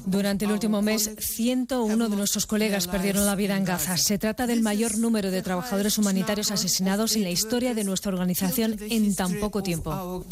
Durante 0.07 0.45
el 0.45 0.53
último 0.53 0.83
mes, 0.83 1.11
101 1.19 2.09
de 2.09 2.17
nuestros 2.17 2.47
colegas 2.47 2.87
perdieron 2.87 3.27
la 3.27 3.35
vida 3.35 3.57
en 3.57 3.65
Gaza. 3.65 3.97
Se 3.97 4.19
trata 4.19 4.47
del 4.47 4.63
mayor 4.63 4.97
número 4.99 5.31
de 5.31 5.43
trabajadores 5.43 5.99
humanitarios 5.99 6.51
asesinados 6.51 7.17
en 7.17 7.25
la 7.25 7.31
historia 7.31 7.75
de 7.75 7.85
nuestra 7.85 8.13
organización 8.13 8.77
en 8.81 9.15
tan 9.15 9.35
poco 9.41 9.63
tiempo. 9.63 10.25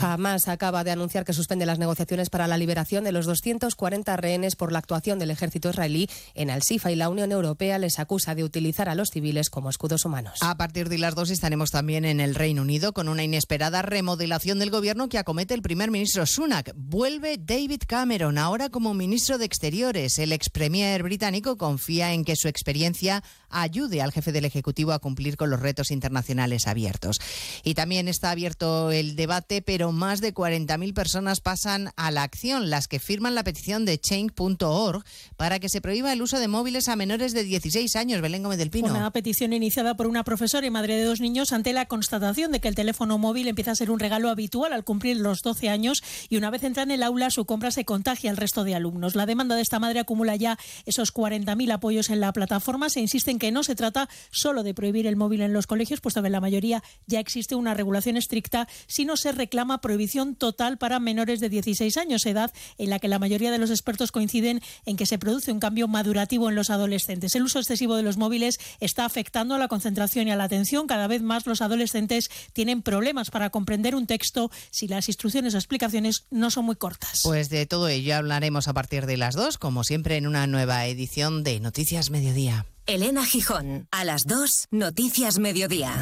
Hamas 0.00 0.48
acaba 0.48 0.84
de 0.84 0.90
anunciar 0.90 1.24
que 1.24 1.32
suspende 1.32 1.66
las 1.66 1.78
negociaciones 1.78 2.30
para 2.30 2.46
la 2.46 2.58
liberación 2.58 3.04
de 3.04 3.12
los 3.12 3.26
240 3.26 4.16
rehenes 4.16 4.56
por 4.56 4.72
la 4.72 4.78
actuación 4.78 5.18
del 5.18 5.30
ejército 5.30 5.70
israelí 5.70 6.08
en 6.34 6.50
Al-Sifa 6.50 6.92
y 6.92 6.96
la 6.96 7.08
Unión 7.08 7.32
Europea 7.32 7.78
les 7.78 7.98
acusa 7.98 8.34
de 8.34 8.44
utilizar 8.44 8.88
a 8.88 8.94
los 8.94 9.10
civiles 9.10 9.50
como 9.50 9.70
escudos 9.70 10.04
humanos. 10.04 10.38
A 10.40 10.56
partir 10.56 10.88
de 10.88 10.98
las 10.98 11.14
dos 11.14 11.30
estaremos 11.30 11.70
también 11.70 12.04
en 12.04 12.20
el 12.20 12.34
Reino 12.34 12.62
Unido 12.62 12.92
con 12.92 13.08
una 13.08 13.24
inesperada 13.24 13.82
remodelación 13.82 14.58
del 14.58 14.70
gobierno 14.70 15.08
que 15.08 15.18
acomete 15.18 15.54
el 15.54 15.62
primer 15.62 15.90
ministro 15.90 16.26
Sunak 16.32 16.72
Vuelve 16.74 17.36
David 17.36 17.82
Cameron, 17.86 18.38
ahora 18.38 18.70
como 18.70 18.94
ministro 18.94 19.36
de 19.36 19.44
Exteriores. 19.44 20.18
El 20.18 20.32
ex 20.32 20.48
premier 20.48 21.02
británico 21.02 21.58
confía 21.58 22.14
en 22.14 22.24
que 22.24 22.36
su 22.36 22.48
experiencia 22.48 23.22
ayude 23.50 24.00
al 24.00 24.12
jefe 24.12 24.32
del 24.32 24.46
Ejecutivo 24.46 24.92
a 24.92 24.98
cumplir 24.98 25.36
con 25.36 25.50
los 25.50 25.60
retos 25.60 25.90
internacionales 25.90 26.66
abiertos. 26.66 27.18
Y 27.64 27.74
también 27.74 28.08
está 28.08 28.30
abierto 28.30 28.90
el 28.90 29.14
debate, 29.14 29.60
pero 29.60 29.92
más 29.92 30.22
de 30.22 30.32
40.000 30.32 30.94
personas 30.94 31.42
pasan 31.42 31.90
a 31.96 32.10
la 32.10 32.22
acción, 32.22 32.70
las 32.70 32.88
que 32.88 32.98
firman 32.98 33.34
la 33.34 33.44
petición 33.44 33.84
de 33.84 33.98
change.org 33.98 35.04
para 35.36 35.60
que 35.60 35.68
se 35.68 35.82
prohíba 35.82 36.14
el 36.14 36.22
uso 36.22 36.40
de 36.40 36.48
móviles 36.48 36.88
a 36.88 36.96
menores 36.96 37.34
de 37.34 37.44
16 37.44 37.94
años. 37.96 38.22
Belén 38.22 38.42
Gómez 38.42 38.56
del 38.56 38.70
Pino. 38.70 38.88
Una 38.88 39.10
petición 39.10 39.52
iniciada 39.52 39.98
por 39.98 40.06
una 40.06 40.24
profesora 40.24 40.66
y 40.66 40.70
madre 40.70 40.96
de 40.96 41.04
dos 41.04 41.20
niños 41.20 41.52
ante 41.52 41.74
la 41.74 41.84
constatación 41.84 42.52
de 42.52 42.60
que 42.60 42.68
el 42.68 42.74
teléfono 42.74 43.18
móvil 43.18 43.48
empieza 43.48 43.72
a 43.72 43.76
ser 43.76 43.90
un 43.90 44.00
regalo 44.00 44.30
habitual 44.30 44.72
al 44.72 44.84
cumplir 44.84 45.18
los 45.18 45.42
12 45.42 45.68
años 45.68 46.02
y 46.28 46.36
una 46.36 46.50
vez 46.50 46.64
entra 46.64 46.82
en 46.82 46.90
el 46.90 47.02
aula 47.02 47.30
su 47.30 47.44
compra 47.44 47.70
se 47.70 47.84
contagia 47.84 48.30
al 48.30 48.36
resto 48.36 48.64
de 48.64 48.74
alumnos. 48.74 49.14
La 49.14 49.26
demanda 49.26 49.56
de 49.56 49.62
esta 49.62 49.78
madre 49.78 50.00
acumula 50.00 50.36
ya 50.36 50.58
esos 50.86 51.14
40.000 51.14 51.72
apoyos 51.72 52.10
en 52.10 52.20
la 52.20 52.32
plataforma. 52.32 52.90
Se 52.90 53.00
insiste 53.00 53.30
en 53.30 53.38
que 53.38 53.52
no 53.52 53.62
se 53.62 53.74
trata 53.74 54.08
solo 54.30 54.62
de 54.62 54.74
prohibir 54.74 55.06
el 55.06 55.16
móvil 55.16 55.42
en 55.42 55.52
los 55.52 55.66
colegios, 55.66 56.00
puesto 56.00 56.22
que 56.22 56.26
en 56.26 56.32
la 56.32 56.40
mayoría 56.40 56.82
ya 57.06 57.20
existe 57.20 57.54
una 57.54 57.74
regulación 57.74 58.16
estricta, 58.16 58.68
sino 58.86 59.16
se 59.16 59.32
reclama 59.32 59.80
prohibición 59.80 60.34
total 60.34 60.78
para 60.78 61.00
menores 61.00 61.40
de 61.40 61.48
16 61.48 61.96
años, 61.96 62.26
edad 62.26 62.52
en 62.78 62.90
la 62.90 62.98
que 62.98 63.08
la 63.08 63.18
mayoría 63.18 63.50
de 63.50 63.58
los 63.58 63.70
expertos 63.70 64.12
coinciden 64.12 64.60
en 64.86 64.96
que 64.96 65.06
se 65.06 65.18
produce 65.18 65.52
un 65.52 65.60
cambio 65.60 65.88
madurativo 65.88 66.48
en 66.48 66.54
los 66.54 66.70
adolescentes. 66.70 67.34
El 67.34 67.42
uso 67.42 67.58
excesivo 67.58 67.96
de 67.96 68.02
los 68.02 68.16
móviles 68.16 68.60
está 68.80 69.04
afectando 69.04 69.54
a 69.54 69.58
la 69.58 69.68
concentración 69.68 70.28
y 70.28 70.30
a 70.30 70.36
la 70.36 70.44
atención. 70.44 70.86
Cada 70.86 71.06
vez 71.06 71.22
más 71.22 71.46
los 71.46 71.62
adolescentes 71.62 72.30
tienen 72.52 72.82
problemas 72.82 73.30
para 73.30 73.50
comprender 73.50 73.94
un 73.94 74.06
texto 74.06 74.50
si 74.70 74.88
las 74.88 75.08
instrucciones 75.08 75.54
o 75.54 75.58
explicaciones 75.58 76.11
no 76.30 76.50
son 76.50 76.64
muy 76.64 76.76
cortas. 76.76 77.20
Pues 77.22 77.48
de 77.48 77.66
todo 77.66 77.88
ello 77.88 78.16
hablaremos 78.16 78.68
a 78.68 78.72
partir 78.72 79.06
de 79.06 79.16
las 79.16 79.34
dos, 79.34 79.58
como 79.58 79.84
siempre, 79.84 80.16
en 80.16 80.26
una 80.26 80.46
nueva 80.46 80.86
edición 80.86 81.44
de 81.44 81.60
Noticias 81.60 82.10
Mediodía. 82.10 82.66
Elena 82.86 83.24
Gijón, 83.24 83.86
a 83.92 84.04
las 84.04 84.24
2, 84.24 84.68
Noticias 84.72 85.38
Mediodía. 85.38 85.94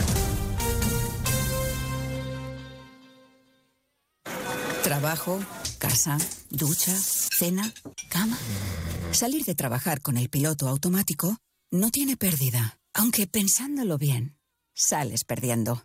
Trabajo, 4.82 5.40
casa, 5.78 6.16
ducha, 6.48 6.92
cena, 6.96 7.72
cama. 8.08 8.38
Salir 9.12 9.44
de 9.44 9.54
trabajar 9.54 10.00
con 10.00 10.16
el 10.16 10.30
piloto 10.30 10.68
automático 10.68 11.36
no 11.70 11.90
tiene 11.90 12.16
pérdida, 12.16 12.78
aunque 12.94 13.26
pensándolo 13.26 13.98
bien, 13.98 14.38
sales 14.74 15.24
perdiendo. 15.24 15.84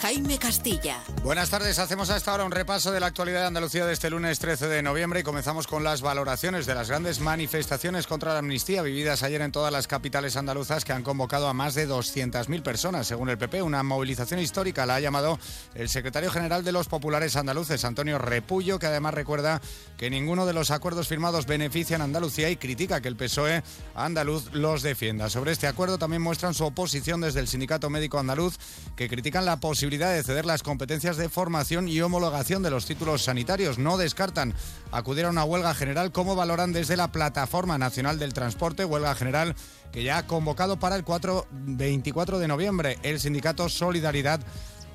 Jaime 0.00 0.38
Castilla. 0.38 1.00
Buenas 1.22 1.50
tardes, 1.50 1.78
hacemos 1.78 2.10
hasta 2.10 2.30
ahora 2.30 2.44
un 2.44 2.50
repaso 2.50 2.92
de 2.92 3.00
la 3.00 3.06
actualidad 3.06 3.40
de 3.40 3.46
Andalucía 3.46 3.86
de 3.86 3.92
este 3.92 4.10
lunes 4.10 4.38
13 4.38 4.66
de 4.68 4.82
noviembre 4.82 5.20
y 5.20 5.22
comenzamos 5.22 5.66
con 5.66 5.84
las 5.84 6.02
valoraciones 6.02 6.66
de 6.66 6.74
las 6.74 6.88
grandes 6.88 7.20
manifestaciones 7.20 8.06
contra 8.06 8.32
la 8.32 8.40
amnistía 8.40 8.82
vividas 8.82 9.22
ayer 9.22 9.40
en 9.40 9.52
todas 9.52 9.72
las 9.72 9.86
capitales 9.86 10.36
andaluzas 10.36 10.84
que 10.84 10.92
han 10.92 11.02
convocado 11.02 11.48
a 11.48 11.54
más 11.54 11.74
de 11.74 11.88
200.000 11.88 12.62
personas, 12.62 13.06
según 13.06 13.30
el 13.30 13.38
PP. 13.38 13.62
Una 13.62 13.82
movilización 13.82 14.40
histórica 14.40 14.84
la 14.84 14.96
ha 14.96 15.00
llamado 15.00 15.38
el 15.74 15.88
secretario 15.88 16.30
general 16.30 16.64
de 16.64 16.72
los 16.72 16.88
populares 16.88 17.36
andaluces, 17.36 17.84
Antonio 17.84 18.18
Repullo, 18.18 18.78
que 18.78 18.86
además 18.86 19.14
recuerda 19.14 19.62
que 19.96 20.10
ninguno 20.10 20.44
de 20.44 20.52
los 20.52 20.70
acuerdos 20.70 21.08
firmados 21.08 21.46
benefician 21.46 22.00
a 22.00 22.04
Andalucía 22.04 22.50
y 22.50 22.56
critica 22.56 23.00
que 23.00 23.08
el 23.08 23.16
PSOE 23.16 23.62
andaluz 23.94 24.52
los 24.52 24.82
defienda. 24.82 25.30
Sobre 25.30 25.52
este 25.52 25.66
acuerdo 25.66 25.98
también 25.98 26.22
muestran 26.22 26.52
su 26.52 26.64
oposición 26.64 27.20
desde 27.20 27.40
el 27.40 27.48
Sindicato 27.48 27.88
Médico 27.88 28.18
Andaluz, 28.18 28.58
que 28.96 29.08
critican 29.08 29.44
la 29.44 29.60
posibilidad 29.60 29.83
de 29.90 30.22
ceder 30.22 30.46
las 30.46 30.62
competencias 30.62 31.18
de 31.18 31.28
formación 31.28 31.88
y 31.88 32.00
homologación 32.00 32.62
de 32.62 32.70
los 32.70 32.86
títulos 32.86 33.22
sanitarios. 33.22 33.78
No 33.78 33.98
descartan 33.98 34.54
acudir 34.90 35.26
a 35.26 35.30
una 35.30 35.44
huelga 35.44 35.74
general 35.74 36.10
como 36.10 36.34
valoran 36.34 36.72
desde 36.72 36.96
la 36.96 37.12
Plataforma 37.12 37.76
Nacional 37.76 38.18
del 38.18 38.32
Transporte, 38.32 38.86
huelga 38.86 39.14
general 39.14 39.54
que 39.92 40.02
ya 40.02 40.18
ha 40.18 40.26
convocado 40.26 40.78
para 40.78 40.96
el 40.96 41.04
4, 41.04 41.46
24 41.50 42.38
de 42.38 42.48
noviembre 42.48 42.98
el 43.02 43.20
sindicato 43.20 43.68
Solidaridad 43.68 44.40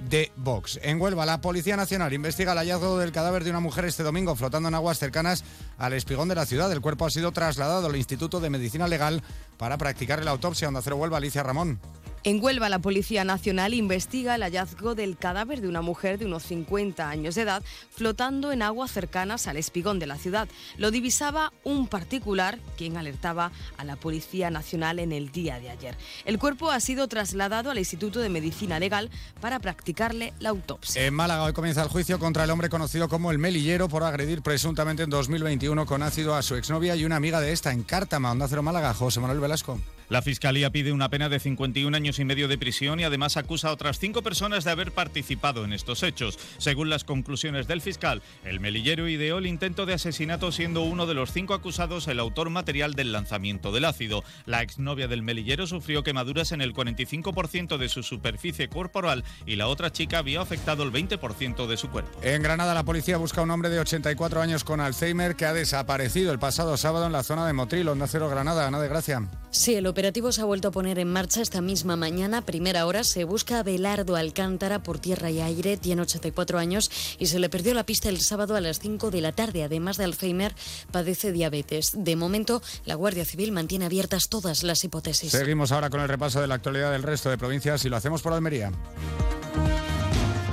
de 0.09 0.31
Vox. 0.37 0.79
En 0.81 0.99
Huelva, 0.99 1.25
la 1.25 1.39
Policía 1.39 1.77
Nacional 1.77 2.11
investiga 2.11 2.53
el 2.53 2.57
hallazgo 2.57 2.97
del 2.97 3.11
cadáver 3.11 3.43
de 3.43 3.51
una 3.51 3.59
mujer 3.59 3.85
este 3.85 4.01
domingo 4.01 4.35
flotando 4.35 4.69
en 4.69 4.75
aguas 4.75 4.97
cercanas 4.97 5.43
al 5.77 5.93
espigón 5.93 6.29
de 6.29 6.35
la 6.35 6.47
ciudad. 6.47 6.71
El 6.71 6.81
cuerpo 6.81 7.05
ha 7.05 7.11
sido 7.11 7.31
trasladado 7.31 7.85
al 7.85 7.95
Instituto 7.95 8.39
de 8.39 8.49
Medicina 8.49 8.87
Legal 8.87 9.21
para 9.57 9.77
practicar 9.77 10.23
la 10.25 10.31
autopsia. 10.31 10.67
Onda 10.67 10.81
Cero 10.81 10.95
Huelva, 10.95 11.17
Alicia 11.17 11.43
Ramón. 11.43 11.79
En 12.25 12.43
Huelva, 12.43 12.67
la 12.67 12.79
Policía 12.79 13.23
Nacional 13.23 13.73
investiga 13.73 14.35
el 14.35 14.43
hallazgo 14.43 14.93
del 14.93 15.17
cadáver 15.17 15.61
de 15.61 15.69
una 15.69 15.81
mujer 15.81 16.19
de 16.19 16.25
unos 16.25 16.43
50 16.43 17.09
años 17.09 17.35
de 17.35 17.43
edad 17.43 17.63
flotando 17.91 18.51
en 18.51 18.61
aguas 18.61 18.91
cercanas 18.91 19.47
al 19.47 19.55
espigón 19.55 19.99
de 19.99 20.07
la 20.07 20.17
ciudad. 20.17 20.49
Lo 20.77 20.91
divisaba 20.91 21.53
un 21.63 21.87
particular 21.87 22.59
quien 22.77 22.97
alertaba 22.97 23.53
a 23.77 23.85
la 23.85 23.95
Policía 23.95 24.51
Nacional 24.51 24.99
en 24.99 25.13
el 25.13 25.31
día 25.31 25.61
de 25.61 25.69
ayer. 25.69 25.97
El 26.25 26.39
cuerpo 26.39 26.71
ha 26.71 26.81
sido 26.81 27.07
trasladado 27.07 27.71
al 27.71 27.79
Instituto 27.79 28.19
de 28.19 28.27
Medicina 28.27 28.79
Legal 28.79 29.09
para 29.39 29.59
practicarle 29.59 30.33
la 30.39 30.49
autopsia. 30.49 31.05
En 31.05 31.13
Málaga 31.13 31.43
hoy 31.43 31.53
comienza 31.53 31.83
el 31.83 31.89
juicio 31.89 32.19
contra 32.19 32.43
el 32.43 32.49
hombre 32.49 32.67
conocido 32.67 33.07
como 33.07 33.31
el 33.31 33.37
Melillero 33.37 33.87
por 33.87 34.03
agredir 34.03 34.41
presuntamente 34.41 35.03
en 35.03 35.09
2021 35.09 35.85
con 35.85 36.03
ácido 36.03 36.35
a 36.35 36.41
su 36.41 36.55
exnovia 36.55 36.97
y 36.97 37.05
una 37.05 37.15
amiga 37.15 37.39
de 37.39 37.53
esta 37.53 37.71
en 37.71 37.83
Cártama, 37.83 38.31
Onda 38.31 38.49
Cero 38.49 38.61
Málaga, 38.61 38.93
José 38.93 39.21
Manuel 39.21 39.39
Velasco. 39.39 39.79
La 40.09 40.23
Fiscalía 40.23 40.71
pide 40.71 40.91
una 40.91 41.09
pena 41.09 41.29
de 41.29 41.39
51 41.39 41.95
años 41.95 42.17
y 42.17 42.25
medio 42.25 42.47
de 42.47 42.57
prisión 42.57 42.99
y 42.99 43.03
además 43.03 43.37
acusa 43.37 43.69
a 43.69 43.73
otras 43.73 43.99
cinco 43.99 44.23
personas 44.23 44.63
de 44.63 44.71
haber 44.71 44.91
participado 44.91 45.63
en 45.63 45.71
estos 45.71 46.01
hechos. 46.01 46.39
Según 46.57 46.89
las 46.89 47.03
conclusiones 47.03 47.67
del 47.67 47.81
fiscal, 47.81 48.23
el 48.43 48.59
melillero 48.59 49.07
ideó 49.07 49.37
el 49.37 49.45
intento 49.45 49.85
de 49.85 49.93
asesinato 49.93 50.51
siendo 50.51 50.81
uno 50.81 51.05
de 51.05 51.13
los 51.13 51.31
cinco 51.31 51.53
acusados 51.53 52.07
el 52.07 52.19
autor 52.19 52.49
material 52.49 52.95
del 52.95 53.11
lanzamiento 53.11 53.71
del 53.71 53.85
ácido. 53.85 54.23
La 54.45 54.63
exnovia 54.63 55.07
del 55.07 55.21
melillero 55.21 55.67
sufrió 55.67 56.03
quemaduras 56.03 56.51
en 56.51 56.61
el 56.61 56.73
45% 56.73 57.77
de 57.77 57.89
su 57.89 58.01
superficie 58.01 58.67
corporal 58.67 59.23
y 59.45 59.57
la 59.57 59.67
otra 59.67 59.91
chica 59.91 60.23
vio 60.23 60.41
afectado 60.41 60.83
el 60.83 60.91
20% 60.91 61.67
de 61.67 61.77
su 61.77 61.89
cuerpo. 61.89 62.19
En 62.23 62.41
Granada 62.41 62.73
la 62.73 62.83
policía 62.83 63.17
busca 63.17 63.41
a 63.41 63.43
un 63.43 63.51
hombre 63.51 63.69
de 63.69 63.79
84 63.79 64.41
años 64.41 64.63
con 64.63 64.79
Alzheimer 64.79 65.35
que 65.35 65.45
ha 65.45 65.53
desaparecido 65.53 66.31
el 66.31 66.39
pasado 66.39 66.77
sábado 66.77 67.05
en 67.05 67.11
la 67.11 67.21
zona 67.21 67.45
de 67.45 67.53
Motril, 67.53 67.87
Onda 67.89 68.07
Cero 68.07 68.27
Granada. 68.29 68.67
Ana 68.67 68.79
de 68.79 68.87
Gracia. 68.87 69.21
Sí, 69.51 69.75
el 69.75 69.87
operativo 69.99 70.31
se 70.31 70.39
ha 70.39 70.45
vuelto 70.45 70.69
a 70.69 70.71
poner 70.71 70.97
en 70.97 71.11
marcha 71.11 71.41
esta 71.41 71.59
misma 71.59 71.97
mañana. 71.97 72.41
Primera 72.41 72.85
hora 72.85 73.03
se 73.03 73.25
busca 73.25 73.59
a 73.59 73.63
Belardo 73.63 74.15
Alcántara 74.15 74.81
por 74.81 74.97
tierra 74.97 75.29
y 75.29 75.41
aire. 75.41 75.75
Tiene 75.75 76.03
84 76.03 76.57
años 76.57 76.89
y 77.19 77.25
se 77.25 77.37
le 77.37 77.49
perdió 77.49 77.73
la 77.73 77.85
pista 77.85 78.07
el 78.07 78.21
sábado 78.21 78.55
a 78.55 78.61
las 78.61 78.79
5 78.79 79.11
de 79.11 79.19
la 79.19 79.33
tarde. 79.33 79.61
Además 79.61 79.97
de 79.97 80.05
Alzheimer, 80.05 80.55
padece 80.89 81.33
diabetes. 81.33 81.91
De 81.97 82.15
momento, 82.15 82.61
la 82.85 82.95
Guardia 82.95 83.25
Civil 83.25 83.51
mantiene 83.51 83.87
abiertas 83.87 84.29
todas 84.29 84.63
las 84.63 84.85
hipótesis. 84.85 85.31
Seguimos 85.31 85.73
ahora 85.73 85.89
con 85.89 85.99
el 85.99 86.07
repaso 86.07 86.39
de 86.39 86.47
la 86.47 86.55
actualidad 86.55 86.93
del 86.93 87.03
resto 87.03 87.29
de 87.29 87.37
provincias 87.37 87.83
y 87.83 87.89
lo 87.89 87.97
hacemos 87.97 88.21
por 88.21 88.31
Almería. 88.31 88.71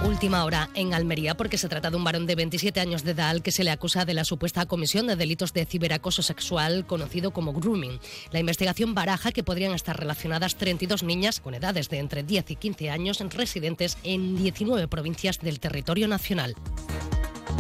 Última 0.07 0.45
hora 0.45 0.71
en 0.75 0.95
Almería 0.95 1.37
porque 1.37 1.59
se 1.59 1.69
trata 1.69 1.91
de 1.91 1.97
un 1.97 2.05
varón 2.05 2.27
de 2.27 2.37
27 2.37 2.79
años 2.79 3.03
de 3.03 3.11
edad 3.11 3.41
que 3.41 3.51
se 3.51 3.65
le 3.65 3.73
acusa 3.73 4.05
de 4.05 4.15
la 4.15 4.25
supuesta 4.25 4.65
comisión 4.65 5.09
de 5.09 5.17
delitos 5.17 5.53
de 5.53 5.67
ciberacoso 5.67 6.23
sexual 6.23 6.87
conocido 6.87 7.33
como 7.33 7.53
grooming. 7.53 7.99
La 8.31 8.39
investigación 8.39 8.95
baraja 8.95 9.33
que 9.33 9.43
podrían 9.43 9.73
estar 9.73 9.99
relacionadas 9.99 10.55
32 10.55 11.03
niñas 11.03 11.41
con 11.41 11.55
edades 11.55 11.89
de 11.89 11.99
entre 11.99 12.23
10 12.23 12.53
y 12.53 12.57
15 12.57 12.91
años 12.91 13.19
residentes 13.19 13.99
en 14.05 14.37
19 14.37 14.87
provincias 14.87 15.41
del 15.41 15.59
territorio 15.59 16.07
nacional. 16.07 16.55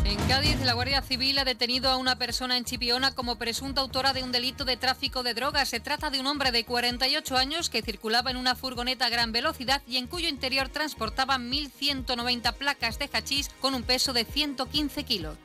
En 0.09 0.29
Cádiz, 0.29 0.61
la 0.61 0.75
Guardia 0.75 1.03
Civil 1.03 1.37
ha 1.39 1.45
detenido 1.45 1.91
a 1.91 1.97
una 1.97 2.17
persona 2.17 2.57
en 2.57 2.65
Chipiona 2.65 3.13
como 3.13 3.39
presunta 3.39 3.81
autora 3.81 4.13
de 4.13 4.23
un 4.23 4.31
delito 4.31 4.65
de 4.65 4.77
tráfico 4.77 5.25
de 5.25 5.35
drogas. 5.35 5.69
Se 5.69 5.81
trata 5.81 6.11
de 6.11 6.21
un 6.21 6.29
hombre 6.29 6.53
de 6.53 6.65
48 6.65 7.37
años 7.37 7.69
que 7.71 7.83
circulaba 7.83 8.31
en 8.31 8.37
una 8.37 8.55
furgoneta 8.55 9.07
a 9.07 9.09
gran 9.11 9.33
velocidad 9.33 9.83
y 9.85 9.97
en 9.97 10.07
cuyo 10.07 10.29
interior 10.29 10.69
transportaba 10.69 11.39
1.190 11.39 12.55
placas 12.55 13.01
de 13.01 13.11
hachís 13.13 13.49
con 13.61 13.75
un 13.75 13.83
peso 13.83 14.13
de 14.13 14.25
115 14.25 15.03
kilos. 15.03 15.37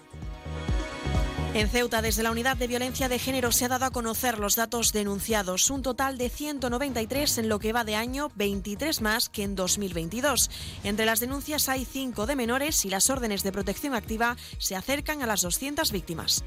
En 1.54 1.68
Ceuta, 1.68 2.02
desde 2.02 2.24
la 2.24 2.32
Unidad 2.32 2.56
de 2.56 2.68
Violencia 2.68 3.10
de 3.10 3.20
Género, 3.20 3.52
se 3.52 3.66
ha 3.66 3.68
dado 3.68 3.84
a 3.84 3.92
conocer 3.92 4.40
los 4.40 4.56
datos 4.56 4.94
denunciados, 4.94 5.70
un 5.70 5.82
total 5.82 6.18
de 6.18 6.30
193 6.30 7.40
en 7.40 7.50
lo 7.50 7.60
que 7.60 7.74
va 7.74 7.84
de 7.84 7.96
año, 7.96 8.32
23 8.36 9.02
más 9.02 9.28
que 9.28 9.44
en 9.44 9.56
2022. 9.56 10.50
Entre 10.86 11.06
las 11.06 11.20
denuncias 11.20 11.68
hay 11.68 11.84
5 11.84 12.26
de 12.26 12.38
menores 12.38 12.86
y 12.86 12.90
las 12.90 13.10
órdenes 13.10 13.44
de 13.44 13.52
protección 13.52 13.94
activa 13.96 14.38
se 14.60 14.78
acercan 14.78 15.24
a 15.24 15.28
las 15.28 15.42
200 15.42 15.92
víctimas. 15.92 16.46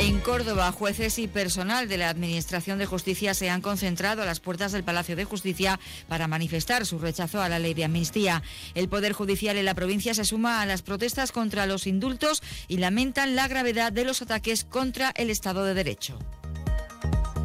En 0.00 0.20
Córdoba, 0.20 0.72
jueces 0.72 1.18
y 1.18 1.28
personal 1.28 1.88
de 1.88 1.96
la 1.96 2.08
Administración 2.08 2.78
de 2.78 2.86
Justicia 2.86 3.32
se 3.32 3.48
han 3.48 3.62
concentrado 3.62 4.22
a 4.22 4.26
las 4.26 4.40
puertas 4.40 4.72
del 4.72 4.82
Palacio 4.82 5.14
de 5.14 5.24
Justicia 5.24 5.78
para 6.08 6.26
manifestar 6.26 6.84
su 6.84 6.98
rechazo 6.98 7.40
a 7.40 7.48
la 7.48 7.60
ley 7.60 7.74
de 7.74 7.84
amnistía. 7.84 8.42
El 8.74 8.88
Poder 8.88 9.12
Judicial 9.12 9.56
en 9.56 9.64
la 9.64 9.74
provincia 9.74 10.12
se 10.12 10.24
suma 10.24 10.60
a 10.60 10.66
las 10.66 10.82
protestas 10.82 11.32
contra 11.32 11.66
los 11.66 11.86
indultos 11.86 12.42
y 12.66 12.78
lamentan 12.78 13.36
la 13.36 13.48
gravedad 13.48 13.92
de 13.92 14.04
los 14.04 14.20
ataques 14.20 14.64
contra 14.64 15.10
el 15.16 15.30
Estado 15.30 15.64
de 15.64 15.74
Derecho. 15.74 16.18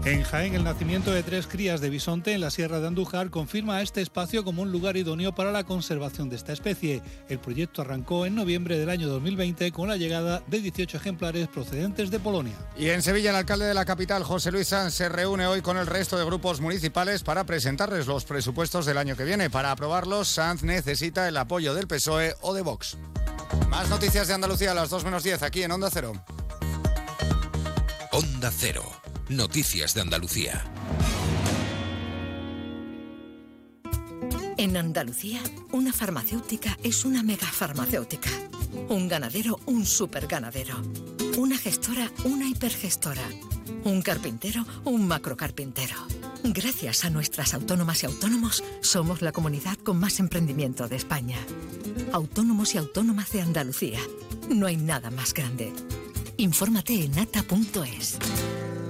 En 0.05 0.23
Jaén, 0.23 0.55
el 0.55 0.63
nacimiento 0.63 1.11
de 1.11 1.23
tres 1.23 1.45
crías 1.45 1.81
de 1.81 1.89
bisonte 1.89 2.33
en 2.33 2.39
la 2.39 2.51
Sierra 2.51 2.79
de 2.79 2.87
Andújar 2.87 3.29
confirma 3.29 3.81
este 3.81 4.01
espacio 4.01 4.45
como 4.45 4.61
un 4.61 4.71
lugar 4.71 4.95
idóneo 4.95 5.35
para 5.35 5.51
la 5.51 5.65
conservación 5.65 6.29
de 6.29 6.37
esta 6.37 6.53
especie. 6.53 7.01
El 7.27 7.39
proyecto 7.39 7.81
arrancó 7.81 8.25
en 8.25 8.33
noviembre 8.33 8.79
del 8.79 8.89
año 8.89 9.09
2020 9.09 9.71
con 9.73 9.89
la 9.89 9.97
llegada 9.97 10.41
de 10.47 10.61
18 10.61 10.97
ejemplares 10.97 11.49
procedentes 11.49 12.11
de 12.11 12.19
Polonia. 12.19 12.55
Y 12.77 12.89
en 12.89 13.01
Sevilla, 13.01 13.31
el 13.31 13.35
alcalde 13.35 13.65
de 13.65 13.73
la 13.73 13.83
capital, 13.83 14.23
José 14.23 14.51
Luis 14.51 14.69
Sanz, 14.69 14.93
se 14.93 15.09
reúne 15.09 15.47
hoy 15.47 15.61
con 15.61 15.77
el 15.77 15.85
resto 15.85 16.17
de 16.17 16.25
grupos 16.25 16.61
municipales 16.61 17.23
para 17.23 17.43
presentarles 17.43 18.07
los 18.07 18.23
presupuestos 18.23 18.85
del 18.85 18.97
año 18.97 19.17
que 19.17 19.25
viene. 19.25 19.49
Para 19.49 19.71
aprobarlos, 19.71 20.29
Sanz 20.29 20.63
necesita 20.63 21.27
el 21.27 21.35
apoyo 21.35 21.73
del 21.73 21.87
PSOE 21.87 22.35
o 22.41 22.53
de 22.53 22.61
Vox. 22.61 22.97
Más 23.67 23.89
noticias 23.89 24.29
de 24.29 24.33
Andalucía 24.33 24.71
a 24.71 24.75
las 24.75 24.89
2 24.89 25.03
menos 25.03 25.23
10 25.23 25.43
aquí 25.43 25.61
en 25.61 25.71
Onda 25.71 25.89
Cero. 25.91 26.13
Onda 28.11 28.49
Cero. 28.55 28.83
Noticias 29.29 29.93
de 29.93 30.01
Andalucía. 30.01 30.65
En 34.57 34.75
Andalucía, 34.75 35.39
una 35.71 35.93
farmacéutica 35.93 36.75
es 36.81 37.05
una 37.05 37.21
megafarmacéutica. 37.21 38.31
Un 38.89 39.07
ganadero, 39.07 39.59
un 39.67 39.85
superganadero. 39.85 40.81
Una 41.37 41.59
gestora, 41.59 42.11
una 42.25 42.47
hipergestora. 42.47 43.21
Un 43.83 44.01
carpintero, 44.01 44.65
un 44.83 45.07
macrocarpintero. 45.07 45.95
Gracias 46.43 47.05
a 47.05 47.11
nuestras 47.11 47.53
autónomas 47.53 48.01
y 48.01 48.07
autónomos, 48.07 48.63
somos 48.81 49.21
la 49.21 49.31
comunidad 49.31 49.77
con 49.77 49.99
más 49.99 50.19
emprendimiento 50.19 50.87
de 50.87 50.95
España. 50.95 51.37
Autónomos 52.13 52.73
y 52.73 52.79
autónomas 52.79 53.31
de 53.31 53.41
Andalucía. 53.41 53.99
No 54.49 54.65
hay 54.65 54.77
nada 54.77 55.11
más 55.11 55.35
grande. 55.35 55.71
Infórmate 56.37 57.03
en 57.03 57.19
ata.es. 57.19 58.17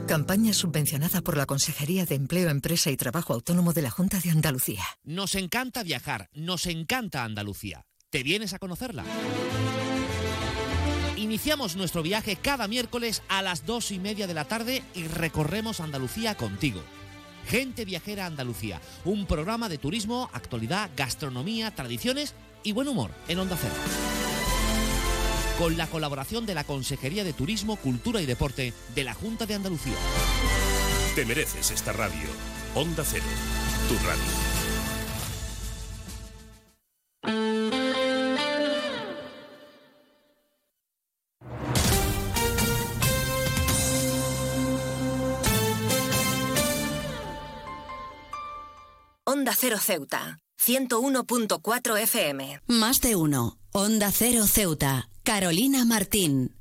Campaña 0.09 0.53
subvencionada 0.53 1.21
por 1.21 1.37
la 1.37 1.45
Consejería 1.45 2.03
de 2.03 2.15
Empleo, 2.15 2.49
Empresa 2.49 2.89
y 2.89 2.97
Trabajo 2.97 3.31
Autónomo 3.31 3.73
de 3.73 3.83
la 3.83 3.91
Junta 3.91 4.19
de 4.19 4.31
Andalucía. 4.31 4.83
Nos 5.03 5.35
encanta 5.35 5.83
viajar, 5.83 6.31
nos 6.33 6.65
encanta 6.65 7.23
Andalucía. 7.23 7.85
¿Te 8.09 8.23
vienes 8.23 8.55
a 8.55 8.57
conocerla? 8.57 9.03
Iniciamos 11.15 11.75
nuestro 11.75 12.01
viaje 12.01 12.37
cada 12.37 12.67
miércoles 12.67 13.21
a 13.27 13.43
las 13.43 13.67
dos 13.67 13.91
y 13.91 13.99
media 13.99 14.25
de 14.25 14.33
la 14.33 14.45
tarde 14.45 14.81
y 14.95 15.03
recorremos 15.03 15.79
Andalucía 15.79 16.33
contigo. 16.33 16.81
Gente 17.45 17.85
Viajera 17.85 18.25
Andalucía, 18.25 18.81
un 19.05 19.27
programa 19.27 19.69
de 19.69 19.77
turismo, 19.77 20.27
actualidad, 20.33 20.89
gastronomía, 20.97 21.75
tradiciones 21.75 22.33
y 22.63 22.71
buen 22.71 22.87
humor 22.87 23.11
en 23.27 23.37
Onda 23.37 23.57
Cero 23.61 24.18
con 25.59 25.75
la 25.75 25.87
colaboración 25.87 26.45
de 26.45 26.55
la 26.55 26.63
Consejería 26.63 27.25
de 27.25 27.33
Turismo, 27.33 27.75
Cultura 27.75 28.21
y 28.21 28.25
Deporte 28.25 28.73
de 28.95 29.03
la 29.03 29.13
Junta 29.13 29.45
de 29.45 29.55
Andalucía. 29.55 29.93
Te 31.15 31.25
mereces 31.25 31.69
esta 31.71 31.91
radio. 31.91 32.29
Onda 32.75 33.03
Cero, 33.03 33.25
tu 33.89 33.95
radio. 34.07 34.23
Onda 49.25 49.53
Cero 49.55 49.77
Ceuta, 49.77 50.39
101.4 50.65 51.99
FM. 51.99 52.61
Más 52.67 53.01
de 53.01 53.17
uno. 53.17 53.57
Onda 53.73 54.11
Cero 54.11 54.47
Ceuta. 54.47 55.09
Carolina 55.29 55.85
Martín. 55.85 56.55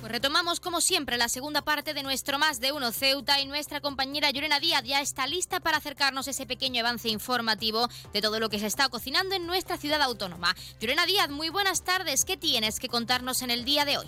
Pues 0.00 0.10
retomamos 0.10 0.60
como 0.60 0.80
siempre 0.80 1.18
la 1.18 1.28
segunda 1.28 1.60
parte 1.60 1.92
de 1.92 2.02
nuestro 2.02 2.38
Más 2.38 2.58
de 2.58 2.72
Uno 2.72 2.92
Ceuta 2.92 3.38
y 3.38 3.44
nuestra 3.44 3.82
compañera 3.82 4.30
Llorena 4.30 4.60
Díaz 4.60 4.82
ya 4.84 5.02
está 5.02 5.26
lista 5.26 5.60
para 5.60 5.76
acercarnos 5.76 6.26
ese 6.26 6.46
pequeño 6.46 6.80
avance 6.80 7.10
informativo 7.10 7.86
de 8.14 8.22
todo 8.22 8.40
lo 8.40 8.48
que 8.48 8.58
se 8.58 8.66
está 8.66 8.88
cocinando 8.88 9.34
en 9.34 9.46
nuestra 9.46 9.76
ciudad 9.76 10.00
autónoma. 10.00 10.56
Llorena 10.80 11.04
Díaz, 11.04 11.28
muy 11.28 11.50
buenas 11.50 11.84
tardes. 11.84 12.24
¿Qué 12.24 12.38
tienes 12.38 12.80
que 12.80 12.88
contarnos 12.88 13.42
en 13.42 13.50
el 13.50 13.66
día 13.66 13.84
de 13.84 13.98
hoy? 13.98 14.06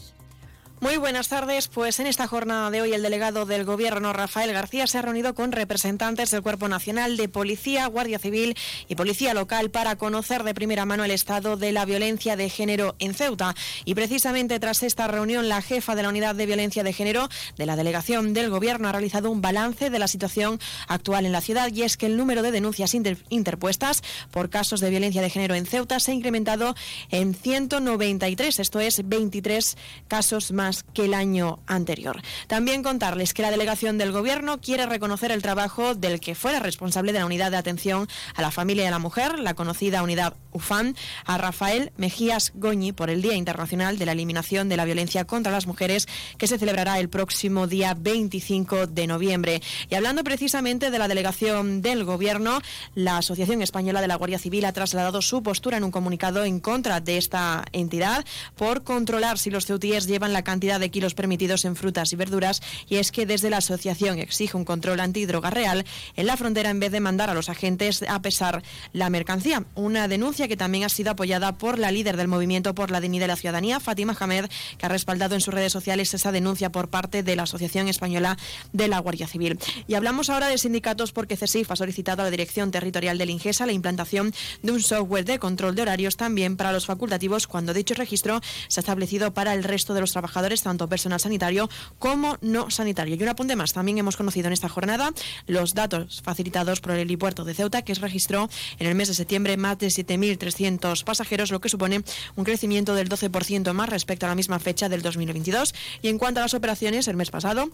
Muy 0.80 0.96
buenas 0.96 1.28
tardes. 1.28 1.66
Pues 1.66 1.98
en 1.98 2.06
esta 2.06 2.28
jornada 2.28 2.70
de 2.70 2.80
hoy 2.80 2.92
el 2.92 3.02
delegado 3.02 3.46
del 3.46 3.64
Gobierno, 3.64 4.12
Rafael 4.12 4.52
García, 4.52 4.86
se 4.86 4.96
ha 4.96 5.02
reunido 5.02 5.34
con 5.34 5.50
representantes 5.50 6.30
del 6.30 6.42
Cuerpo 6.42 6.68
Nacional 6.68 7.16
de 7.16 7.28
Policía, 7.28 7.88
Guardia 7.88 8.20
Civil 8.20 8.56
y 8.86 8.94
Policía 8.94 9.34
Local 9.34 9.70
para 9.70 9.96
conocer 9.96 10.44
de 10.44 10.54
primera 10.54 10.86
mano 10.86 11.04
el 11.04 11.10
estado 11.10 11.56
de 11.56 11.72
la 11.72 11.84
violencia 11.84 12.36
de 12.36 12.48
género 12.48 12.94
en 13.00 13.14
Ceuta. 13.14 13.56
Y 13.86 13.96
precisamente 13.96 14.60
tras 14.60 14.84
esta 14.84 15.08
reunión, 15.08 15.48
la 15.48 15.62
jefa 15.62 15.96
de 15.96 16.04
la 16.04 16.10
Unidad 16.10 16.36
de 16.36 16.46
Violencia 16.46 16.84
de 16.84 16.92
Género 16.92 17.28
de 17.56 17.66
la 17.66 17.74
Delegación 17.74 18.32
del 18.32 18.48
Gobierno 18.48 18.88
ha 18.88 18.92
realizado 18.92 19.32
un 19.32 19.40
balance 19.40 19.90
de 19.90 19.98
la 19.98 20.06
situación 20.06 20.60
actual 20.86 21.26
en 21.26 21.32
la 21.32 21.40
ciudad 21.40 21.72
y 21.72 21.82
es 21.82 21.96
que 21.96 22.06
el 22.06 22.16
número 22.16 22.40
de 22.40 22.52
denuncias 22.52 22.94
interpuestas 22.94 24.02
por 24.30 24.48
casos 24.48 24.78
de 24.78 24.90
violencia 24.90 25.22
de 25.22 25.30
género 25.30 25.56
en 25.56 25.66
Ceuta 25.66 25.98
se 25.98 26.12
ha 26.12 26.14
incrementado 26.14 26.76
en 27.10 27.34
193, 27.34 28.60
esto 28.60 28.78
es 28.78 29.08
23 29.08 29.76
casos 30.06 30.52
más 30.52 30.67
que 30.94 31.06
el 31.06 31.14
año 31.14 31.60
anterior. 31.66 32.20
También 32.46 32.82
contarles 32.82 33.34
que 33.34 33.42
la 33.42 33.50
delegación 33.50 33.98
del 33.98 34.12
Gobierno 34.12 34.60
quiere 34.60 34.86
reconocer 34.86 35.32
el 35.32 35.42
trabajo 35.42 35.94
del 35.94 36.20
que 36.20 36.34
fuera 36.34 36.60
responsable 36.60 37.12
de 37.12 37.18
la 37.18 37.26
unidad 37.26 37.50
de 37.50 37.56
atención 37.56 38.08
a 38.34 38.42
la 38.42 38.50
familia 38.50 38.84
y 38.84 38.86
a 38.86 38.90
la 38.90 38.98
mujer, 38.98 39.38
la 39.38 39.54
conocida 39.54 40.02
unidad 40.02 40.34
UFAN, 40.52 40.96
a 41.24 41.38
Rafael 41.38 41.92
Mejías 41.96 42.52
Goñi 42.54 42.92
por 42.92 43.10
el 43.10 43.22
Día 43.22 43.34
Internacional 43.34 43.98
de 43.98 44.06
la 44.06 44.12
Eliminación 44.12 44.68
de 44.68 44.76
la 44.76 44.84
Violencia 44.84 45.24
contra 45.24 45.52
las 45.52 45.66
Mujeres, 45.66 46.08
que 46.36 46.46
se 46.46 46.58
celebrará 46.58 46.98
el 46.98 47.08
próximo 47.08 47.66
día 47.66 47.94
25 47.94 48.86
de 48.86 49.06
noviembre. 49.06 49.62
Y 49.88 49.94
hablando 49.94 50.24
precisamente 50.24 50.90
de 50.90 50.98
la 50.98 51.08
delegación 51.08 51.82
del 51.82 52.04
Gobierno, 52.04 52.60
la 52.94 53.18
Asociación 53.18 53.62
Española 53.62 54.00
de 54.00 54.08
la 54.08 54.16
Guardia 54.16 54.38
Civil 54.38 54.64
ha 54.64 54.72
trasladado 54.72 55.22
su 55.22 55.42
postura 55.42 55.76
en 55.76 55.84
un 55.84 55.90
comunicado 55.90 56.44
en 56.44 56.60
contra 56.60 57.00
de 57.00 57.16
esta 57.18 57.64
entidad 57.72 58.24
por 58.56 58.82
controlar 58.84 59.38
si 59.38 59.50
los 59.50 59.66
ceutíes 59.66 60.06
llevan 60.06 60.32
la 60.32 60.42
cantidad 60.42 60.57
de 60.60 60.90
kilos 60.90 61.14
permitidos 61.14 61.64
en 61.64 61.76
frutas 61.76 62.12
y 62.12 62.16
verduras 62.16 62.60
y 62.88 62.96
es 62.96 63.12
que 63.12 63.26
desde 63.26 63.48
la 63.48 63.58
asociación 63.58 64.18
exige 64.18 64.56
un 64.56 64.64
control 64.64 65.00
antidroga 65.00 65.50
real 65.50 65.84
en 66.16 66.26
la 66.26 66.36
frontera 66.36 66.70
en 66.70 66.80
vez 66.80 66.90
de 66.90 67.00
mandar 67.00 67.30
a 67.30 67.34
los 67.34 67.48
agentes 67.48 68.04
a 68.08 68.20
pesar 68.20 68.62
la 68.92 69.08
mercancía. 69.08 69.64
Una 69.76 70.08
denuncia 70.08 70.48
que 70.48 70.56
también 70.56 70.84
ha 70.84 70.88
sido 70.88 71.12
apoyada 71.12 71.56
por 71.58 71.78
la 71.78 71.92
líder 71.92 72.16
del 72.16 72.28
movimiento 72.28 72.74
por 72.74 72.90
la 72.90 73.00
dignidad 73.00 73.24
de 73.24 73.28
la 73.28 73.36
ciudadanía, 73.36 73.80
Fátima 73.80 74.16
Hamed, 74.18 74.46
que 74.78 74.86
ha 74.86 74.88
respaldado 74.88 75.34
en 75.34 75.40
sus 75.40 75.54
redes 75.54 75.72
sociales 75.72 76.12
esa 76.12 76.32
denuncia 76.32 76.70
por 76.70 76.88
parte 76.88 77.22
de 77.22 77.36
la 77.36 77.44
Asociación 77.44 77.88
Española 77.88 78.36
de 78.72 78.88
la 78.88 78.98
Guardia 78.98 79.28
Civil. 79.28 79.58
Y 79.86 79.94
hablamos 79.94 80.28
ahora 80.28 80.48
de 80.48 80.58
sindicatos 80.58 81.12
porque 81.12 81.36
CESIF 81.36 81.70
ha 81.70 81.76
solicitado 81.76 82.22
a 82.22 82.24
la 82.24 82.30
Dirección 82.30 82.70
Territorial 82.70 83.16
del 83.16 83.30
Ingesa 83.30 83.64
la 83.64 83.72
implantación 83.72 84.32
de 84.62 84.72
un 84.72 84.82
software 84.82 85.24
de 85.24 85.38
control 85.38 85.74
de 85.74 85.82
horarios 85.82 86.16
también 86.16 86.56
para 86.56 86.72
los 86.72 86.86
facultativos 86.86 87.46
cuando 87.46 87.72
dicho 87.74 87.94
registro 87.94 88.40
se 88.68 88.80
ha 88.80 88.82
establecido 88.82 89.32
para 89.32 89.54
el 89.54 89.64
resto 89.64 89.94
de 89.94 90.00
los 90.00 90.12
trabajadores 90.12 90.47
tanto 90.56 90.88
personal 90.88 91.20
sanitario 91.20 91.68
como 91.98 92.38
no 92.40 92.70
sanitario. 92.70 93.14
Y 93.14 93.22
un 93.22 93.28
apunte 93.28 93.56
más, 93.56 93.72
también 93.72 93.98
hemos 93.98 94.16
conocido 94.16 94.46
en 94.46 94.52
esta 94.52 94.68
jornada 94.68 95.12
los 95.46 95.74
datos 95.74 96.22
facilitados 96.22 96.80
por 96.80 96.92
el 96.92 97.00
helipuerto 97.00 97.44
de 97.44 97.54
Ceuta, 97.54 97.82
que 97.82 97.94
registró 97.94 98.48
en 98.78 98.86
el 98.86 98.94
mes 98.94 99.08
de 99.08 99.14
septiembre 99.14 99.56
más 99.56 99.78
de 99.78 99.88
7.300 99.88 101.04
pasajeros, 101.04 101.50
lo 101.50 101.60
que 101.60 101.68
supone 101.68 102.02
un 102.36 102.44
crecimiento 102.44 102.94
del 102.94 103.08
12% 103.08 103.72
más 103.72 103.88
respecto 103.88 104.26
a 104.26 104.28
la 104.28 104.34
misma 104.34 104.58
fecha 104.58 104.88
del 104.88 105.02
2022. 105.02 105.74
Y 106.02 106.08
en 106.08 106.18
cuanto 106.18 106.40
a 106.40 106.44
las 106.44 106.54
operaciones, 106.54 107.08
el 107.08 107.16
mes 107.16 107.30
pasado 107.30 107.70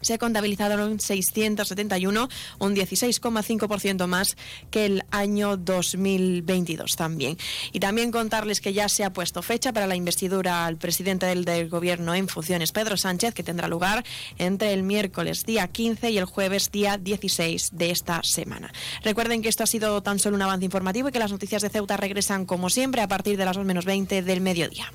se 0.00 0.18
contabilizaron 0.18 1.00
671, 1.00 2.28
un 2.58 2.76
16,5% 2.76 4.06
más 4.06 4.36
que 4.70 4.86
el 4.86 5.04
año 5.10 5.56
2022 5.56 6.96
también. 6.96 7.36
Y 7.72 7.80
también 7.80 8.10
contarles 8.10 8.60
que 8.60 8.72
ya 8.72 8.88
se 8.88 9.04
ha 9.04 9.12
puesto 9.12 9.42
fecha 9.42 9.72
para 9.72 9.86
la 9.86 9.96
investidura 9.96 10.66
al 10.66 10.76
presidente 10.76 11.26
del, 11.26 11.68
Gobierno 11.68 12.14
en 12.14 12.28
funciones, 12.28 12.72
Pedro 12.72 12.96
Sánchez, 12.96 13.34
que 13.34 13.42
tendrá 13.42 13.68
lugar 13.68 14.04
entre 14.38 14.72
el 14.72 14.82
miércoles 14.82 15.44
día 15.44 15.66
15 15.68 16.10
y 16.10 16.18
el 16.18 16.24
jueves 16.24 16.70
día 16.70 16.98
16 16.98 17.70
de 17.72 17.90
esta 17.90 18.22
semana. 18.22 18.72
Recuerden 19.02 19.42
que 19.42 19.48
esto 19.48 19.64
ha 19.64 19.66
sido 19.66 20.02
tan 20.02 20.18
solo 20.18 20.36
un 20.36 20.42
avance 20.42 20.64
informativo 20.64 21.08
y 21.08 21.12
que 21.12 21.18
las 21.18 21.32
noticias 21.32 21.62
de 21.62 21.70
Ceuta 21.70 21.96
regresan 21.96 22.46
como 22.46 22.70
siempre 22.70 23.02
a 23.02 23.08
partir 23.08 23.36
de 23.36 23.44
las 23.44 23.56
2 23.56 23.64
menos 23.64 23.84
20 23.84 24.22
del 24.22 24.40
mediodía. 24.40 24.92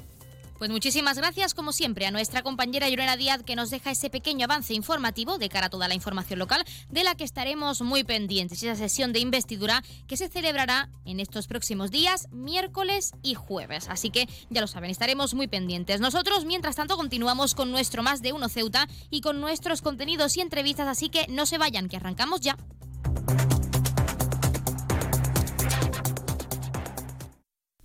Pues 0.63 0.71
muchísimas 0.71 1.17
gracias, 1.17 1.53
como 1.53 1.73
siempre, 1.73 2.05
a 2.05 2.11
nuestra 2.11 2.41
compañera 2.41 2.87
Llorena 2.87 3.17
Díaz 3.17 3.43
que 3.43 3.57
nos 3.57 3.69
deja 3.69 3.91
ese 3.91 4.09
pequeño 4.09 4.45
avance 4.45 4.73
informativo 4.73 5.37
de 5.37 5.49
cara 5.49 5.65
a 5.65 5.69
toda 5.69 5.89
la 5.89 5.93
información 5.93 6.39
local, 6.39 6.63
de 6.89 7.03
la 7.03 7.15
que 7.15 7.25
estaremos 7.25 7.81
muy 7.81 8.05
pendientes. 8.05 8.63
Esa 8.63 8.77
sesión 8.77 9.11
de 9.11 9.19
investidura 9.19 9.83
que 10.07 10.15
se 10.15 10.29
celebrará 10.29 10.87
en 11.03 11.19
estos 11.19 11.47
próximos 11.47 11.91
días, 11.91 12.29
miércoles 12.31 13.11
y 13.21 13.33
jueves. 13.33 13.89
Así 13.89 14.09
que 14.09 14.29
ya 14.49 14.61
lo 14.61 14.67
saben, 14.67 14.89
estaremos 14.89 15.33
muy 15.33 15.49
pendientes. 15.49 15.99
Nosotros, 15.99 16.45
mientras 16.45 16.77
tanto, 16.77 16.95
continuamos 16.95 17.55
con 17.55 17.69
nuestro 17.69 18.01
Más 18.01 18.21
de 18.21 18.31
Uno 18.31 18.47
Ceuta 18.47 18.87
y 19.09 19.19
con 19.19 19.41
nuestros 19.41 19.81
contenidos 19.81 20.37
y 20.37 20.39
entrevistas, 20.39 20.87
así 20.87 21.09
que 21.09 21.27
no 21.27 21.45
se 21.45 21.57
vayan, 21.57 21.89
que 21.89 21.97
arrancamos 21.97 22.39
ya. 22.39 22.55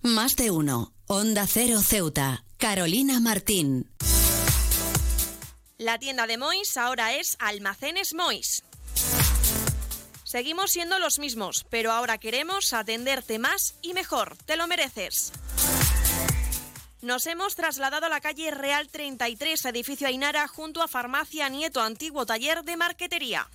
Más 0.02 0.36
de 0.36 0.52
Uno. 0.52 0.92
Onda 1.08 1.44
Cero 1.48 1.80
Ceuta. 1.82 2.44
Carolina 2.58 3.20
Martín. 3.20 3.88
La 5.78 5.96
tienda 6.00 6.26
de 6.26 6.38
Mois 6.38 6.76
ahora 6.76 7.14
es 7.14 7.36
Almacenes 7.38 8.14
Mois. 8.14 8.64
Seguimos 10.24 10.72
siendo 10.72 10.98
los 10.98 11.20
mismos, 11.20 11.64
pero 11.70 11.92
ahora 11.92 12.18
queremos 12.18 12.72
atenderte 12.72 13.38
más 13.38 13.76
y 13.80 13.94
mejor. 13.94 14.36
Te 14.44 14.56
lo 14.56 14.66
mereces. 14.66 15.30
Nos 17.00 17.26
hemos 17.26 17.54
trasladado 17.54 18.06
a 18.06 18.08
la 18.08 18.20
calle 18.20 18.50
Real 18.50 18.88
33, 18.88 19.64
edificio 19.66 20.08
Ainara, 20.08 20.48
junto 20.48 20.82
a 20.82 20.88
Farmacia 20.88 21.48
Nieto, 21.48 21.80
antiguo 21.80 22.26
taller 22.26 22.64
de 22.64 22.76
marquetería. 22.76 23.48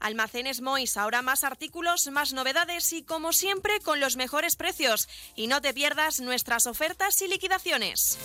Almacenes 0.00 0.60
Mois, 0.60 0.96
ahora 0.96 1.22
más 1.22 1.44
artículos, 1.44 2.08
más 2.08 2.32
novedades 2.32 2.92
y 2.92 3.02
como 3.02 3.32
siempre 3.32 3.80
con 3.80 4.00
los 4.00 4.16
mejores 4.16 4.56
precios. 4.56 5.08
Y 5.34 5.46
no 5.46 5.60
te 5.60 5.74
pierdas 5.74 6.20
nuestras 6.20 6.66
ofertas 6.66 7.20
y 7.22 7.28
liquidaciones. 7.28 8.18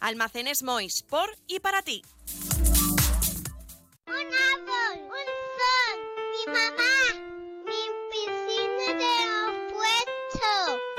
Almacenes 0.00 0.62
Mois, 0.62 1.02
por 1.02 1.36
y 1.46 1.60
para 1.60 1.82
ti. 1.82 2.02
Un 4.06 4.14
árbol, 4.14 5.00
un 5.06 5.28
sol, 5.58 5.98
mi 6.32 6.52
mamá, 6.52 7.11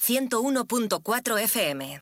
101.4 0.00 1.42
FM. 1.42 2.00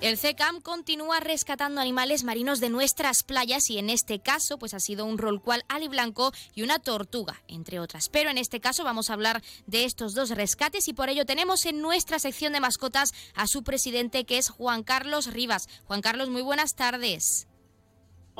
El 0.00 0.16
CECAM 0.16 0.60
continúa 0.62 1.18
rescatando 1.18 1.80
animales 1.80 2.22
marinos 2.24 2.60
de 2.60 2.70
nuestras 2.70 3.24
playas 3.24 3.68
y 3.68 3.78
en 3.78 3.90
este 3.90 4.20
caso 4.20 4.56
pues 4.56 4.72
ha 4.72 4.80
sido 4.80 5.04
un 5.04 5.18
rolcual 5.18 5.64
aliblanco 5.68 6.32
y 6.54 6.62
una 6.62 6.78
tortuga, 6.78 7.42
entre 7.48 7.80
otras. 7.80 8.08
Pero 8.08 8.30
en 8.30 8.38
este 8.38 8.60
caso 8.60 8.84
vamos 8.84 9.10
a 9.10 9.14
hablar 9.14 9.42
de 9.66 9.84
estos 9.84 10.14
dos 10.14 10.30
rescates 10.30 10.86
y 10.86 10.94
por 10.94 11.08
ello 11.10 11.26
tenemos 11.26 11.66
en 11.66 11.82
nuestra 11.82 12.20
sección 12.20 12.52
de 12.52 12.60
mascotas 12.60 13.12
a 13.34 13.48
su 13.48 13.64
presidente 13.64 14.24
que 14.24 14.38
es 14.38 14.48
Juan 14.48 14.84
Carlos 14.84 15.26
Rivas. 15.26 15.68
Juan 15.84 16.00
Carlos, 16.00 16.30
muy 16.30 16.42
buenas 16.42 16.76
tardes. 16.76 17.47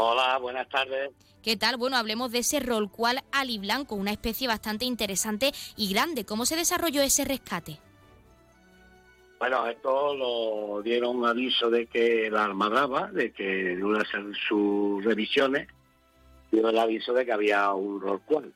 Hola, 0.00 0.38
buenas 0.38 0.68
tardes. 0.68 1.10
¿Qué 1.42 1.56
tal? 1.56 1.76
Bueno, 1.76 1.96
hablemos 1.96 2.30
de 2.30 2.38
ese 2.38 2.60
rolcual 2.60 3.24
aliblanco, 3.32 3.96
una 3.96 4.12
especie 4.12 4.46
bastante 4.46 4.84
interesante 4.84 5.50
y 5.76 5.92
grande. 5.92 6.24
¿Cómo 6.24 6.46
se 6.46 6.54
desarrolló 6.54 7.02
ese 7.02 7.24
rescate? 7.24 7.80
Bueno, 9.40 9.66
esto 9.66 10.14
lo 10.14 10.82
dieron 10.82 11.26
aviso 11.26 11.68
de 11.68 11.86
que 11.86 12.30
la 12.30 12.44
almadraba, 12.44 13.10
de 13.10 13.32
que 13.32 13.72
en 13.72 13.82
una 13.82 13.98
de 13.98 14.34
sus 14.48 15.04
revisiones, 15.04 15.66
dio 16.52 16.68
el 16.68 16.78
aviso 16.78 17.12
de 17.12 17.26
que 17.26 17.32
había 17.32 17.72
un 17.72 18.00
rolcual. 18.00 18.52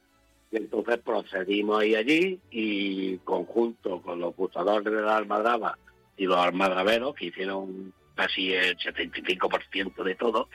Y 0.53 0.59
entonces 0.59 0.99
procedimos 0.99 1.80
ahí 1.80 1.97
allí 1.97 2.38
y 2.53 3.16
conjunto 3.18 4.01
con 4.01 4.20
los 4.20 4.36
buscadores 4.36 4.84
de 4.84 5.03
la 5.03 5.16
almadraba 5.16 5.76
y 6.16 6.26
los 6.26 6.36
almadraberos, 6.36 7.16
que 7.16 7.26
hicieron 7.26 7.93
casi 8.14 8.53
el 8.53 8.76
75% 8.78 10.05
de 10.05 10.14
todo, 10.14 10.49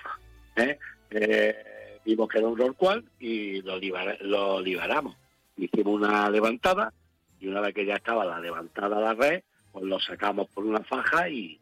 ¿eh? 0.58 0.78
Eh, 1.12 2.00
vimos 2.06 2.28
que 2.28 2.40
era 2.40 2.48
un 2.48 2.58
rolcual 2.58 3.04
y 3.20 3.62
lo, 3.62 3.78
libera, 3.78 4.18
lo 4.22 4.60
liberamos. 4.62 5.16
hicimos 5.56 5.96
una 5.96 6.30
levantada 6.30 6.94
y 7.40 7.48
una 7.48 7.62
vez 7.62 7.74
que 7.74 7.86
ya 7.86 7.96
estaba 7.96 8.26
la 8.26 8.40
levantada 8.40 9.00
la 9.00 9.14
red, 9.14 9.44
pues 9.72 9.86
lo 9.86 10.00
sacamos 10.00 10.48
por 10.50 10.66
una 10.66 10.84
faja 10.84 11.30
y 11.30 11.60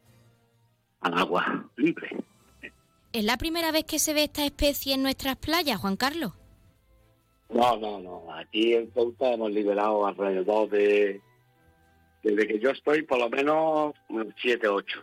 al 1.01 1.13
agua 1.17 1.69
libre. 1.75 2.09
¿Es 3.11 3.23
la 3.23 3.37
primera 3.37 3.71
vez 3.71 3.85
que 3.85 3.99
se 3.99 4.13
ve 4.13 4.23
esta 4.23 4.45
especie 4.45 4.93
en 4.93 5.03
nuestras 5.03 5.37
playas, 5.37 5.79
Juan 5.79 5.95
Carlos? 5.95 6.33
No, 7.49 7.77
no, 7.77 7.99
no. 7.99 8.33
Aquí 8.33 8.73
en 8.73 8.91
Ceuta 8.91 9.33
hemos 9.33 9.51
liberado 9.51 10.05
alrededor 10.05 10.69
de, 10.69 11.21
desde 12.23 12.47
que 12.47 12.59
yo 12.59 12.71
estoy, 12.71 13.03
por 13.03 13.19
lo 13.19 13.29
menos 13.29 13.93
7, 14.41 14.67
8 14.67 14.99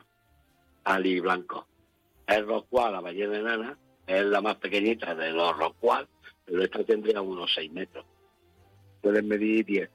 ali 0.85 1.21
blanco. 1.21 1.67
El 2.27 2.47
roscual, 2.47 2.93
la 2.93 3.01
ballena 3.01 3.39
enana, 3.39 3.79
es 4.19 4.25
la 4.27 4.41
más 4.41 4.57
pequeñita 4.57 5.15
de 5.15 5.31
los 5.31 5.57
roscual, 5.57 6.09
pero 6.45 6.63
esta 6.63 6.85
tendría 6.85 7.21
unos 7.21 7.53
6 7.55 7.73
metros. 7.73 8.05
Pueden 9.01 9.29
medir 9.29 9.65
10. 9.65 9.91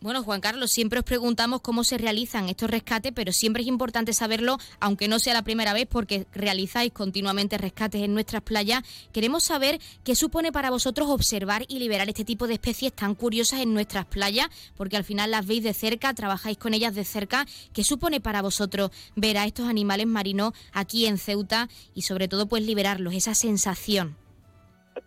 Bueno, 0.00 0.22
Juan 0.22 0.40
Carlos, 0.40 0.70
siempre 0.70 1.00
os 1.00 1.04
preguntamos 1.04 1.60
cómo 1.60 1.82
se 1.82 1.98
realizan 1.98 2.48
estos 2.48 2.70
rescates, 2.70 3.10
pero 3.12 3.32
siempre 3.32 3.62
es 3.62 3.68
importante 3.68 4.12
saberlo, 4.12 4.58
aunque 4.78 5.08
no 5.08 5.18
sea 5.18 5.34
la 5.34 5.42
primera 5.42 5.72
vez, 5.72 5.88
porque 5.90 6.24
realizáis 6.32 6.92
continuamente 6.92 7.58
rescates 7.58 8.02
en 8.02 8.14
nuestras 8.14 8.42
playas. 8.42 8.84
Queremos 9.12 9.42
saber 9.42 9.80
qué 10.04 10.14
supone 10.14 10.52
para 10.52 10.70
vosotros 10.70 11.08
observar 11.08 11.64
y 11.66 11.80
liberar 11.80 12.08
este 12.08 12.24
tipo 12.24 12.46
de 12.46 12.54
especies 12.54 12.92
tan 12.92 13.16
curiosas 13.16 13.58
en 13.60 13.74
nuestras 13.74 14.04
playas, 14.06 14.48
porque 14.76 14.96
al 14.96 15.02
final 15.02 15.32
las 15.32 15.48
veis 15.48 15.64
de 15.64 15.74
cerca, 15.74 16.14
trabajáis 16.14 16.58
con 16.58 16.74
ellas 16.74 16.94
de 16.94 17.04
cerca. 17.04 17.44
¿Qué 17.72 17.82
supone 17.82 18.20
para 18.20 18.40
vosotros 18.40 18.92
ver 19.16 19.36
a 19.36 19.46
estos 19.46 19.66
animales 19.66 20.06
marinos 20.06 20.52
aquí 20.72 21.06
en 21.06 21.18
Ceuta 21.18 21.68
y 21.92 22.02
sobre 22.02 22.28
todo 22.28 22.46
pues 22.46 22.64
liberarlos, 22.64 23.14
esa 23.14 23.34
sensación? 23.34 24.14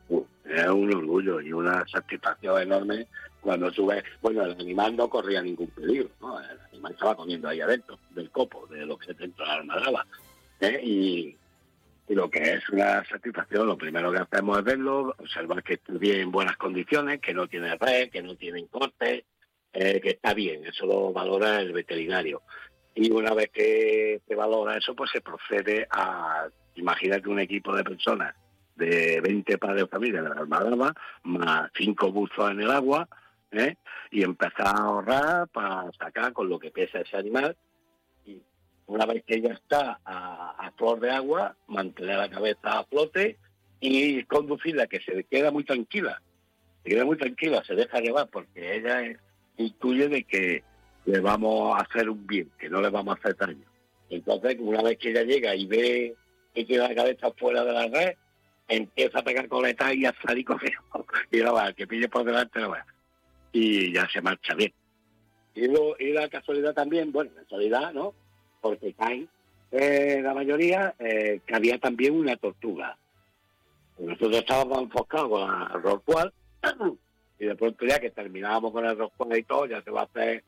Es 0.10 0.68
un 0.68 0.94
orgullo 0.94 1.40
y 1.40 1.54
una 1.54 1.86
satisfacción 1.88 2.62
enorme 2.62 3.08
cuando 3.42 3.72
sube, 3.72 4.04
bueno, 4.22 4.46
el 4.46 4.52
animal 4.52 4.96
no 4.96 5.10
corría 5.10 5.42
ningún 5.42 5.68
peligro, 5.68 6.10
¿no? 6.22 6.40
El 6.40 6.60
animal 6.72 6.94
estaba 6.94 7.16
comiendo 7.16 7.50
ahí 7.50 7.60
adentro 7.60 7.98
del 8.12 8.30
copo, 8.30 8.68
de 8.68 8.86
lo 8.86 8.98
que 8.98 9.12
es 9.12 9.18
dentro 9.18 9.44
de 9.44 9.52
la 9.52 9.58
almadraba. 9.58 10.06
¿eh? 10.62 10.80
Y, 10.84 11.38
lo 12.10 12.30
que 12.30 12.40
es 12.40 12.68
una 12.68 13.06
satisfacción, 13.06 13.68
lo 13.68 13.78
primero 13.78 14.12
que 14.12 14.18
hacemos 14.18 14.58
es 14.58 14.66
verlo, 14.66 15.16
observar 15.18 15.64
que 15.64 15.80
bien 15.88 16.20
en 16.20 16.32
buenas 16.32 16.58
condiciones, 16.58 17.22
que 17.22 17.34
no 17.34 17.48
tiene 17.48 17.78
red, 17.78 18.10
que 18.10 18.22
no 18.22 18.36
tienen 18.36 18.68
cortes, 18.68 19.24
eh, 19.72 20.02
que 20.02 20.10
está 20.10 20.34
bien, 20.34 20.66
eso 20.66 20.86
lo 20.86 21.14
valora 21.14 21.62
el 21.62 21.72
veterinario. 21.72 22.42
Y 22.96 23.10
una 23.12 23.34
vez 23.34 23.50
que 23.52 24.20
se 24.28 24.36
valora 24.36 24.78
eso, 24.78 24.94
pues 24.94 25.10
se 25.12 25.22
procede 25.22 25.88
a, 25.90 26.48
imagínate 26.76 27.30
un 27.30 27.40
equipo 27.40 27.74
de 27.74 27.86
personas 27.86 28.36
de 28.76 29.22
20 29.22 29.58
padres 29.58 29.84
de 29.84 29.88
familia 29.88 30.22
de 30.22 30.30
la 30.30 30.36
almadraba, 30.36 30.94
más 31.24 31.72
cinco 31.78 32.12
buzos 32.12 32.52
en 32.52 32.60
el 32.60 32.72
agua, 32.72 33.08
¿eh? 33.52 33.76
y 34.10 34.24
empezar 34.24 34.68
a 34.68 34.84
ahorrar 34.84 35.48
para 35.50 35.92
sacar 35.94 36.34
con 36.34 36.50
lo 36.50 36.60
que 36.60 36.72
pesa 36.72 37.00
ese 37.00 37.18
animal. 37.18 37.56
Y 38.26 38.42
una 38.88 39.06
vez 39.06 39.24
que 39.26 39.42
ya 39.42 39.54
está 39.54 40.00
a, 40.06 40.72
flor 40.78 41.00
de 41.00 41.12
agua, 41.12 41.56
mantener 41.68 42.18
la 42.18 42.30
cabeza 42.30 42.80
a 42.80 42.84
flote 42.86 43.38
y 43.80 44.24
conducirla, 44.24 44.88
que 44.88 45.00
se 45.02 45.24
queda 45.26 45.52
muy 45.52 45.64
tranquila. 45.64 46.22
Se 46.84 46.90
queda 46.90 47.06
muy 47.06 47.18
tranquila, 47.18 47.64
se 47.64 47.76
deja 47.76 48.00
llevar 48.00 48.30
porque 48.30 48.76
ella 48.76 49.20
intuye 49.58 50.08
de 50.08 50.24
que 50.24 50.64
le 51.06 51.20
vamos 51.20 51.78
a 51.78 51.84
hacer 51.84 52.10
un 52.10 52.26
bien, 52.26 52.50
que 52.58 52.70
no 52.70 52.82
le 52.82 52.90
vamos 52.90 53.16
a 53.16 53.20
hacer 53.20 53.36
daño. 53.38 53.66
Entonces, 54.10 54.58
una 54.60 54.82
vez 54.82 54.98
que 54.98 55.12
ella 55.12 55.24
llega 55.24 55.56
y 55.56 55.66
ve 55.68 56.16
que 56.54 56.66
tiene 56.66 56.88
la 56.88 56.96
cabeza 56.96 57.32
fuera 57.38 57.64
de 57.64 57.72
la 57.72 57.88
red, 57.88 58.16
empieza 58.68 59.20
a 59.20 59.24
pegar 59.24 59.48
coletas 59.48 59.94
y 59.94 60.06
a 60.06 60.14
salir 60.26 60.46
corriendo. 60.46 60.82
Y 61.32 61.38
no 61.38 61.54
va, 61.54 61.72
que 61.74 61.88
pille 61.88 62.10
por 62.10 62.26
delante 62.26 62.60
no 62.60 62.72
va. 62.72 62.86
Y 63.52 63.94
ya 63.94 64.08
se 64.10 64.22
marcha 64.22 64.54
bien. 64.56 64.74
Y, 65.54 65.68
lo- 65.68 65.98
y 66.00 66.12
la 66.14 66.30
casualidad 66.30 66.74
también, 66.74 67.12
bueno, 67.12 67.32
casualidad, 67.36 67.94
¿no? 67.94 68.14
Porque 68.62 68.94
caen 68.94 69.28
eh, 69.72 70.22
la 70.24 70.34
mayoría, 70.34 70.96
eh, 71.00 71.42
que 71.46 71.56
había 71.56 71.78
también 71.80 72.14
una 72.16 72.36
tortuga. 72.38 72.98
Nosotros 74.00 74.38
estábamos 74.38 74.82
enfocados 74.84 75.30
con 75.30 75.50
el 75.76 75.84
roscual 75.84 76.34
y 77.40 77.46
de 77.46 77.56
pronto 77.56 77.86
ya 77.86 78.00
que 78.00 78.10
terminábamos 78.12 78.72
con 78.72 78.86
el 78.86 78.98
roscual 78.98 79.38
y 79.38 79.44
todo, 79.44 79.66
ya 79.66 79.82
se 79.84 79.92
va 79.92 80.02
a 80.02 80.06
hacer 80.06 80.44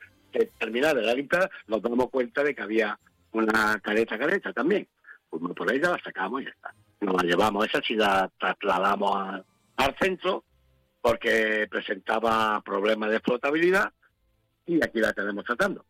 terminar 0.58 0.96
de 0.96 1.04
la 1.04 1.14
limpieza, 1.14 1.50
nos 1.68 1.82
damos 1.82 2.10
cuenta 2.10 2.44
de 2.44 2.56
que 2.56 2.62
había 2.64 2.98
una 3.34 3.80
careta 3.82 4.18
careta 4.18 4.52
también. 4.54 4.88
Fuimos 5.30 5.54
por 5.54 5.72
ella, 5.72 5.92
la 5.92 6.00
sacamos 6.04 6.42
y 6.42 6.46
ya 6.46 6.52
está. 6.52 6.74
Nos 7.02 7.16
la 7.22 7.24
llevamos, 7.30 7.66
esa 7.68 7.82
sí 7.82 7.96
la 7.96 8.32
trasladamos 8.40 9.44
al 9.76 9.96
centro 10.00 10.44
porque 11.04 11.68
presentaba 11.70 12.62
problemas 12.62 13.12
de 13.12 13.20
flotabilidad 13.20 13.92
y 14.66 14.82
aquí 14.82 15.00
la 15.02 15.12
tenemos 15.12 15.44
tratando. 15.44 15.86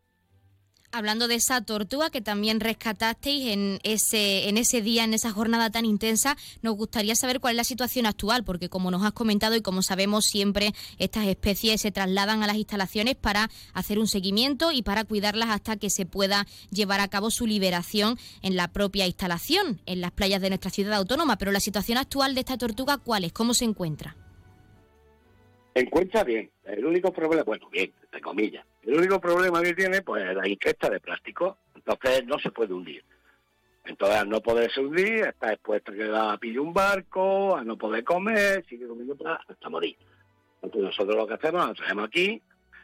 Hablando 0.91 1.27
de 1.27 1.35
esa 1.35 1.61
tortuga 1.61 2.09
que 2.09 2.21
también 2.21 2.59
rescatasteis 2.59 3.51
en 3.51 3.79
ese, 3.83 4.49
en 4.49 4.57
ese 4.57 4.81
día, 4.81 5.03
en 5.03 5.13
esa 5.13 5.31
jornada 5.31 5.69
tan 5.69 5.85
intensa, 5.85 6.35
nos 6.63 6.75
gustaría 6.75 7.15
saber 7.15 7.39
cuál 7.39 7.53
es 7.53 7.57
la 7.57 7.63
situación 7.63 8.07
actual, 8.07 8.43
porque 8.43 8.69
como 8.69 8.89
nos 8.89 9.03
has 9.03 9.11
comentado 9.11 9.55
y 9.55 9.61
como 9.61 9.83
sabemos 9.83 10.25
siempre, 10.25 10.71
estas 10.97 11.27
especies 11.27 11.81
se 11.81 11.91
trasladan 11.91 12.41
a 12.41 12.47
las 12.47 12.57
instalaciones 12.57 13.15
para 13.15 13.51
hacer 13.73 13.99
un 13.99 14.07
seguimiento 14.07 14.71
y 14.71 14.81
para 14.81 15.03
cuidarlas 15.03 15.49
hasta 15.49 15.77
que 15.77 15.91
se 15.91 16.07
pueda 16.07 16.47
llevar 16.71 17.01
a 17.01 17.07
cabo 17.07 17.29
su 17.29 17.45
liberación 17.45 18.17
en 18.41 18.55
la 18.55 18.67
propia 18.67 19.05
instalación, 19.05 19.79
en 19.85 20.01
las 20.01 20.11
playas 20.11 20.41
de 20.41 20.49
nuestra 20.49 20.71
ciudad 20.71 20.93
autónoma. 20.93 21.37
Pero 21.37 21.51
la 21.51 21.59
situación 21.59 21.99
actual 21.99 22.33
de 22.33 22.39
esta 22.41 22.57
tortuga, 22.57 22.97
¿cuál 22.97 23.25
es? 23.25 23.33
¿Cómo 23.33 23.53
se 23.53 23.65
encuentra? 23.65 24.15
Encuentra 25.75 26.23
bien. 26.23 26.51
El 26.65 26.85
único 26.85 27.11
problema, 27.11 27.43
bueno, 27.43 27.69
bien, 27.69 27.91
entre 28.03 28.21
comillas. 28.21 28.65
El 28.83 28.95
único 28.95 29.19
problema 29.19 29.61
que 29.61 29.73
tiene, 29.73 30.01
pues, 30.01 30.23
es 30.23 30.35
la 30.35 30.47
ingesta 30.47 30.89
de 30.89 30.99
plástico. 30.99 31.57
Entonces 31.75 32.25
no 32.25 32.39
se 32.39 32.51
puede 32.51 32.73
hundir. 32.73 33.03
Entonces, 33.85 34.17
al 34.17 34.29
no 34.29 34.39
poderse 34.39 34.79
hundir, 34.79 35.25
está 35.25 35.51
expuesta 35.51 35.91
a 35.91 35.95
que 35.95 36.05
la 36.05 36.37
pille 36.37 36.59
un 36.59 36.73
barco, 36.73 37.55
a 37.57 37.63
no 37.63 37.77
poder 37.77 38.03
comer, 38.03 38.63
sigue 38.69 38.87
comiendo 38.87 39.17
hasta 39.27 39.69
morir. 39.69 39.97
Entonces, 40.61 40.83
nosotros 40.83 41.17
lo 41.17 41.27
que 41.27 41.33
hacemos, 41.33 41.67
la 41.67 41.73
traemos 41.73 42.05
aquí 42.05 42.41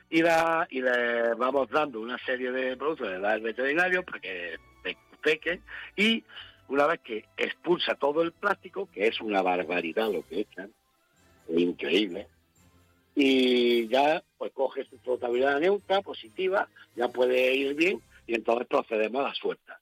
y, 0.10 0.22
la, 0.22 0.68
y 0.70 0.82
le 0.82 1.36
vamos 1.36 1.70
dando 1.70 2.02
una 2.02 2.18
serie 2.26 2.52
de 2.52 2.76
productos, 2.76 3.08
le 3.08 3.20
da 3.20 3.36
el 3.36 3.42
veterinario 3.42 4.04
para 4.04 4.20
que 4.20 4.58
se 4.84 4.98
seque 5.24 5.62
y 5.96 6.24
una 6.68 6.88
vez 6.88 7.00
que 7.02 7.26
expulsa 7.38 7.96
todo 7.96 8.22
el 8.22 8.32
plástico, 8.32 8.90
que 8.92 9.08
es 9.08 9.22
una 9.22 9.42
barbaridad 9.42 10.12
lo 10.12 10.28
que 10.28 10.42
echan, 10.42 10.72
increíble, 11.48 12.28
y 13.22 13.86
ya 13.90 14.24
pues 14.38 14.54
coge 14.54 14.86
su 14.86 14.98
flotabilidad 15.00 15.60
neutra, 15.60 16.02
positiva, 16.02 16.70
ya 16.96 17.10
puede 17.10 17.54
ir 17.54 17.76
bien 17.76 18.02
y 18.26 18.36
entonces 18.36 18.66
procedemos 18.66 19.20
a 19.20 19.28
la 19.28 19.34
suelta. 19.34 19.82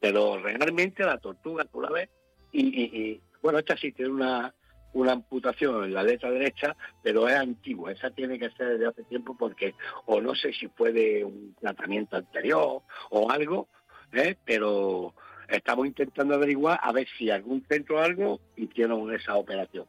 Pero 0.00 0.38
realmente 0.38 1.04
la 1.04 1.18
tortuga 1.18 1.66
tú 1.66 1.82
la 1.82 1.90
ves 1.90 2.08
y, 2.50 3.20
bueno, 3.42 3.58
esta 3.58 3.76
sí 3.76 3.92
tiene 3.92 4.12
una, 4.12 4.54
una 4.94 5.12
amputación 5.12 5.84
en 5.84 5.92
la 5.92 6.02
letra 6.02 6.30
derecha, 6.30 6.74
pero 7.02 7.28
es 7.28 7.36
antigua, 7.36 7.92
esa 7.92 8.08
tiene 8.10 8.38
que 8.38 8.50
ser 8.52 8.78
de 8.78 8.86
hace 8.86 9.02
tiempo 9.04 9.36
porque 9.38 9.74
o 10.06 10.22
no 10.22 10.34
sé 10.34 10.54
si 10.54 10.68
fue 10.68 10.92
de 10.92 11.22
un 11.22 11.54
tratamiento 11.60 12.16
anterior 12.16 12.80
o 13.10 13.30
algo, 13.30 13.68
¿eh? 14.14 14.34
pero 14.46 15.12
estamos 15.46 15.86
intentando 15.86 16.36
averiguar 16.36 16.80
a 16.82 16.90
ver 16.90 17.06
si 17.18 17.28
algún 17.28 17.62
centro 17.68 17.96
o 17.96 18.00
algo 18.00 18.40
hicieron 18.56 19.14
esa 19.14 19.36
operación 19.36 19.84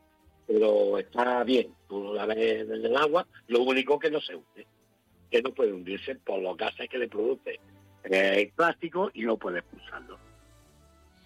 pero 0.52 0.98
está 0.98 1.44
bien. 1.44 1.74
Tú 1.88 2.14
la 2.14 2.26
ves 2.26 2.68
desde 2.68 2.88
el 2.88 2.96
agua, 2.96 3.26
lo 3.48 3.62
único 3.62 4.00
que 4.00 4.12
no 4.12 4.20
se 4.20 4.36
hunde, 4.36 4.68
que 5.30 5.42
no 5.42 5.52
puede 5.52 5.74
hundirse 5.74 6.16
por 6.16 6.42
los 6.42 6.58
gases 6.58 6.90
que 6.90 6.98
le 6.98 7.08
produce 7.08 7.60
eh, 8.04 8.34
el 8.38 8.50
plástico 8.52 9.12
y 9.14 9.24
no 9.24 9.38
puede 9.38 9.60
expulsarlo. 9.60 10.31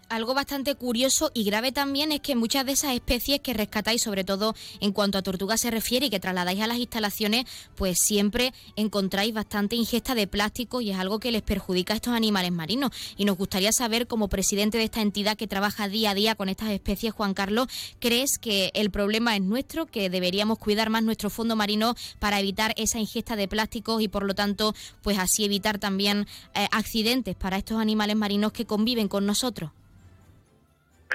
Algo 0.08 0.36
bastante 0.36 0.76
curioso 0.76 1.32
y 1.34 1.45
grave 1.45 1.72
también 1.72 2.12
es 2.12 2.20
que 2.20 2.36
muchas 2.36 2.64
de 2.64 2.74
esas 2.74 2.93
especies 2.93 3.39
que 3.39 3.56
rescatáis, 3.56 4.03
sobre 4.03 4.24
todo 4.24 4.53
en 4.80 4.91
cuanto 4.91 5.18
a 5.18 5.24
tortugas 5.24 5.62
se 5.62 5.72
refiere 5.72 6.06
y 6.06 6.10
que 6.12 6.20
trasladáis 6.20 6.62
a 6.62 6.68
las 6.68 6.78
instalaciones, 6.78 7.45
pues 7.76 7.97
siempre 7.97 8.53
encontráis 8.76 9.34
bastante 9.34 9.76
ingesta 9.76 10.14
de 10.14 10.28
plástico 10.28 10.80
y 10.80 10.91
es 10.91 10.97
algo 10.97 11.20
que 11.20 11.32
les 11.32 11.41
perjudica 11.41 11.93
a 11.93 11.95
estos 11.95 12.14
animales 12.14 12.51
marinos. 12.51 12.91
Y 13.18 13.26
nos 13.26 13.36
gustaría 13.36 13.72
saber, 13.72 14.06
como 14.06 14.30
presidente 14.30 14.78
de 14.78 14.84
esta 14.84 15.01
entidad 15.01 15.38
que 15.38 15.47
trabaja 15.47 15.88
día 15.88 16.12
a 16.12 16.14
día 16.14 16.36
con 16.36 16.49
estas 16.49 16.70
especies, 16.70 17.12
Juan 17.12 17.34
Carlos, 17.34 17.68
¿crees 17.99 18.38
que 18.38 18.70
el 18.76 18.91
problema 18.91 19.36
es 19.36 19.41
nuestro, 19.41 19.88
que 19.88 20.12
deberíamos 20.12 20.60
cuidar 20.60 20.91
más 20.91 21.01
nuestro 21.01 21.32
fondo 21.32 21.56
marino 21.56 21.95
para 22.20 22.39
evitar 22.39 22.76
esa 22.78 22.99
ingesta 22.99 23.36
de 23.36 23.47
plásticos 23.47 24.03
y 24.03 24.08
por 24.08 24.24
lo 24.24 24.36
tanto, 24.36 24.76
pues 25.01 25.18
así 25.18 25.45
evitar 25.45 25.80
también 25.80 26.28
eh, 26.53 26.68
accidentes 26.72 27.36
para 27.36 27.58
estos 27.58 27.80
animales 27.80 28.16
marinos 28.16 28.51
que 28.51 28.66
conviven 28.66 29.08
con 29.08 29.26
nosotros? 29.26 29.72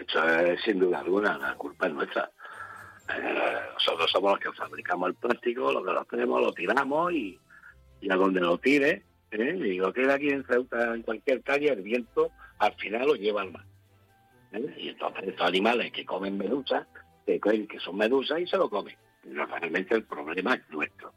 Eso 0.07 0.29
es 0.29 0.63
sin 0.63 0.79
duda 0.79 1.01
alguna, 1.01 1.37
la 1.39 1.55
culpa 1.55 1.87
es 1.87 1.93
nuestra. 1.93 2.31
Eh, 3.15 3.61
nosotros 3.75 4.11
somos 4.11 4.33
los 4.33 4.41
que 4.41 4.53
fabricamos 4.53 5.09
el 5.09 5.15
plástico, 5.15 5.73
lo 5.73 5.83
que 5.83 5.93
lo 5.93 6.01
hacemos, 6.01 6.41
lo 6.41 6.53
tiramos 6.53 7.13
y, 7.13 7.39
a 8.09 8.17
donde 8.17 8.41
lo 8.41 8.59
tire, 8.59 9.05
¿eh? 9.31 9.57
y 9.59 9.79
lo 9.79 9.93
tira 9.93 10.15
aquí 10.15 10.31
en 10.31 10.45
Ceuta, 10.45 10.95
en 10.95 11.03
cualquier 11.03 11.43
calle, 11.43 11.71
el 11.71 11.83
viento 11.83 12.31
al 12.59 12.75
final 12.75 13.09
lo 13.09 13.15
lleva 13.15 13.43
al 13.43 13.53
mar. 13.53 13.65
¿eh? 14.53 14.75
Y 14.79 14.89
entonces 14.91 15.25
estos 15.29 15.47
animales 15.47 15.93
que 15.93 16.05
comen 16.05 16.39
medusas, 16.39 16.87
que 17.27 17.79
son 17.79 17.97
medusas 17.97 18.41
y 18.41 18.47
se 18.47 18.57
lo 18.57 18.69
comen. 18.69 18.97
pero 19.23 19.47
realmente 19.47 19.95
el 19.95 20.05
problema 20.05 20.55
es 20.55 20.69
nuestro. 20.71 21.13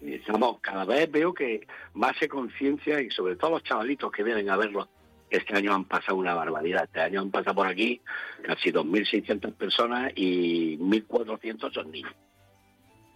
Y 0.00 0.14
estamos, 0.14 0.60
cada 0.60 0.84
vez 0.84 1.10
veo 1.10 1.34
que 1.34 1.66
más 1.94 2.16
se 2.18 2.28
conciencia 2.28 3.00
y 3.00 3.10
sobre 3.10 3.36
todo 3.36 3.52
los 3.52 3.64
chavalitos 3.64 4.10
que 4.12 4.22
vienen 4.22 4.48
a 4.48 4.56
verlo, 4.56 4.88
este 5.30 5.56
año 5.56 5.74
han 5.74 5.84
pasado 5.84 6.16
una 6.18 6.34
barbaridad. 6.34 6.84
Este 6.84 7.00
año 7.00 7.20
han 7.20 7.30
pasado 7.30 7.56
por 7.56 7.66
aquí 7.66 8.00
casi 8.42 8.70
2.600 8.72 9.54
personas 9.54 10.12
y 10.14 10.76
1.400 10.78 11.72
son 11.72 11.90
niños 11.90 12.14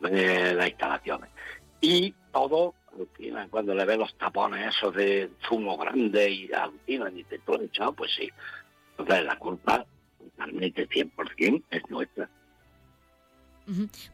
de 0.00 0.54
las 0.54 0.68
instalaciones. 0.68 1.30
Y 1.80 2.14
todo 2.32 2.74
alucinan 2.92 3.48
cuando 3.48 3.74
le 3.74 3.84
ven 3.84 4.00
los 4.00 4.16
tapones 4.16 4.74
esos 4.74 4.94
de 4.94 5.30
zumo 5.48 5.76
grande 5.76 6.30
y 6.30 6.52
alucinan 6.52 7.18
y 7.18 7.24
te 7.24 7.38
todo 7.40 7.60
echado, 7.62 7.92
pues 7.92 8.12
sí. 8.14 8.30
Entonces 8.90 9.24
la 9.24 9.38
culpa 9.38 9.84
totalmente 10.18 10.88
100% 10.88 11.62
es 11.70 11.90
nuestra. 11.90 12.28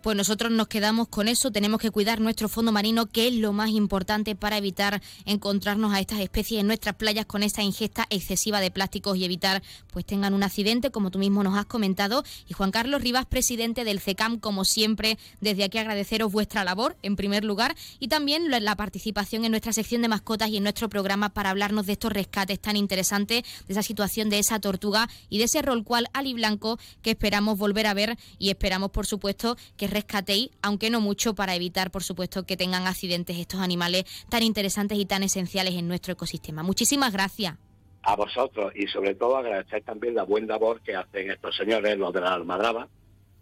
Pues 0.03 0.17
nosotros 0.17 0.53
nos 0.53 0.69
quedamos 0.69 1.09
con 1.09 1.27
eso, 1.27 1.51
tenemos 1.51 1.81
que 1.81 1.91
cuidar 1.91 2.21
nuestro 2.21 2.49
fondo 2.49 2.73
marino, 2.73 3.07
que 3.07 3.29
es 3.29 3.35
lo 3.35 3.53
más 3.53 3.71
importante 3.71 4.37
para 4.37 4.57
evitar 4.57 5.03
encontrarnos 5.25 5.93
a 5.93 6.01
estas 6.01 6.21
especies 6.21 6.61
en 6.61 6.67
nuestras 6.67 6.95
playas 6.95 7.27
con 7.27 7.43
esa 7.43 7.63
ingesta 7.63 8.07
excesiva 8.11 8.61
de 8.61 8.71
plásticos 8.71 9.17
y 9.17 9.25
evitar 9.25 9.63
pues 9.93 10.05
tengan 10.05 10.35
un 10.35 10.43
accidente, 10.43 10.91
como 10.91 11.11
tú 11.11 11.19
mismo 11.19 11.43
nos 11.43 11.59
has 11.59 11.67
comentado. 11.67 12.25
Y 12.49 12.55
Juan 12.55 12.71
Carlos 12.71 13.03
Rivas, 13.03 13.27
presidente 13.27 13.85
del 13.85 14.01
CECAM, 14.01 14.39
como 14.39 14.65
siempre, 14.65 15.19
desde 15.41 15.65
aquí 15.65 15.79
agradeceros 15.79 16.31
vuestra 16.31 16.65
labor, 16.65 16.97
en 17.03 17.17
primer 17.17 17.45
lugar, 17.45 17.75
y 17.99 18.09
también 18.09 18.51
la 18.51 18.77
participación 18.77 19.45
en 19.45 19.51
nuestra 19.51 19.73
sección 19.73 20.03
de 20.03 20.09
mascotas 20.09 20.51
y 20.51 20.59
en 20.59 20.63
nuestro 20.63 20.89
programa 20.89 21.31
para 21.31 21.51
hablarnos 21.51 21.87
de 21.87 21.93
estos 21.93 22.13
rescates 22.13 22.61
tan 22.61 22.77
interesantes, 22.77 23.43
de 23.67 23.73
esa 23.73 23.83
situación 23.83 24.31
de 24.31 24.39
esa 24.39 24.61
tortuga 24.61 25.09
y 25.29 25.39
de 25.39 25.45
ese 25.45 25.63
rol 25.63 25.85
cual 25.85 26.09
Ali 26.13 26.35
Blanco 26.35 26.79
que 27.03 27.11
esperamos 27.11 27.59
volver 27.59 27.87
a 27.87 27.95
ver 27.95 28.19
y 28.39 28.51
esperamos, 28.51 28.91
por 28.91 29.07
supuesto, 29.07 29.39
que 29.76 29.86
rescatéis, 29.86 30.51
aunque 30.62 30.91
no 30.91 31.01
mucho, 31.01 31.34
para 31.34 31.55
evitar, 31.55 31.91
por 31.91 32.03
supuesto, 32.03 32.45
que 32.45 32.57
tengan 32.57 32.86
accidentes 32.86 33.38
estos 33.38 33.61
animales 33.61 34.05
tan 34.28 34.43
interesantes 34.43 34.99
y 34.99 35.07
tan 35.07 35.22
esenciales 35.22 35.74
en 35.74 35.88
nuestro 35.88 36.12
ecosistema. 36.12 36.62
Muchísimas 36.62 37.12
gracias. 37.12 37.57
A 38.03 38.16
vosotros 38.16 38.72
y 38.74 38.86
sobre 38.86 39.14
todo 39.14 39.36
agradecer 39.36 39.82
también 39.82 40.14
la 40.14 40.22
buena 40.22 40.55
labor 40.55 40.80
que 40.80 40.97
hacen 40.97 41.30
estos 41.30 41.55
señores, 41.55 41.99
los 41.99 42.12
de 42.14 42.20
la 42.20 42.32
Almadraba, 42.32 42.88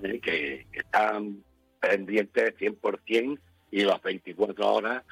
¿eh? 0.02 0.18
que, 0.20 0.66
están 0.72 1.44
pendientes 1.80 2.56
100% 2.58 3.38
y 3.70 3.82
las 3.82 4.02
24 4.02 4.74
horas, 4.74 5.04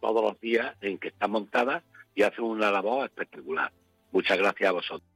todos 0.00 0.22
los 0.22 0.40
días 0.40 0.76
en 0.82 0.98
que 0.98 1.08
están 1.08 1.30
montadas 1.30 1.82
y 2.14 2.22
hacen 2.22 2.44
una 2.44 2.70
labor 2.70 3.06
espectacular. 3.06 3.72
Muchas 4.12 4.36
gracias 4.36 4.68
a 4.68 4.72
vosotros. 4.72 5.15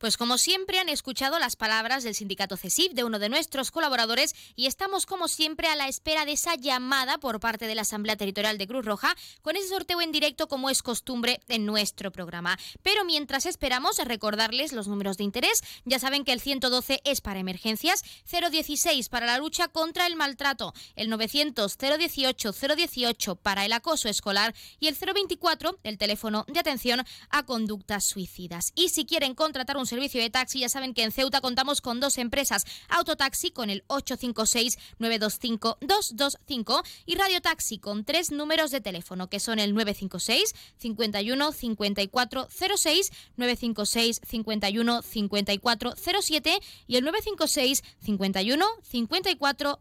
Pues 0.00 0.16
como 0.16 0.38
siempre 0.38 0.78
han 0.78 0.88
escuchado 0.88 1.38
las 1.38 1.56
palabras 1.56 2.04
del 2.04 2.14
sindicato 2.14 2.56
CESIF, 2.56 2.94
de 2.94 3.04
uno 3.04 3.18
de 3.18 3.28
nuestros 3.28 3.70
colaboradores, 3.70 4.34
y 4.56 4.64
estamos 4.64 5.04
como 5.04 5.28
siempre 5.28 5.68
a 5.68 5.76
la 5.76 5.88
espera 5.88 6.24
de 6.24 6.32
esa 6.32 6.54
llamada 6.54 7.18
por 7.18 7.38
parte 7.38 7.66
de 7.66 7.74
la 7.74 7.82
Asamblea 7.82 8.16
Territorial 8.16 8.56
de 8.56 8.66
Cruz 8.66 8.86
Roja 8.86 9.14
con 9.42 9.56
ese 9.56 9.68
sorteo 9.68 10.00
en 10.00 10.10
directo 10.10 10.48
como 10.48 10.70
es 10.70 10.82
costumbre 10.82 11.42
en 11.48 11.66
nuestro 11.66 12.10
programa. 12.12 12.58
Pero 12.82 13.04
mientras 13.04 13.44
esperamos 13.44 13.98
recordarles 13.98 14.72
los 14.72 14.88
números 14.88 15.18
de 15.18 15.24
interés, 15.24 15.62
ya 15.84 15.98
saben 15.98 16.24
que 16.24 16.32
el 16.32 16.40
112 16.40 17.02
es 17.04 17.20
para 17.20 17.40
emergencias, 17.40 18.02
016 18.24 19.10
para 19.10 19.26
la 19.26 19.36
lucha 19.36 19.68
contra 19.68 20.06
el 20.06 20.16
maltrato, 20.16 20.72
el 20.96 21.10
900 21.10 21.76
018 21.76 22.52
018 22.52 23.36
para 23.36 23.66
el 23.66 23.74
acoso 23.74 24.08
escolar 24.08 24.54
y 24.78 24.86
el 24.86 24.96
024 24.96 25.78
el 25.82 25.98
teléfono 25.98 26.46
de 26.48 26.60
atención 26.60 27.04
a 27.28 27.44
conductas 27.44 28.06
suicidas. 28.06 28.72
Y 28.74 28.88
si 28.88 29.04
quieren 29.04 29.34
contratar 29.34 29.76
un 29.76 29.89
servicio 29.90 30.22
de 30.22 30.30
taxi, 30.30 30.60
ya 30.60 30.70
saben 30.70 30.94
que 30.94 31.02
en 31.02 31.12
Ceuta 31.12 31.42
contamos 31.42 31.82
con 31.82 32.00
dos 32.00 32.16
empresas, 32.16 32.64
Autotaxi 32.88 33.50
con 33.50 33.68
el 33.68 33.84
856-925-225 33.88 36.82
y 37.06 37.16
Radio 37.16 37.42
Taxi 37.42 37.78
con 37.78 38.04
tres 38.04 38.30
números 38.30 38.70
de 38.70 38.80
teléfono 38.80 39.28
que 39.28 39.40
son 39.40 39.58
el 39.58 39.74
956 39.74 40.54
51 40.78 41.52
54 41.52 42.48
06, 42.50 43.10
956 43.36 44.20
51 44.26 45.02
54 45.02 45.94
07 45.96 46.60
y 46.86 46.96
el 46.96 47.04
956 47.04 47.82
51 48.00 48.66
54 48.82 49.80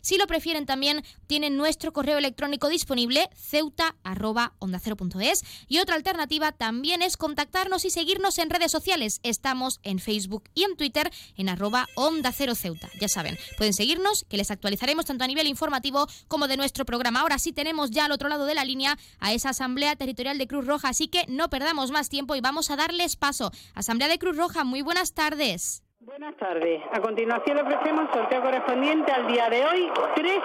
si 0.00 0.18
lo 0.18 0.26
prefieren 0.26 0.66
también 0.66 1.04
tienen 1.26 1.56
nuestro 1.56 1.92
correo 1.92 2.18
electrónico 2.18 2.68
disponible 2.68 3.28
ceuta@onda0.es 3.34 5.44
y 5.68 5.78
otra 5.78 5.96
alternativa 5.96 6.52
también 6.52 7.02
es 7.02 7.16
contactarnos 7.16 7.84
y 7.84 7.90
seguirnos 7.90 8.38
en 8.38 8.50
redes 8.50 8.70
sociales. 8.70 9.20
Estamos 9.22 9.80
en 9.82 9.98
Facebook 9.98 10.44
y 10.54 10.64
en 10.64 10.76
Twitter 10.76 11.10
en 11.36 11.48
arroba 11.48 11.88
onda 11.94 12.32
cero 12.32 12.54
ceuta. 12.54 12.90
Ya 13.00 13.08
saben, 13.08 13.38
pueden 13.56 13.72
seguirnos 13.72 14.24
que 14.28 14.36
les 14.36 14.50
actualizaremos 14.50 15.06
tanto 15.06 15.24
a 15.24 15.26
nivel 15.26 15.46
informativo 15.46 16.06
como 16.28 16.48
de 16.48 16.56
nuestro 16.56 16.84
programa. 16.84 17.20
Ahora 17.20 17.38
sí 17.38 17.52
tenemos 17.52 17.90
ya 17.90 18.06
al 18.06 18.12
otro 18.12 18.28
lado 18.28 18.46
de 18.46 18.54
la 18.54 18.64
línea 18.64 18.98
a 19.18 19.32
esa 19.32 19.50
Asamblea 19.50 19.96
Territorial 19.96 20.38
de 20.38 20.46
Cruz 20.46 20.66
Roja, 20.66 20.88
así 20.88 21.08
que 21.08 21.24
no 21.28 21.50
perdamos 21.50 21.90
más 21.90 22.08
tiempo 22.08 22.34
y 22.34 22.40
vamos 22.40 22.70
a 22.70 22.76
darles 22.76 23.16
paso. 23.16 23.52
Asamblea 23.74 24.08
de 24.08 24.18
Cruz 24.18 24.36
Roja, 24.36 24.64
muy 24.64 24.82
buenas 24.82 25.14
tardes. 25.14 25.81
Buenas 26.04 26.34
tardes. 26.36 26.82
A 26.92 27.00
continuación 27.00 27.56
le 27.58 27.62
ofrecemos 27.62 28.08
sorteo 28.12 28.42
correspondiente 28.42 29.12
al 29.12 29.28
día 29.28 29.48
de 29.48 29.64
hoy, 29.64 29.88
13 30.16 30.40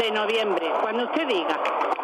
de 0.00 0.10
noviembre, 0.10 0.66
cuando 0.82 1.04
usted 1.04 1.28
diga. 1.28 1.95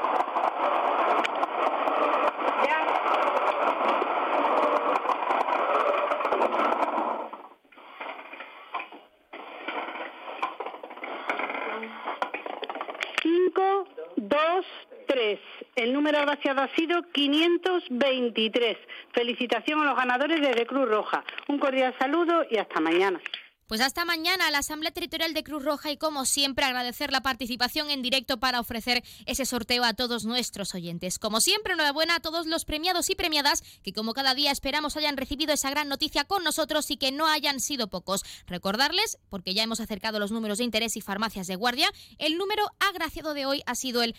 El 15.82 15.92
número 15.92 16.18
agraciado 16.18 16.62
ha 16.62 16.68
sido 16.76 17.02
523. 17.12 18.78
Felicitación 19.12 19.80
a 19.80 19.84
los 19.86 19.96
ganadores 19.96 20.40
de 20.40 20.66
Cruz 20.66 20.88
Roja. 20.88 21.24
Un 21.48 21.58
cordial 21.58 21.94
saludo 21.98 22.44
y 22.48 22.58
hasta 22.58 22.80
mañana. 22.80 23.20
Pues 23.66 23.80
hasta 23.80 24.04
mañana 24.04 24.50
la 24.50 24.58
Asamblea 24.58 24.92
Territorial 24.92 25.32
de 25.32 25.42
Cruz 25.42 25.64
Roja 25.64 25.90
y 25.90 25.96
como 25.96 26.26
siempre 26.26 26.66
agradecer 26.66 27.10
la 27.10 27.22
participación 27.22 27.90
en 27.90 28.02
directo 28.02 28.38
para 28.38 28.60
ofrecer 28.60 29.02
ese 29.24 29.46
sorteo 29.46 29.82
a 29.82 29.94
todos 29.94 30.24
nuestros 30.24 30.74
oyentes. 30.74 31.18
Como 31.18 31.40
siempre, 31.40 31.72
enhorabuena 31.72 32.16
a 32.16 32.20
todos 32.20 32.46
los 32.46 32.64
premiados 32.64 33.08
y 33.08 33.14
premiadas 33.14 33.62
que 33.82 33.94
como 33.94 34.12
cada 34.12 34.34
día 34.34 34.50
esperamos 34.50 34.96
hayan 34.96 35.16
recibido 35.16 35.54
esa 35.54 35.70
gran 35.70 35.88
noticia 35.88 36.24
con 36.24 36.44
nosotros 36.44 36.90
y 36.90 36.96
que 36.96 37.12
no 37.12 37.26
hayan 37.26 37.60
sido 37.60 37.88
pocos. 37.88 38.24
Recordarles, 38.46 39.18
porque 39.30 39.54
ya 39.54 39.62
hemos 39.62 39.80
acercado 39.80 40.18
los 40.18 40.32
números 40.32 40.58
de 40.58 40.64
interés 40.64 40.96
y 40.96 41.00
farmacias 41.00 41.46
de 41.46 41.56
guardia, 41.56 41.90
el 42.18 42.36
número 42.36 42.64
agraciado 42.78 43.32
de 43.32 43.46
hoy 43.46 43.62
ha 43.64 43.74
sido 43.74 44.02
el 44.02 44.14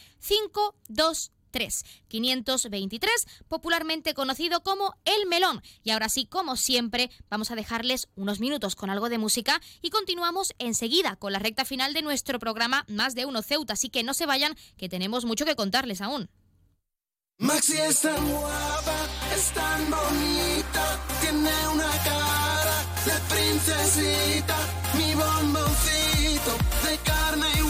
522 1.53 1.83
523, 2.07 3.27
popularmente 3.47 4.13
conocido 4.13 4.63
como 4.63 4.95
El 5.05 5.27
Melón. 5.27 5.61
Y 5.83 5.91
ahora 5.91 6.09
sí, 6.09 6.25
como 6.25 6.55
siempre, 6.55 7.09
vamos 7.29 7.51
a 7.51 7.55
dejarles 7.55 8.09
unos 8.15 8.39
minutos 8.39 8.75
con 8.75 8.89
algo 8.89 9.09
de 9.09 9.17
música 9.17 9.61
y 9.81 9.89
continuamos 9.89 10.53
enseguida 10.59 11.15
con 11.15 11.31
la 11.31 11.39
recta 11.39 11.65
final 11.65 11.93
de 11.93 12.01
nuestro 12.01 12.39
programa 12.39 12.85
Más 12.87 13.15
de 13.15 13.25
Uno 13.25 13.41
Ceuta. 13.41 13.73
Así 13.73 13.89
que 13.89 14.03
no 14.03 14.13
se 14.13 14.25
vayan, 14.25 14.55
que 14.77 14.89
tenemos 14.89 15.25
mucho 15.25 15.45
que 15.45 15.55
contarles 15.55 16.01
aún. 16.01 16.29
Maxi 17.39 17.77
es 17.77 18.01
tan 18.01 18.31
guapa, 18.31 19.07
es 19.35 19.51
tan 19.51 19.89
bonita, 19.89 20.99
tiene 21.19 21.67
una 21.73 21.91
cara 22.03 22.85
de 23.05 23.35
princesita, 23.35 24.55
mi 24.93 25.15
bomboncito 25.15 26.51
de 26.87 26.97
carne 27.03 27.47
y 27.57 27.61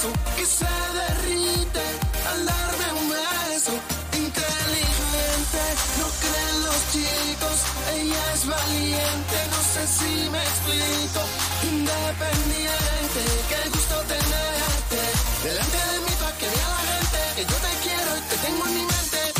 hueso 0.00 0.12
que 0.36 0.46
se 0.46 0.64
derrite 0.64 1.84
al 2.30 2.46
darme 2.46 3.00
un 3.00 3.08
beso. 3.10 3.72
Inteligente, 4.12 5.62
no 5.98 6.06
creen 6.22 6.62
los 6.64 6.80
chicos, 6.92 7.58
ella 7.94 8.32
es 8.34 8.46
valiente, 8.46 9.36
no 9.50 9.60
sé 9.72 9.82
si 9.86 10.30
me 10.30 10.42
explico. 10.42 11.20
Independiente, 11.62 13.22
qué 13.48 13.68
gusto 13.70 13.94
tenerte 14.08 15.00
delante 15.44 15.78
de 15.92 16.00
mí 16.00 16.12
para 16.20 16.36
que 16.38 16.46
vea 16.46 16.68
la 16.68 16.82
gente 16.92 17.18
que 17.36 17.42
yo 17.42 17.56
te 17.56 17.72
quiero 17.82 18.16
y 18.16 18.20
te 18.28 18.36
tengo 18.36 18.66
en 18.66 18.74
mi 18.74 18.82
mente. 18.82 19.39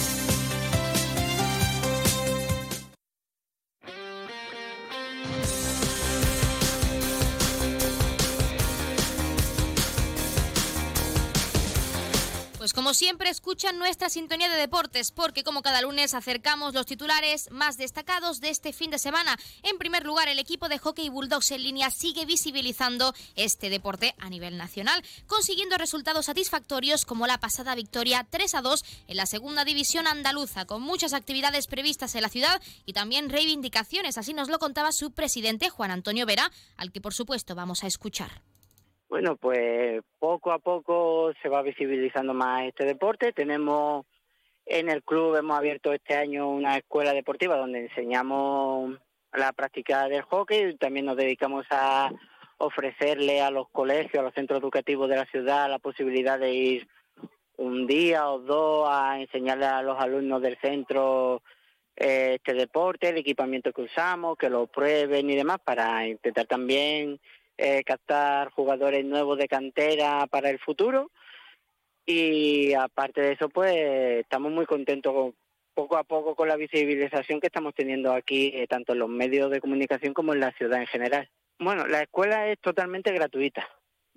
Pues 12.61 12.73
como 12.73 12.93
siempre 12.93 13.31
escuchan 13.31 13.79
nuestra 13.79 14.07
sintonía 14.07 14.47
de 14.47 14.55
deportes 14.55 15.11
porque 15.11 15.43
como 15.43 15.63
cada 15.63 15.81
lunes 15.81 16.13
acercamos 16.13 16.75
los 16.75 16.85
titulares 16.85 17.49
más 17.49 17.75
destacados 17.75 18.39
de 18.39 18.51
este 18.51 18.71
fin 18.71 18.91
de 18.91 18.99
semana. 18.99 19.35
En 19.63 19.79
primer 19.79 20.05
lugar, 20.05 20.27
el 20.27 20.37
equipo 20.37 20.69
de 20.69 20.77
hockey 20.77 21.09
Bulldogs 21.09 21.49
en 21.49 21.63
línea 21.63 21.89
sigue 21.89 22.27
visibilizando 22.27 23.15
este 23.35 23.71
deporte 23.71 24.13
a 24.19 24.29
nivel 24.29 24.59
nacional, 24.59 25.03
consiguiendo 25.25 25.79
resultados 25.79 26.27
satisfactorios 26.27 27.03
como 27.03 27.25
la 27.25 27.39
pasada 27.39 27.73
victoria 27.73 28.27
3 28.29 28.53
a 28.53 28.61
2 28.61 28.83
en 29.07 29.17
la 29.17 29.25
segunda 29.25 29.65
división 29.65 30.05
andaluza, 30.05 30.65
con 30.65 30.83
muchas 30.83 31.13
actividades 31.13 31.65
previstas 31.65 32.13
en 32.13 32.21
la 32.21 32.29
ciudad 32.29 32.61
y 32.85 32.93
también 32.93 33.31
reivindicaciones. 33.31 34.19
Así 34.19 34.35
nos 34.35 34.49
lo 34.49 34.59
contaba 34.59 34.91
su 34.91 35.09
presidente 35.09 35.71
Juan 35.71 35.89
Antonio 35.89 36.27
Vera, 36.27 36.51
al 36.77 36.91
que 36.91 37.01
por 37.01 37.15
supuesto 37.15 37.55
vamos 37.55 37.83
a 37.83 37.87
escuchar. 37.87 38.43
Bueno, 39.11 39.35
pues 39.35 40.01
poco 40.19 40.53
a 40.53 40.59
poco 40.59 41.33
se 41.41 41.49
va 41.49 41.61
visibilizando 41.61 42.33
más 42.33 42.63
este 42.63 42.85
deporte. 42.85 43.33
Tenemos 43.33 44.05
en 44.65 44.87
el 44.87 45.03
club, 45.03 45.35
hemos 45.35 45.57
abierto 45.57 45.91
este 45.91 46.15
año 46.15 46.49
una 46.49 46.77
escuela 46.77 47.11
deportiva 47.11 47.57
donde 47.57 47.81
enseñamos 47.81 48.97
la 49.33 49.51
práctica 49.51 50.07
del 50.07 50.21
hockey. 50.21 50.77
También 50.77 51.07
nos 51.07 51.17
dedicamos 51.17 51.65
a 51.71 52.09
ofrecerle 52.57 53.41
a 53.41 53.51
los 53.51 53.67
colegios, 53.67 54.21
a 54.21 54.23
los 54.23 54.33
centros 54.33 54.61
educativos 54.61 55.09
de 55.09 55.17
la 55.17 55.25
ciudad 55.25 55.69
la 55.69 55.79
posibilidad 55.79 56.39
de 56.39 56.53
ir 56.53 56.87
un 57.57 57.87
día 57.87 58.29
o 58.29 58.39
dos 58.39 58.87
a 58.89 59.19
enseñarle 59.19 59.65
a 59.65 59.81
los 59.81 59.99
alumnos 59.99 60.41
del 60.41 60.57
centro 60.61 61.43
eh, 61.97 62.35
este 62.35 62.53
deporte, 62.53 63.09
el 63.09 63.17
equipamiento 63.17 63.73
que 63.73 63.81
usamos, 63.81 64.37
que 64.37 64.49
lo 64.49 64.67
prueben 64.67 65.29
y 65.29 65.35
demás 65.35 65.57
para 65.65 66.07
intentar 66.07 66.45
también 66.45 67.19
eh, 67.57 67.83
captar 67.83 68.49
jugadores 68.51 69.05
nuevos 69.05 69.37
de 69.37 69.47
cantera 69.47 70.27
para 70.27 70.49
el 70.49 70.59
futuro. 70.59 71.11
Y 72.05 72.73
aparte 72.73 73.21
de 73.21 73.33
eso, 73.33 73.49
pues 73.49 73.73
estamos 74.19 74.51
muy 74.51 74.65
contentos 74.65 75.13
con- 75.13 75.35
poco 75.73 75.97
a 75.97 76.03
poco 76.03 76.35
con 76.35 76.47
la 76.47 76.57
visibilización 76.57 77.39
que 77.39 77.47
estamos 77.47 77.73
teniendo 77.73 78.11
aquí, 78.13 78.51
eh, 78.53 78.67
tanto 78.67 78.93
en 78.93 78.99
los 78.99 79.09
medios 79.09 79.49
de 79.49 79.61
comunicación 79.61 80.13
como 80.13 80.33
en 80.33 80.41
la 80.41 80.51
ciudad 80.51 80.79
en 80.81 80.87
general. 80.87 81.29
Bueno, 81.59 81.87
la 81.87 82.01
escuela 82.01 82.49
es 82.49 82.59
totalmente 82.59 83.11
gratuita. 83.13 83.67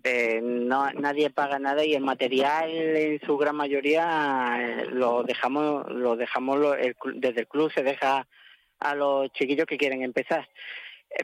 Eh, 0.03 0.41
no, 0.43 0.91
nadie 0.93 1.31
paga 1.31 1.59
nada 1.59 1.85
y 1.85 1.95
el 1.95 2.03
material 2.03 2.71
en 2.71 3.21
su 3.21 3.39
gran 3.39 3.57
mayoría 3.57 4.57
eh, 4.61 4.87
lo 4.91 5.23
dejamos, 5.23 5.89
lo 5.91 6.17
dejamos 6.17 6.61
desde 7.15 7.41
el 7.41 7.47
club 7.47 7.73
se 7.73 7.83
deja 7.83 8.27
a 8.81 8.95
los 8.95 9.33
chiquillos 9.33 9.67
que 9.67 9.79
quieren 9.79 10.03
empezar 10.03 10.47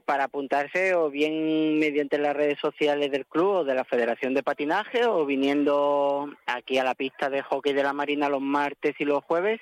para 0.05 0.25
apuntarse 0.25 0.95
o 0.95 1.11
bien 1.11 1.79
mediante 1.79 2.19
las 2.19 2.37
redes 2.37 2.59
sociales 2.59 3.11
del 3.11 3.27
club 3.27 3.49
o 3.49 3.65
de 3.65 3.75
la 3.75 3.85
Federación 3.85 4.35
de 4.35 4.43
Patinaje 4.43 5.07
o 5.07 5.27
viniendo 5.27 6.33
aquí 6.47 6.79
a 6.79 6.85
la 6.85 6.95
pista 6.95 7.29
de 7.31 7.43
hockey 7.43 7.73
de 7.73 7.83
la 7.83 7.93
Marina 7.93 8.29
los 8.29 8.41
martes 8.41 8.95
y 8.99 9.05
los 9.05 9.25
jueves 9.25 9.61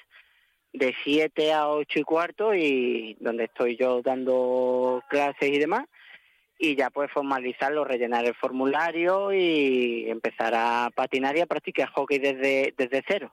de 0.72 0.94
7 1.04 1.52
a 1.52 1.68
8 1.68 1.98
y 1.98 2.02
cuarto 2.02 2.54
y 2.54 3.16
donde 3.20 3.44
estoy 3.44 3.76
yo 3.76 4.02
dando 4.02 5.02
clases 5.08 5.50
y 5.50 5.58
demás 5.58 5.86
y 6.58 6.74
ya 6.74 6.90
pues 6.90 7.10
formalizarlo, 7.12 7.84
rellenar 7.84 8.24
el 8.24 8.34
formulario 8.34 9.32
y 9.32 10.10
empezar 10.10 10.54
a 10.56 10.90
patinar 10.94 11.36
y 11.36 11.40
a 11.40 11.46
practicar 11.46 11.88
hockey 11.90 12.18
desde, 12.18 12.74
desde 12.76 13.04
cero. 13.06 13.32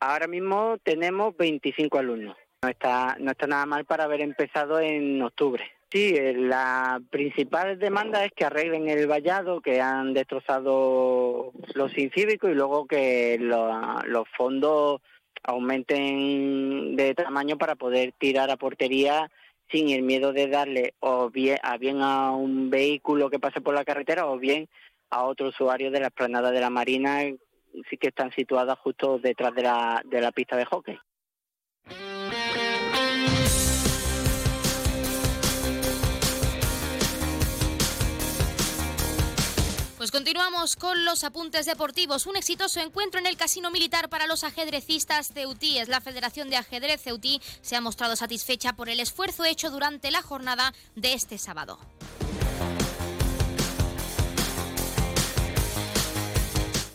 Ahora 0.00 0.26
mismo 0.26 0.76
tenemos 0.82 1.36
25 1.36 1.98
alumnos. 1.98 2.36
No 2.62 2.68
está, 2.68 3.16
no 3.20 3.30
está 3.30 3.46
nada 3.46 3.64
mal 3.66 3.84
para 3.84 4.04
haber 4.04 4.20
empezado 4.20 4.80
en 4.80 5.22
octubre. 5.22 5.64
Sí, 5.94 6.12
eh, 6.16 6.34
la 6.36 7.00
principal 7.08 7.78
demanda 7.78 8.24
es 8.24 8.32
que 8.32 8.44
arreglen 8.44 8.88
el 8.88 9.06
vallado, 9.06 9.60
que 9.60 9.80
han 9.80 10.12
destrozado 10.12 11.52
los 11.74 11.96
incívicos 11.96 12.50
y 12.50 12.54
luego 12.54 12.84
que 12.88 13.38
lo- 13.38 14.02
los 14.06 14.28
fondos 14.36 15.00
aumenten 15.44 16.96
de 16.96 17.14
tamaño 17.14 17.56
para 17.58 17.76
poder 17.76 18.12
tirar 18.18 18.50
a 18.50 18.56
portería 18.56 19.30
sin 19.70 19.90
el 19.90 20.02
miedo 20.02 20.32
de 20.32 20.48
darle 20.48 20.94
o 20.98 21.30
bien 21.30 21.58
a 21.62 21.76
bien 21.78 22.02
a 22.02 22.32
un 22.32 22.70
vehículo 22.70 23.30
que 23.30 23.38
pase 23.38 23.60
por 23.60 23.76
la 23.76 23.84
carretera 23.84 24.26
o 24.26 24.36
bien 24.36 24.68
a 25.10 25.22
otro 25.22 25.50
usuario 25.50 25.92
de 25.92 26.00
la 26.00 26.08
esplanada 26.08 26.50
de 26.50 26.60
la 26.60 26.70
Marina 26.70 27.20
que 27.22 28.08
están 28.08 28.32
situadas 28.32 28.76
justo 28.80 29.20
detrás 29.20 29.54
de 29.54 29.62
la, 29.62 30.02
de 30.04 30.20
la 30.20 30.32
pista 30.32 30.56
de 30.56 30.64
hockey. 30.64 30.98
Pues 40.04 40.12
continuamos 40.12 40.76
con 40.76 41.06
los 41.06 41.24
apuntes 41.24 41.64
deportivos. 41.64 42.26
Un 42.26 42.36
exitoso 42.36 42.78
encuentro 42.78 43.18
en 43.20 43.26
el 43.26 43.38
Casino 43.38 43.70
Militar 43.70 44.10
para 44.10 44.26
los 44.26 44.44
ajedrecistas 44.44 45.32
ceutíes. 45.32 45.88
La 45.88 46.02
Federación 46.02 46.50
de 46.50 46.56
Ajedrez 46.56 47.00
Ceutí 47.00 47.40
se 47.62 47.74
ha 47.74 47.80
mostrado 47.80 48.14
satisfecha 48.14 48.74
por 48.74 48.90
el 48.90 49.00
esfuerzo 49.00 49.46
hecho 49.46 49.70
durante 49.70 50.10
la 50.10 50.20
jornada 50.20 50.74
de 50.94 51.14
este 51.14 51.38
sábado. 51.38 51.78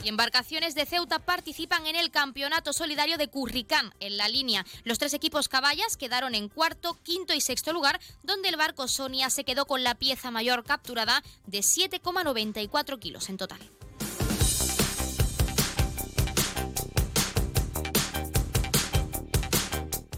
Y 0.04 0.10
embarcaciones 0.10 0.76
de 0.76 0.86
Ceuta 0.86 1.20
participan 1.20 1.86
en 1.86 1.96
el 1.96 2.10
Campeonato 2.10 2.74
Solidario 2.74 3.18
de 3.18 3.28
Curricán, 3.28 3.94
en 4.00 4.18
la 4.18 4.30
línea. 4.30 4.66
Los 4.84 4.98
tres 4.98 5.14
equipos 5.14 5.50
caballas 5.50 5.98
quedaron 5.98 6.36
en 6.36 6.48
cuarto, 6.48 6.98
quinto 7.04 7.34
y 7.34 7.42
sexto 7.42 7.74
lugar, 7.74 8.00
donde 8.24 8.50
el 8.50 8.56
barco 8.56 8.88
Sonia 8.88 9.30
se 9.30 9.44
quedó 9.44 9.66
con 9.66 9.84
la 9.84 9.96
pieza 9.96 10.32
mayor 10.32 10.64
capturada 10.64 11.22
de 11.48 11.60
7,94 11.60 13.00
kilos 13.00 13.30
en 13.30 13.38
total. 13.38 13.60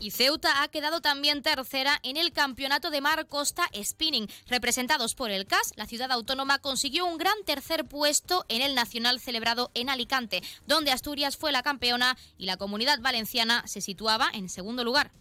Y 0.02 0.10
Ceuta 0.10 0.64
ha 0.64 0.68
quedado 0.68 1.00
también 1.00 1.44
tercera 1.44 2.00
en 2.02 2.18
el 2.18 2.34
Campeonato 2.34 2.90
de 2.90 3.02
Mar 3.02 3.28
Costa 3.28 3.70
Spinning. 3.84 4.28
Representados 4.48 5.14
por 5.14 5.30
el 5.30 5.46
CAS, 5.46 5.74
la 5.76 5.86
ciudad 5.86 6.12
autónoma 6.12 6.58
consiguió 6.58 7.06
un 7.06 7.20
gran 7.20 7.36
tercer 7.46 7.86
puesto 7.86 8.44
en 8.50 8.64
el 8.64 8.74
nacional 8.74 9.20
celebrado 9.20 9.70
en 9.76 9.92
Alicante, 9.92 10.42
donde 10.66 10.92
Asturias 10.92 11.38
fue 11.38 11.52
la 11.52 11.62
campeona 11.62 12.18
y 12.40 12.48
la 12.48 12.58
comunidad 12.58 13.00
valenciana 13.00 13.64
se 13.68 13.80
situaba 13.80 14.32
en 14.34 14.50
segundo 14.50 14.84
lugar. 14.84 15.12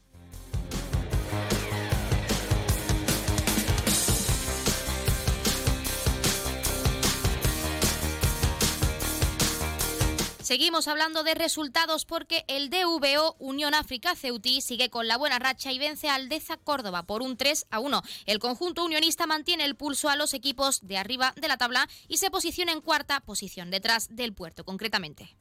Seguimos 10.51 10.89
hablando 10.89 11.23
de 11.23 11.37
resultados 11.37 12.05
porque 12.05 12.45
el 12.49 12.71
DVO 12.71 13.37
Unión 13.39 13.73
África 13.73 14.17
Ceutí 14.17 14.61
sigue 14.61 14.91
con 14.91 15.07
la 15.07 15.17
buena 15.17 15.39
racha 15.39 15.71
y 15.71 15.79
vence 15.79 16.09
a 16.09 16.17
Aldeza 16.17 16.57
Córdoba 16.57 17.05
por 17.05 17.23
un 17.23 17.37
3 17.37 17.69
a 17.71 17.79
1. 17.79 18.03
El 18.27 18.41
conjunto 18.41 18.85
unionista 18.85 19.29
mantiene 19.29 19.65
el 19.65 19.77
pulso 19.77 20.09
a 20.09 20.17
los 20.17 20.35
equipos 20.35 20.81
de 20.83 20.99
arriba 20.99 21.35
de 21.37 21.47
la 21.47 21.57
tabla 21.57 21.89
y 22.09 22.17
se 22.17 22.33
posiciona 22.33 22.73
en 22.73 22.81
cuarta 22.81 23.21
posición, 23.21 23.71
detrás 23.71 24.09
del 24.11 24.35
puerto 24.35 24.65
concretamente. 24.65 25.37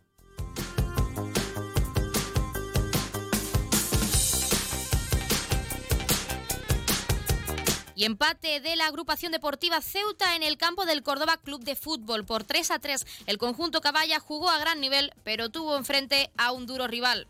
Y 7.99 8.05
empate 8.05 8.61
de 8.61 8.77
la 8.77 8.88
agrupación 8.88 9.34
deportiva 9.34 9.81
Ceuta 9.81 10.38
en 10.38 10.41
el 10.41 10.55
campo 10.55 10.85
del 10.85 11.03
Córdoba 11.03 11.35
Club 11.35 11.65
de 11.65 11.76
Fútbol 11.76 12.23
por 12.23 12.45
3 12.45 12.71
a 12.71 12.80
3. 12.80 13.05
El 13.26 13.38
conjunto 13.38 13.81
Caballa 13.81 14.21
jugó 14.21 14.49
a 14.49 14.57
gran 14.57 14.80
nivel, 14.80 15.11
pero 15.26 15.49
tuvo 15.49 15.76
enfrente 15.76 16.31
a 16.38 16.53
un 16.53 16.65
duro 16.65 16.88
rival. 16.88 17.27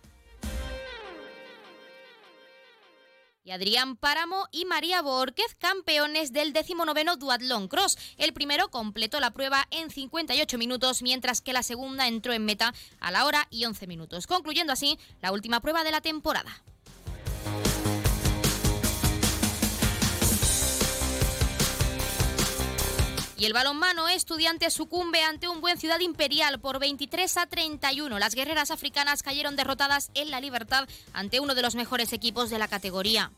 Y 3.43 3.49
Adrián 3.49 3.97
Páramo 3.97 4.47
y 4.51 4.65
María 4.65 5.01
Borquez, 5.01 5.55
campeones 5.57 6.33
del 6.33 6.53
19 6.53 7.03
Duatlón 7.17 7.67
Cross. 7.67 7.97
El 8.19 8.33
primero 8.33 8.69
completó 8.69 9.19
la 9.19 9.31
prueba 9.31 9.67
en 9.71 9.89
58 9.89 10.59
minutos, 10.59 11.01
mientras 11.01 11.41
que 11.41 11.51
la 11.51 11.63
segunda 11.63 12.07
entró 12.07 12.31
en 12.31 12.45
meta 12.45 12.75
a 12.99 13.09
la 13.09 13.25
hora 13.25 13.47
y 13.49 13.65
11 13.65 13.87
minutos, 13.87 14.27
concluyendo 14.27 14.71
así 14.71 14.99
la 15.23 15.31
última 15.31 15.61
prueba 15.61 15.83
de 15.83 15.89
la 15.89 16.01
temporada. 16.01 16.61
Y 23.39 23.45
el 23.45 23.53
balonmano 23.53 24.09
estudiante 24.09 24.69
sucumbe 24.69 25.23
ante 25.23 25.47
un 25.47 25.61
buen 25.61 25.77
Ciudad 25.77 26.01
Imperial 26.01 26.59
por 26.59 26.77
23 26.77 27.37
a 27.37 27.45
31. 27.45 28.19
Las 28.19 28.35
guerreras 28.35 28.69
africanas 28.69 29.23
cayeron 29.23 29.55
derrotadas 29.55 30.11
en 30.13 30.29
la 30.29 30.41
libertad 30.41 30.89
ante 31.13 31.39
uno 31.39 31.55
de 31.55 31.61
los 31.61 31.75
mejores 31.75 32.11
equipos 32.11 32.49
de 32.49 32.59
la 32.59 32.67
categoría. 32.67 33.31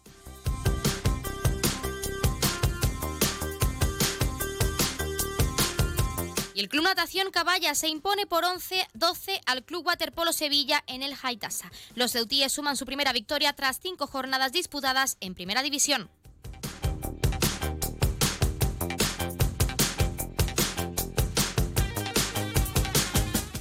Y 6.55 6.61
el 6.61 6.67
Club 6.67 6.83
Natación 6.83 7.29
Caballa 7.29 7.75
se 7.75 7.87
impone 7.87 8.25
por 8.25 8.43
11-12 8.43 9.39
al 9.45 9.63
Club 9.63 9.85
Waterpolo 9.85 10.33
Sevilla 10.33 10.83
en 10.87 11.03
el 11.03 11.13
Haitasa. 11.21 11.71
Los 11.93 12.11
ceutíes 12.11 12.51
suman 12.51 12.75
su 12.75 12.87
primera 12.87 13.13
victoria 13.13 13.53
tras 13.53 13.79
cinco 13.79 14.07
jornadas 14.07 14.51
disputadas 14.51 15.17
en 15.19 15.35
Primera 15.35 15.61
División. 15.61 16.09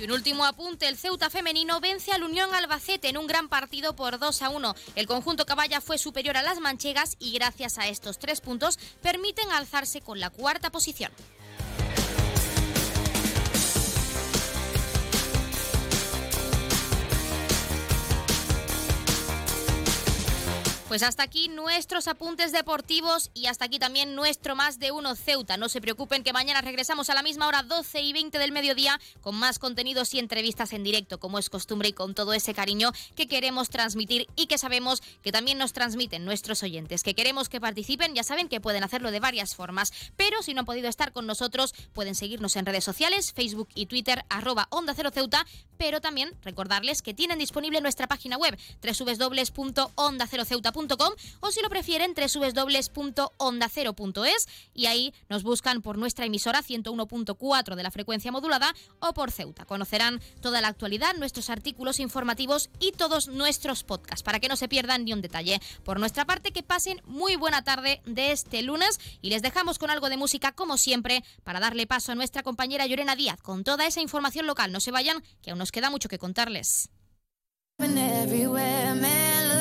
Y 0.00 0.04
un 0.04 0.12
último 0.12 0.46
apunte, 0.46 0.88
el 0.88 0.96
Ceuta 0.96 1.28
femenino 1.28 1.78
vence 1.78 2.10
al 2.10 2.22
Unión 2.22 2.54
Albacete 2.54 3.10
en 3.10 3.18
un 3.18 3.26
gran 3.26 3.50
partido 3.50 3.94
por 3.94 4.18
2 4.18 4.40
a 4.40 4.48
1. 4.48 4.74
El 4.96 5.06
conjunto 5.06 5.44
Caballa 5.44 5.82
fue 5.82 5.98
superior 5.98 6.38
a 6.38 6.42
las 6.42 6.58
manchegas 6.58 7.16
y 7.18 7.32
gracias 7.32 7.76
a 7.76 7.86
estos 7.86 8.18
tres 8.18 8.40
puntos 8.40 8.78
permiten 9.02 9.52
alzarse 9.52 10.00
con 10.00 10.18
la 10.18 10.30
cuarta 10.30 10.70
posición. 10.70 11.12
Pues 20.90 21.04
hasta 21.04 21.22
aquí 21.22 21.46
nuestros 21.46 22.08
apuntes 22.08 22.50
deportivos 22.50 23.30
y 23.32 23.46
hasta 23.46 23.66
aquí 23.66 23.78
también 23.78 24.16
nuestro 24.16 24.56
más 24.56 24.80
de 24.80 24.90
uno 24.90 25.14
Ceuta. 25.14 25.56
No 25.56 25.68
se 25.68 25.80
preocupen 25.80 26.24
que 26.24 26.32
mañana 26.32 26.62
regresamos 26.62 27.08
a 27.10 27.14
la 27.14 27.22
misma 27.22 27.46
hora 27.46 27.62
12 27.62 28.00
y 28.00 28.12
20 28.12 28.36
del 28.40 28.50
mediodía 28.50 29.00
con 29.20 29.36
más 29.36 29.60
contenidos 29.60 30.12
y 30.14 30.18
entrevistas 30.18 30.72
en 30.72 30.82
directo, 30.82 31.20
como 31.20 31.38
es 31.38 31.48
costumbre 31.48 31.90
y 31.90 31.92
con 31.92 32.16
todo 32.16 32.32
ese 32.32 32.54
cariño 32.54 32.90
que 33.14 33.28
queremos 33.28 33.70
transmitir 33.70 34.26
y 34.34 34.48
que 34.48 34.58
sabemos 34.58 35.00
que 35.22 35.30
también 35.30 35.58
nos 35.58 35.72
transmiten 35.72 36.24
nuestros 36.24 36.64
oyentes. 36.64 37.04
Que 37.04 37.14
queremos 37.14 37.48
que 37.48 37.60
participen, 37.60 38.16
ya 38.16 38.24
saben 38.24 38.48
que 38.48 38.60
pueden 38.60 38.82
hacerlo 38.82 39.12
de 39.12 39.20
varias 39.20 39.54
formas, 39.54 39.92
pero 40.16 40.42
si 40.42 40.54
no 40.54 40.60
han 40.62 40.66
podido 40.66 40.88
estar 40.88 41.12
con 41.12 41.24
nosotros, 41.24 41.72
pueden 41.92 42.16
seguirnos 42.16 42.56
en 42.56 42.66
redes 42.66 42.82
sociales, 42.82 43.32
Facebook 43.32 43.68
y 43.76 43.86
Twitter, 43.86 44.24
arroba 44.28 44.66
Onda 44.70 44.94
Cero 44.96 45.12
Ceuta, 45.14 45.46
pero 45.78 46.00
también 46.00 46.34
recordarles 46.42 47.00
que 47.00 47.14
tienen 47.14 47.38
disponible 47.38 47.80
nuestra 47.80 48.08
página 48.08 48.36
web 48.36 48.58
www.ondaceroceuta.com 48.82 50.79
o 51.40 51.50
si 51.50 51.60
lo 51.60 51.68
prefieren 51.68 52.14
www.ondacero.es 52.14 54.48
y 54.74 54.86
ahí 54.86 55.12
nos 55.28 55.42
buscan 55.42 55.82
por 55.82 55.98
nuestra 55.98 56.24
emisora 56.24 56.62
101.4 56.62 57.74
de 57.74 57.82
la 57.82 57.90
frecuencia 57.90 58.32
modulada 58.32 58.74
o 59.00 59.12
por 59.12 59.30
Ceuta. 59.30 59.66
Conocerán 59.66 60.20
toda 60.40 60.60
la 60.60 60.68
actualidad, 60.68 61.14
nuestros 61.16 61.50
artículos 61.50 62.00
informativos 62.00 62.70
y 62.78 62.92
todos 62.92 63.28
nuestros 63.28 63.84
podcasts 63.84 64.22
para 64.22 64.40
que 64.40 64.48
no 64.48 64.56
se 64.56 64.68
pierdan 64.68 65.04
ni 65.04 65.12
un 65.12 65.20
detalle. 65.20 65.60
Por 65.84 66.00
nuestra 66.00 66.24
parte, 66.24 66.52
que 66.52 66.62
pasen 66.62 67.02
muy 67.04 67.36
buena 67.36 67.62
tarde 67.62 68.00
de 68.06 68.32
este 68.32 68.62
lunes 68.62 68.98
y 69.20 69.28
les 69.30 69.42
dejamos 69.42 69.78
con 69.78 69.90
algo 69.90 70.08
de 70.08 70.16
música 70.16 70.52
como 70.52 70.78
siempre 70.78 71.22
para 71.44 71.60
darle 71.60 71.86
paso 71.86 72.12
a 72.12 72.14
nuestra 72.14 72.42
compañera 72.42 72.86
Llorena 72.86 73.16
Díaz 73.16 73.42
con 73.42 73.64
toda 73.64 73.86
esa 73.86 74.00
información 74.00 74.46
local. 74.46 74.72
No 74.72 74.80
se 74.80 74.90
vayan, 74.90 75.22
que 75.42 75.50
aún 75.50 75.58
nos 75.58 75.72
queda 75.72 75.90
mucho 75.90 76.08
que 76.08 76.18
contarles. 76.18 76.88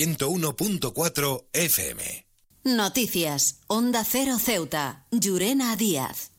101.4 0.00 1.44
FM. 1.52 2.26
Noticias. 2.64 3.60
Onda 3.66 4.02
Cero 4.02 4.38
Ceuta. 4.38 5.04
Llurena 5.10 5.76
Díaz. 5.76 6.32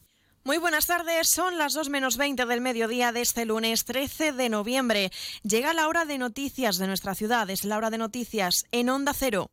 Muy 0.43 0.57
buenas 0.57 0.87
tardes, 0.87 1.29
son 1.29 1.59
las 1.59 1.73
2 1.73 1.89
menos 1.89 2.17
20 2.17 2.47
del 2.47 2.59
mediodía 2.59 3.11
de 3.11 3.21
este 3.21 3.45
lunes 3.45 3.85
13 3.85 4.31
de 4.31 4.49
noviembre. 4.49 5.11
Llega 5.43 5.75
la 5.75 5.87
hora 5.87 6.05
de 6.05 6.17
noticias 6.17 6.79
de 6.79 6.87
nuestra 6.87 7.13
ciudad, 7.13 7.47
es 7.51 7.63
la 7.63 7.77
hora 7.77 7.91
de 7.91 7.99
noticias 7.99 8.65
en 8.71 8.89
Onda 8.89 9.13
Cero. 9.13 9.51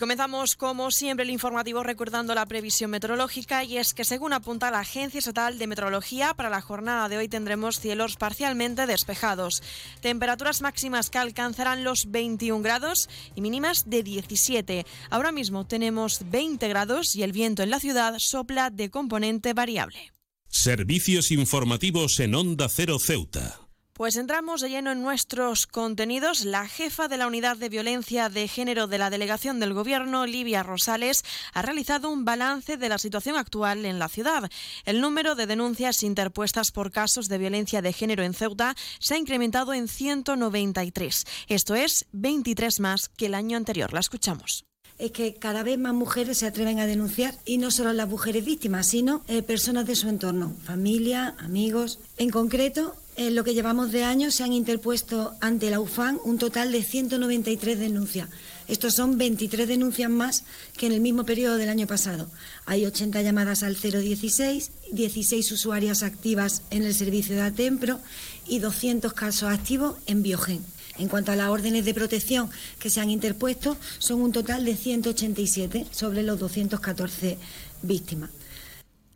Comenzamos, 0.00 0.56
como 0.56 0.90
siempre, 0.90 1.24
el 1.24 1.30
informativo 1.30 1.84
recordando 1.84 2.34
la 2.34 2.46
previsión 2.46 2.90
meteorológica 2.90 3.62
y 3.62 3.76
es 3.76 3.94
que 3.94 4.04
según 4.04 4.32
apunta 4.32 4.70
la 4.70 4.80
Agencia 4.80 5.18
Estatal 5.18 5.58
de 5.58 5.66
Meteorología, 5.66 6.34
para 6.34 6.50
la 6.50 6.62
jornada 6.62 7.08
de 7.08 7.18
hoy 7.18 7.28
tendremos 7.28 7.78
cielos 7.78 8.16
parcialmente 8.16 8.86
despejados. 8.86 9.62
Temperaturas 10.00 10.62
máximas 10.62 11.10
que 11.10 11.18
alcanzarán 11.18 11.84
los 11.84 12.10
21 12.10 12.62
grados 12.62 13.08
y 13.36 13.42
mínimas 13.42 13.88
de 13.88 14.02
17. 14.02 14.86
Ahora 15.10 15.30
mismo 15.30 15.66
tenemos 15.66 16.22
20 16.30 16.66
grados 16.68 17.14
y 17.14 17.22
el 17.22 17.32
viento 17.32 17.62
en 17.62 17.70
la 17.70 17.78
ciudad 17.78 18.14
sopla 18.18 18.70
de 18.70 18.90
componente 18.90 19.52
variable. 19.52 20.12
Servicios 20.48 21.30
informativos 21.30 22.18
en 22.18 22.34
Onda 22.34 22.68
Cero 22.68 22.98
Ceuta. 22.98 23.69
Pues 24.00 24.16
entramos 24.16 24.62
de 24.62 24.70
lleno 24.70 24.92
en 24.92 25.02
nuestros 25.02 25.66
contenidos. 25.66 26.46
La 26.46 26.66
jefa 26.66 27.06
de 27.06 27.18
la 27.18 27.26
Unidad 27.26 27.58
de 27.58 27.68
Violencia 27.68 28.30
de 28.30 28.48
Género 28.48 28.86
de 28.86 28.96
la 28.96 29.10
Delegación 29.10 29.60
del 29.60 29.74
Gobierno, 29.74 30.24
Livia 30.24 30.62
Rosales, 30.62 31.22
ha 31.52 31.60
realizado 31.60 32.08
un 32.08 32.24
balance 32.24 32.78
de 32.78 32.88
la 32.88 32.96
situación 32.96 33.36
actual 33.36 33.84
en 33.84 33.98
la 33.98 34.08
ciudad. 34.08 34.50
El 34.86 35.02
número 35.02 35.34
de 35.34 35.46
denuncias 35.46 36.02
interpuestas 36.02 36.72
por 36.72 36.92
casos 36.92 37.28
de 37.28 37.36
violencia 37.36 37.82
de 37.82 37.92
género 37.92 38.22
en 38.22 38.32
Ceuta 38.32 38.74
se 39.00 39.16
ha 39.16 39.18
incrementado 39.18 39.74
en 39.74 39.86
193. 39.86 41.26
Esto 41.48 41.74
es 41.74 42.06
23 42.12 42.80
más 42.80 43.10
que 43.10 43.26
el 43.26 43.34
año 43.34 43.58
anterior. 43.58 43.92
La 43.92 44.00
escuchamos 44.00 44.64
es 45.00 45.12
que 45.12 45.34
cada 45.34 45.62
vez 45.62 45.78
más 45.78 45.94
mujeres 45.94 46.38
se 46.38 46.46
atreven 46.46 46.78
a 46.78 46.86
denunciar 46.86 47.34
y 47.46 47.56
no 47.56 47.70
solo 47.70 47.92
las 47.94 48.08
mujeres 48.08 48.44
víctimas, 48.44 48.86
sino 48.86 49.24
eh, 49.28 49.42
personas 49.42 49.86
de 49.86 49.96
su 49.96 50.10
entorno, 50.10 50.54
familia, 50.62 51.34
amigos. 51.38 52.00
En 52.18 52.28
concreto, 52.28 52.94
en 53.26 53.34
lo 53.34 53.44
que 53.44 53.52
llevamos 53.52 53.92
de 53.92 54.02
año 54.02 54.30
se 54.30 54.44
han 54.44 54.54
interpuesto 54.54 55.34
ante 55.40 55.68
la 55.68 55.78
UFAN 55.78 56.18
un 56.24 56.38
total 56.38 56.72
de 56.72 56.82
193 56.82 57.78
denuncias. 57.78 58.30
Estos 58.66 58.94
son 58.94 59.18
23 59.18 59.68
denuncias 59.68 60.08
más 60.08 60.44
que 60.78 60.86
en 60.86 60.92
el 60.92 61.02
mismo 61.02 61.24
periodo 61.24 61.56
del 61.56 61.68
año 61.68 61.86
pasado. 61.86 62.30
Hay 62.64 62.86
80 62.86 63.20
llamadas 63.20 63.62
al 63.62 63.76
016, 63.76 64.70
16 64.92 65.52
usuarias 65.52 66.02
activas 66.02 66.62
en 66.70 66.82
el 66.82 66.94
servicio 66.94 67.34
de 67.34 67.42
Atempro 67.42 68.00
y 68.48 68.60
200 68.60 69.12
casos 69.12 69.50
activos 69.50 69.96
en 70.06 70.22
Biogen. 70.22 70.64
En 70.96 71.08
cuanto 71.08 71.30
a 71.32 71.36
las 71.36 71.50
órdenes 71.50 71.84
de 71.84 71.92
protección 71.92 72.48
que 72.78 72.88
se 72.88 73.00
han 73.00 73.10
interpuesto, 73.10 73.76
son 73.98 74.22
un 74.22 74.32
total 74.32 74.64
de 74.64 74.76
187 74.76 75.88
sobre 75.90 76.22
los 76.22 76.38
214 76.38 77.36
víctimas. 77.82 78.30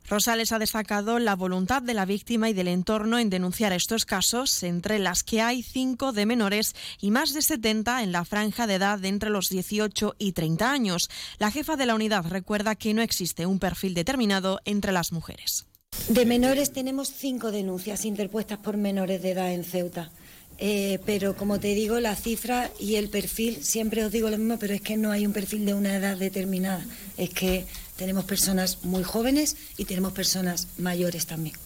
Rosales 0.07 0.53
ha 0.53 0.59
destacado 0.59 1.19
la 1.19 1.35
voluntad 1.35 1.83
de 1.83 1.95
la 1.95 2.05
víctima 2.05 2.51
y 2.51 2.53
del 2.53 2.69
entorno 2.69 3.19
en 3.19 3.31
denunciar 3.31 3.73
estos 3.73 4.05
casos, 4.05 4.63
entre 4.63 4.99
las 4.99 5.23
que 5.23 5.41
hay 5.41 5.63
cinco 5.63 6.13
de 6.13 6.27
menores 6.27 6.75
y 7.01 7.11
más 7.11 7.33
de 7.33 7.41
70 7.41 8.03
en 8.03 8.13
la 8.13 8.25
franja 8.25 8.67
de 8.67 8.75
edad 8.75 8.99
de 8.99 9.09
entre 9.09 9.31
los 9.31 9.49
18 9.49 10.17
y 10.19 10.33
30 10.33 10.71
años. 10.71 11.09
La 11.39 11.51
jefa 11.51 11.77
de 11.77 11.87
la 11.87 11.95
unidad 11.95 12.27
recuerda 12.29 12.75
que 12.75 12.93
no 12.93 13.03
existe 13.03 13.47
un 13.47 13.59
perfil 13.59 13.95
determinado 13.95 14.61
entre 14.65 14.93
las 14.93 15.11
mujeres. 15.11 15.67
De 16.09 16.27
menores 16.27 16.73
tenemos 16.73 17.11
cinco 17.11 17.51
denuncias 17.51 18.05
interpuestas 18.05 18.59
por 18.59 18.77
menores 18.77 19.23
de 19.23 19.31
edad 19.31 19.53
en 19.53 19.65
Ceuta. 19.65 20.11
Eh, 20.59 21.01
pero 21.05 21.35
como 21.35 21.59
te 21.59 21.75
digo, 21.75 21.99
la 21.99 22.15
cifra 22.15 22.71
y 22.79 22.97
el 22.97 23.09
perfil, 23.09 23.65
siempre 23.65 24.05
os 24.05 24.13
digo 24.13 24.31
lo 24.31 24.39
mismo, 24.39 24.59
pero 24.59 24.75
es 24.75 24.81
que 24.81 24.97
no 24.97 25.11
hay 25.11 25.27
un 25.27 25.33
perfil 25.33 25.67
de 25.67 25.75
una 25.75 25.97
edad 25.97 26.17
determinada. 26.17 26.85
Es 27.17 27.31
que 27.31 27.67
tenemos 27.97 28.25
personas 28.25 28.85
muy 28.85 29.03
jóvenes 29.03 29.57
y 29.77 29.85
tenemos 29.85 30.13
personas 30.13 30.69
mayores 30.79 31.27
también. 31.27 31.57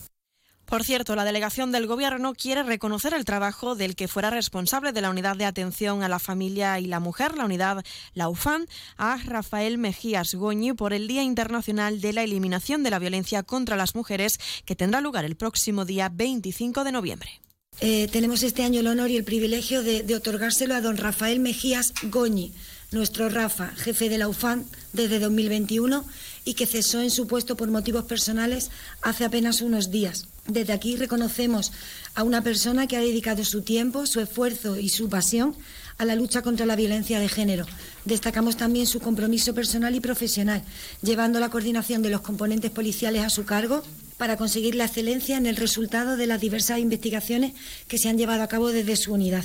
Por 0.69 0.85
cierto, 0.85 1.17
la 1.17 1.25
delegación 1.25 1.73
del 1.73 1.87
Gobierno 1.87 2.35
quiere 2.35 2.63
reconocer 2.63 3.15
el 3.15 3.25
trabajo 3.25 3.75
del 3.75 3.97
que 3.97 4.07
fuera 4.07 4.29
responsable 4.29 4.93
de 4.93 5.01
la 5.01 5.09
unidad 5.09 5.35
de 5.35 5.47
atención 5.47 6.03
a 6.03 6.11
la 6.11 6.19
familia 6.19 6.79
y 6.79 6.85
la 6.85 7.01
mujer, 7.01 7.39
la 7.39 7.47
unidad 7.47 7.83
La 8.13 8.29
UFAN, 8.29 8.67
a 8.99 9.17
Rafael 9.17 9.79
Mejías 9.79 10.35
Goñi 10.35 10.75
por 10.75 10.93
el 10.93 11.09
Día 11.09 11.23
Internacional 11.23 12.03
de 12.03 12.13
la 12.13 12.23
Eliminación 12.23 12.83
de 12.83 12.91
la 12.91 12.99
Violencia 12.99 13.43
contra 13.45 13.77
las 13.77 13.95
Mujeres, 13.95 14.39
que 14.67 14.77
tendrá 14.77 15.01
lugar 15.01 15.25
el 15.25 15.37
próximo 15.37 15.87
día 15.87 16.11
25 16.13 16.85
de 16.85 16.93
noviembre. 16.93 17.31
Eh, 17.81 18.09
tenemos 18.13 18.43
este 18.43 18.63
año 18.63 18.81
el 18.81 18.89
honor 18.89 19.09
y 19.09 19.17
el 19.17 19.25
privilegio 19.25 19.83
de, 19.83 20.03
de 20.03 20.17
otorgárselo 20.17 20.75
a 20.75 20.83
don 20.83 20.99
Rafael 20.99 21.41
Mejías 21.41 21.95
Goñi, 22.03 22.53
nuestro 22.91 23.29
Rafa, 23.29 23.69
jefe 23.77 24.09
de 24.09 24.19
la 24.19 24.29
UFAN 24.29 24.65
desde 24.93 25.19
2021 25.19 26.05
y 26.45 26.55
que 26.55 26.67
cesó 26.67 27.01
en 27.03 27.11
su 27.11 27.27
puesto 27.27 27.57
por 27.57 27.71
motivos 27.71 28.05
personales 28.05 28.71
hace 29.03 29.25
apenas 29.25 29.61
unos 29.61 29.91
días. 29.91 30.27
Desde 30.47 30.73
aquí 30.73 30.97
reconocemos 30.97 31.73
a 32.15 32.23
una 32.23 32.43
persona 32.43 32.87
que 32.87 32.97
ha 32.97 33.01
dedicado 33.01 33.45
su 33.45 33.63
tiempo, 33.63 34.07
su 34.07 34.21
esfuerzo 34.21 34.79
y 34.79 34.89
su 34.89 35.11
pasión 35.11 35.55
a 35.99 36.05
la 36.07 36.17
lucha 36.17 36.41
contra 36.41 36.65
la 36.65 36.77
violencia 36.77 37.21
de 37.21 37.29
género. 37.29 37.67
Destacamos 38.07 38.57
también 38.57 38.87
su 38.87 39.01
compromiso 39.01 39.55
personal 39.55 39.95
y 39.95 40.01
profesional, 40.01 40.63
llevando 41.03 41.41
la 41.41 41.51
coordinación 41.51 42.03
de 42.03 42.11
los 42.11 42.23
componentes 42.23 42.71
policiales 42.71 43.25
a 43.25 43.31
su 43.31 43.45
cargo 43.45 43.83
para 44.17 44.37
conseguir 44.37 44.75
la 44.75 44.87
excelencia 44.87 45.37
en 45.37 45.47
el 45.47 45.57
resultado 45.57 46.17
de 46.17 46.27
las 46.27 46.41
diversas 46.41 46.79
investigaciones 46.79 47.53
que 47.87 47.99
se 47.99 48.09
han 48.09 48.17
llevado 48.17 48.43
a 48.43 48.49
cabo 48.49 48.69
desde 48.69 48.97
su 48.97 49.13
unidad. 49.13 49.45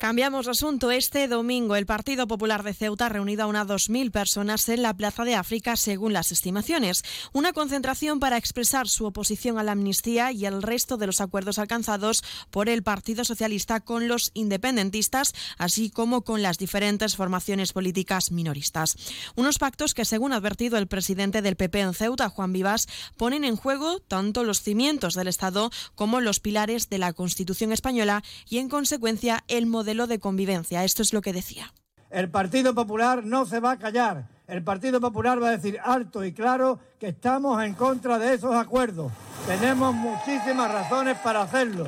Cambiamos 0.00 0.46
de 0.46 0.52
asunto. 0.52 0.90
Este 0.90 1.28
domingo 1.28 1.76
el 1.76 1.84
Partido 1.84 2.26
Popular 2.26 2.62
de 2.62 2.72
Ceuta 2.72 3.04
ha 3.04 3.08
reunido 3.10 3.42
a 3.42 3.46
unas 3.46 3.66
2.000 3.66 4.10
personas 4.10 4.66
en 4.70 4.80
la 4.80 4.94
Plaza 4.94 5.24
de 5.24 5.34
África, 5.34 5.76
según 5.76 6.14
las 6.14 6.32
estimaciones. 6.32 7.04
Una 7.34 7.52
concentración 7.52 8.18
para 8.18 8.38
expresar 8.38 8.88
su 8.88 9.04
oposición 9.04 9.58
a 9.58 9.62
la 9.62 9.72
amnistía 9.72 10.32
y 10.32 10.46
el 10.46 10.62
resto 10.62 10.96
de 10.96 11.06
los 11.06 11.20
acuerdos 11.20 11.58
alcanzados 11.58 12.24
por 12.50 12.70
el 12.70 12.82
Partido 12.82 13.26
Socialista 13.26 13.80
con 13.80 14.08
los 14.08 14.30
independentistas, 14.32 15.34
así 15.58 15.90
como 15.90 16.22
con 16.22 16.40
las 16.40 16.56
diferentes 16.56 17.14
formaciones 17.14 17.74
políticas 17.74 18.32
minoristas. 18.32 18.96
Unos 19.36 19.58
pactos 19.58 19.92
que, 19.92 20.06
según 20.06 20.32
ha 20.32 20.36
advertido 20.36 20.78
el 20.78 20.86
presidente 20.86 21.42
del 21.42 21.56
PP 21.56 21.78
en 21.78 21.92
Ceuta, 21.92 22.30
Juan 22.30 22.54
Vivas, 22.54 22.88
ponen 23.18 23.44
en 23.44 23.56
juego 23.56 24.00
tanto 24.00 24.44
los 24.44 24.62
cimientos 24.62 25.12
del 25.12 25.28
Estado 25.28 25.70
como 25.94 26.22
los 26.22 26.40
pilares 26.40 26.88
de 26.88 26.96
la 26.96 27.12
Constitución 27.12 27.70
española 27.70 28.24
y, 28.48 28.60
en 28.60 28.70
consecuencia, 28.70 29.44
el 29.46 29.66
modelo 29.66 29.89
de 29.94 30.20
convivencia. 30.20 30.84
Esto 30.84 31.02
es 31.02 31.12
lo 31.12 31.20
que 31.20 31.32
decía. 31.32 31.72
El 32.10 32.30
Partido 32.30 32.74
Popular 32.74 33.24
no 33.24 33.44
se 33.44 33.60
va 33.60 33.72
a 33.72 33.78
callar. 33.78 34.28
El 34.46 34.64
Partido 34.64 35.00
Popular 35.00 35.40
va 35.40 35.48
a 35.48 35.52
decir 35.52 35.78
alto 35.82 36.24
y 36.24 36.32
claro 36.32 36.80
que 36.98 37.08
estamos 37.08 37.62
en 37.62 37.74
contra 37.74 38.18
de 38.18 38.34
esos 38.34 38.54
acuerdos. 38.54 39.12
Tenemos 39.46 39.94
muchísimas 39.94 40.72
razones 40.72 41.18
para 41.18 41.42
hacerlo. 41.42 41.86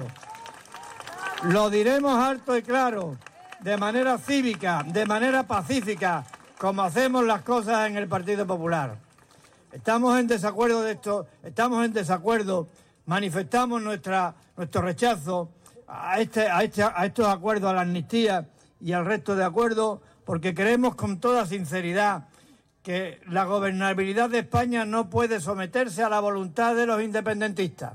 Lo 1.45 1.71
diremos 1.71 2.17
alto 2.17 2.57
y 2.57 2.63
claro, 2.63 3.17
de 3.61 3.77
manera 3.77 4.17
cívica, 4.19 4.85
de 4.87 5.07
manera 5.07 5.43
pacífica, 5.45 6.25
como 6.57 6.83
hacemos 6.83 7.25
las 7.25 7.43
cosas 7.43 7.89
en 7.89 7.97
el 7.97 8.07
Partido 8.07 8.47
Popular. 8.47 8.97
Estamos 9.73 10.19
en 10.21 10.29
desacuerdo 10.29 10.83
de 10.83 10.93
esto, 10.93 11.27
estamos 11.43 11.85
en 11.85 11.93
desacuerdo, 11.93 12.69
manifestamos 13.07 13.83
nuestra, 13.83 14.35
nuestro 14.57 14.83
rechazo 14.83 15.51
a, 15.93 16.21
este, 16.21 16.49
a, 16.49 16.63
este, 16.63 16.83
a 16.83 17.05
estos 17.05 17.29
acuerdos, 17.29 17.71
a 17.71 17.75
la 17.75 17.83
amnistía 17.83 18.49
y 18.81 18.93
al 18.93 19.05
resto 19.05 19.37
de 19.37 19.45
acuerdos, 19.45 20.01
porque 20.25 20.55
creemos 20.55 20.95
con 20.95 21.21
toda 21.21 21.47
sinceridad 21.47 22.29
que 22.83 23.21
la 23.29 23.45
gobernabilidad 23.45 24.31
de 24.31 24.41
España 24.41 24.85
no 24.85 25.11
puede 25.11 25.41
someterse 25.41 26.03
a 26.03 26.09
la 26.09 26.21
voluntad 26.21 26.75
de 26.75 26.87
los 26.87 27.03
independentistas. 27.03 27.93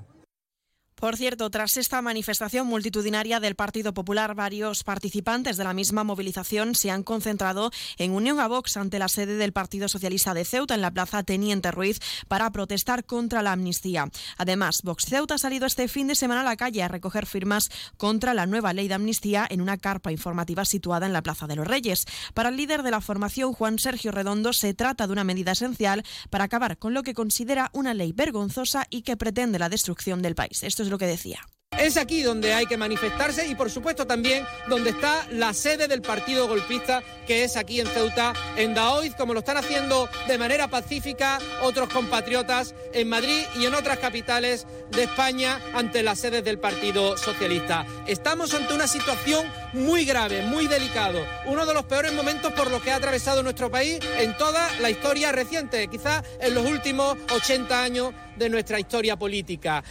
Por 0.99 1.15
cierto, 1.15 1.47
tras 1.51 1.77
esta 1.77 2.01
manifestación 2.01 2.65
multitudinaria 2.65 3.39
del 3.39 3.53
Partido 3.53 3.93
Popular, 3.93 4.33
varios 4.33 4.83
participantes 4.83 5.55
de 5.55 5.63
la 5.63 5.75
misma 5.75 6.03
movilización 6.03 6.73
se 6.73 6.89
han 6.89 7.03
concentrado 7.03 7.69
en 7.99 8.13
unión 8.13 8.39
a 8.39 8.47
Vox 8.47 8.77
ante 8.77 8.97
la 8.97 9.07
sede 9.07 9.35
del 9.35 9.53
Partido 9.53 9.87
Socialista 9.89 10.33
de 10.33 10.43
Ceuta 10.43 10.73
en 10.73 10.81
la 10.81 10.89
Plaza 10.89 11.21
Teniente 11.21 11.69
Ruiz 11.69 11.99
para 12.27 12.49
protestar 12.49 13.05
contra 13.05 13.43
la 13.43 13.51
amnistía. 13.51 14.09
Además, 14.39 14.81
Vox 14.83 15.05
Ceuta 15.05 15.35
ha 15.35 15.37
salido 15.37 15.67
este 15.67 15.87
fin 15.87 16.07
de 16.07 16.15
semana 16.15 16.41
a 16.41 16.45
la 16.45 16.57
calle 16.57 16.81
a 16.81 16.87
recoger 16.87 17.27
firmas 17.27 17.69
contra 17.97 18.33
la 18.33 18.47
nueva 18.47 18.73
ley 18.73 18.87
de 18.87 18.95
amnistía 18.95 19.45
en 19.47 19.61
una 19.61 19.77
carpa 19.77 20.11
informativa 20.11 20.65
situada 20.65 21.05
en 21.05 21.13
la 21.13 21.21
Plaza 21.21 21.45
de 21.45 21.57
los 21.57 21.67
Reyes. 21.67 22.05
Para 22.33 22.49
el 22.49 22.57
líder 22.57 22.81
de 22.81 22.89
la 22.89 23.01
formación, 23.01 23.53
Juan 23.53 23.77
Sergio 23.77 24.11
Redondo, 24.11 24.51
se 24.51 24.73
trata 24.73 25.05
de 25.05 25.13
una 25.13 25.23
medida 25.23 25.51
esencial 25.51 26.03
para 26.31 26.45
acabar 26.45 26.79
con 26.79 26.95
lo 26.95 27.03
que 27.03 27.13
considera 27.13 27.69
una 27.73 27.93
ley 27.93 28.13
vergonzosa 28.13 28.87
y 28.89 29.03
que 29.03 29.15
pretende 29.15 29.59
la 29.59 29.69
destrucción 29.69 30.23
del 30.23 30.33
país. 30.33 30.63
Esto 30.63 30.86
es 30.87 30.91
lo 30.91 30.97
que 30.97 31.05
decía. 31.05 31.45
Es 31.77 31.97
aquí 31.97 32.23
donde 32.23 32.53
hay 32.53 32.65
que 32.65 32.77
manifestarse 32.77 33.45
y 33.45 33.53
por 33.53 33.69
supuesto 33.69 34.07
también 34.07 34.45
donde 34.67 34.91
está 34.91 35.27
la 35.31 35.53
sede 35.53 35.87
del 35.87 36.01
partido 36.01 36.47
golpista 36.47 37.03
que 37.27 37.43
es 37.43 37.57
aquí 37.57 37.81
en 37.81 37.87
Ceuta, 37.87 38.33
en 38.55 38.73
Daoiz, 38.73 39.13
como 39.15 39.33
lo 39.33 39.39
están 39.39 39.57
haciendo 39.57 40.09
de 40.27 40.37
manera 40.37 40.69
pacífica 40.69 41.39
otros 41.61 41.89
compatriotas 41.89 42.73
en 42.93 43.09
Madrid 43.09 43.43
y 43.59 43.65
en 43.65 43.75
otras 43.75 43.99
capitales 43.99 44.65
de 44.91 45.03
España 45.03 45.59
ante 45.75 46.03
las 46.03 46.19
sedes 46.19 46.43
del 46.43 46.57
Partido 46.57 47.17
Socialista. 47.17 47.85
Estamos 48.07 48.53
ante 48.53 48.73
una 48.73 48.87
situación 48.87 49.45
muy 49.73 50.05
grave, 50.05 50.43
muy 50.43 50.67
delicado, 50.67 51.19
uno 51.45 51.65
de 51.65 51.73
los 51.73 51.83
peores 51.83 52.13
momentos 52.13 52.53
por 52.53 52.71
los 52.71 52.81
que 52.81 52.91
ha 52.91 52.95
atravesado 52.95 53.43
nuestro 53.43 53.69
país 53.69 53.99
en 54.17 54.35
toda 54.37 54.67
la 54.79 54.89
historia 54.89 55.31
reciente, 55.33 55.87
quizás 55.89 56.23
en 56.39 56.55
los 56.55 56.65
últimos 56.65 57.17
80 57.35 57.83
años 57.83 58.13
de 58.37 58.49
nuestra 58.49 58.79
historia 58.79 59.17
política. 59.17 59.83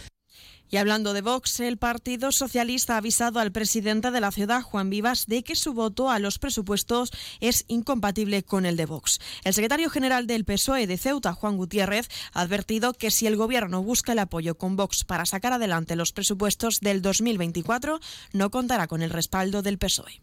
Y 0.69 0.75
hablando 0.75 1.13
de 1.13 1.21
Vox, 1.21 1.61
el 1.61 1.77
Partido 1.77 2.33
Socialista 2.33 2.95
ha 2.95 2.97
avisado 2.97 3.39
al 3.39 3.53
presidente 3.53 4.11
de 4.11 4.19
la 4.19 4.33
ciudad, 4.33 4.61
Juan 4.61 4.89
Vivas, 4.89 5.25
de 5.25 5.41
que 5.41 5.55
su 5.55 5.73
voto 5.73 6.09
a 6.09 6.19
los 6.19 6.39
presupuestos 6.39 7.11
es 7.39 7.63
incompatible 7.69 8.43
con 8.43 8.65
el 8.65 8.75
de 8.75 8.85
Vox. 8.85 9.19
El 9.45 9.53
secretario 9.53 9.89
general 9.89 10.27
del 10.27 10.43
PSOE 10.43 10.85
de 10.85 10.97
Ceuta, 10.97 11.33
Juan 11.33 11.55
Gutiérrez, 11.55 12.09
ha 12.33 12.41
advertido 12.41 12.91
que 12.93 13.11
si 13.11 13.27
el 13.27 13.37
gobierno 13.37 13.81
busca 13.81 14.11
el 14.11 14.19
apoyo 14.19 14.57
con 14.57 14.75
Vox 14.75 15.05
para 15.05 15.25
sacar 15.25 15.53
adelante 15.53 15.95
los 15.95 16.11
presupuestos 16.11 16.81
del 16.81 17.01
2024, 17.01 18.01
no 18.33 18.51
contará 18.51 18.87
con 18.87 19.01
el 19.01 19.09
respaldo 19.09 19.61
del 19.61 19.77
PSOE. 19.77 20.21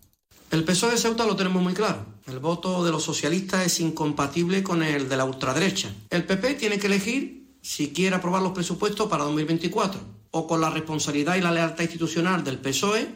El 0.51 0.65
PSOE 0.65 0.91
de 0.91 0.99
Ceuta 0.99 1.25
lo 1.25 1.37
tenemos 1.37 1.62
muy 1.62 1.73
claro. 1.73 2.05
El 2.27 2.39
voto 2.39 2.85
de 2.85 2.93
los 2.93 3.03
socialistas 3.03 3.65
es 3.65 3.81
incompatible 3.81 4.62
con 4.62 4.83
el 4.83 5.09
de 5.09 5.16
la 5.16 5.25
ultraderecha. 5.25 5.91
El 6.11 6.27
PP 6.27 6.55
tiene 6.55 6.79
que 6.79 6.89
elegir 6.89 7.57
si 7.62 7.95
quiere 7.95 8.16
aprobar 8.16 8.43
los 8.43 8.53
presupuestos 8.53 9.09
para 9.09 9.25
2024 9.25 10.23
o 10.36 10.48
con 10.48 10.61
la 10.61 10.69
responsabilidad 10.69 11.36
y 11.36 11.40
la 11.40 11.52
lealtad 11.52 11.85
institucional 11.85 12.43
del 12.43 12.59
PSOE, 12.59 13.06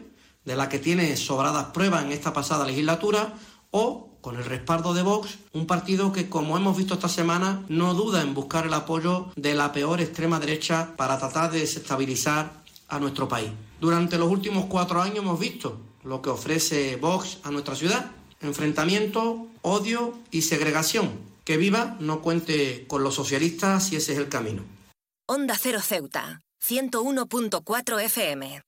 de 0.45 0.55
la 0.55 0.69
que 0.69 0.79
tiene 0.79 1.17
sobradas 1.17 1.65
pruebas 1.73 2.05
en 2.05 2.13
esta 2.13 2.31
pasada 2.31 2.65
legislatura, 2.65 3.33
o 3.71 4.17
con 4.21 4.37
el 4.37 4.45
respaldo 4.45 4.93
de 4.93 5.01
Vox, 5.01 5.37
un 5.51 5.67
partido 5.67 6.13
que, 6.13 6.29
como 6.29 6.55
hemos 6.55 6.77
visto 6.77 6.93
esta 6.93 7.09
semana, 7.09 7.65
no 7.67 7.93
duda 7.93 8.21
en 8.21 8.33
buscar 8.33 8.65
el 8.65 8.73
apoyo 8.73 9.33
de 9.35 9.53
la 9.53 9.73
peor 9.73 9.99
extrema 9.99 10.39
derecha 10.39 10.93
para 10.95 11.19
tratar 11.19 11.51
de 11.51 11.59
desestabilizar 11.59 12.63
a 12.87 12.99
nuestro 12.99 13.27
país. 13.27 13.51
Durante 13.81 14.17
los 14.17 14.31
últimos 14.31 14.67
cuatro 14.67 15.01
años 15.01 15.19
hemos 15.19 15.41
visto 15.41 15.77
lo 16.05 16.21
que 16.21 16.29
ofrece 16.29 16.95
Vox 16.95 17.39
a 17.43 17.51
nuestra 17.51 17.75
ciudad. 17.75 18.11
Enfrentamiento, 18.39 19.47
odio 19.61 20.17
y 20.31 20.43
segregación. 20.43 21.11
Que 21.43 21.57
viva 21.57 21.97
no 21.99 22.21
cuente 22.21 22.85
con 22.87 23.03
los 23.03 23.15
socialistas 23.15 23.87
si 23.87 23.97
ese 23.97 24.13
es 24.13 24.19
el 24.19 24.29
camino. 24.29 24.63
Onda 25.27 25.57
Cero 25.59 25.81
Ceuta, 25.81 26.41
101.4 26.61 28.01
FM. 28.03 28.61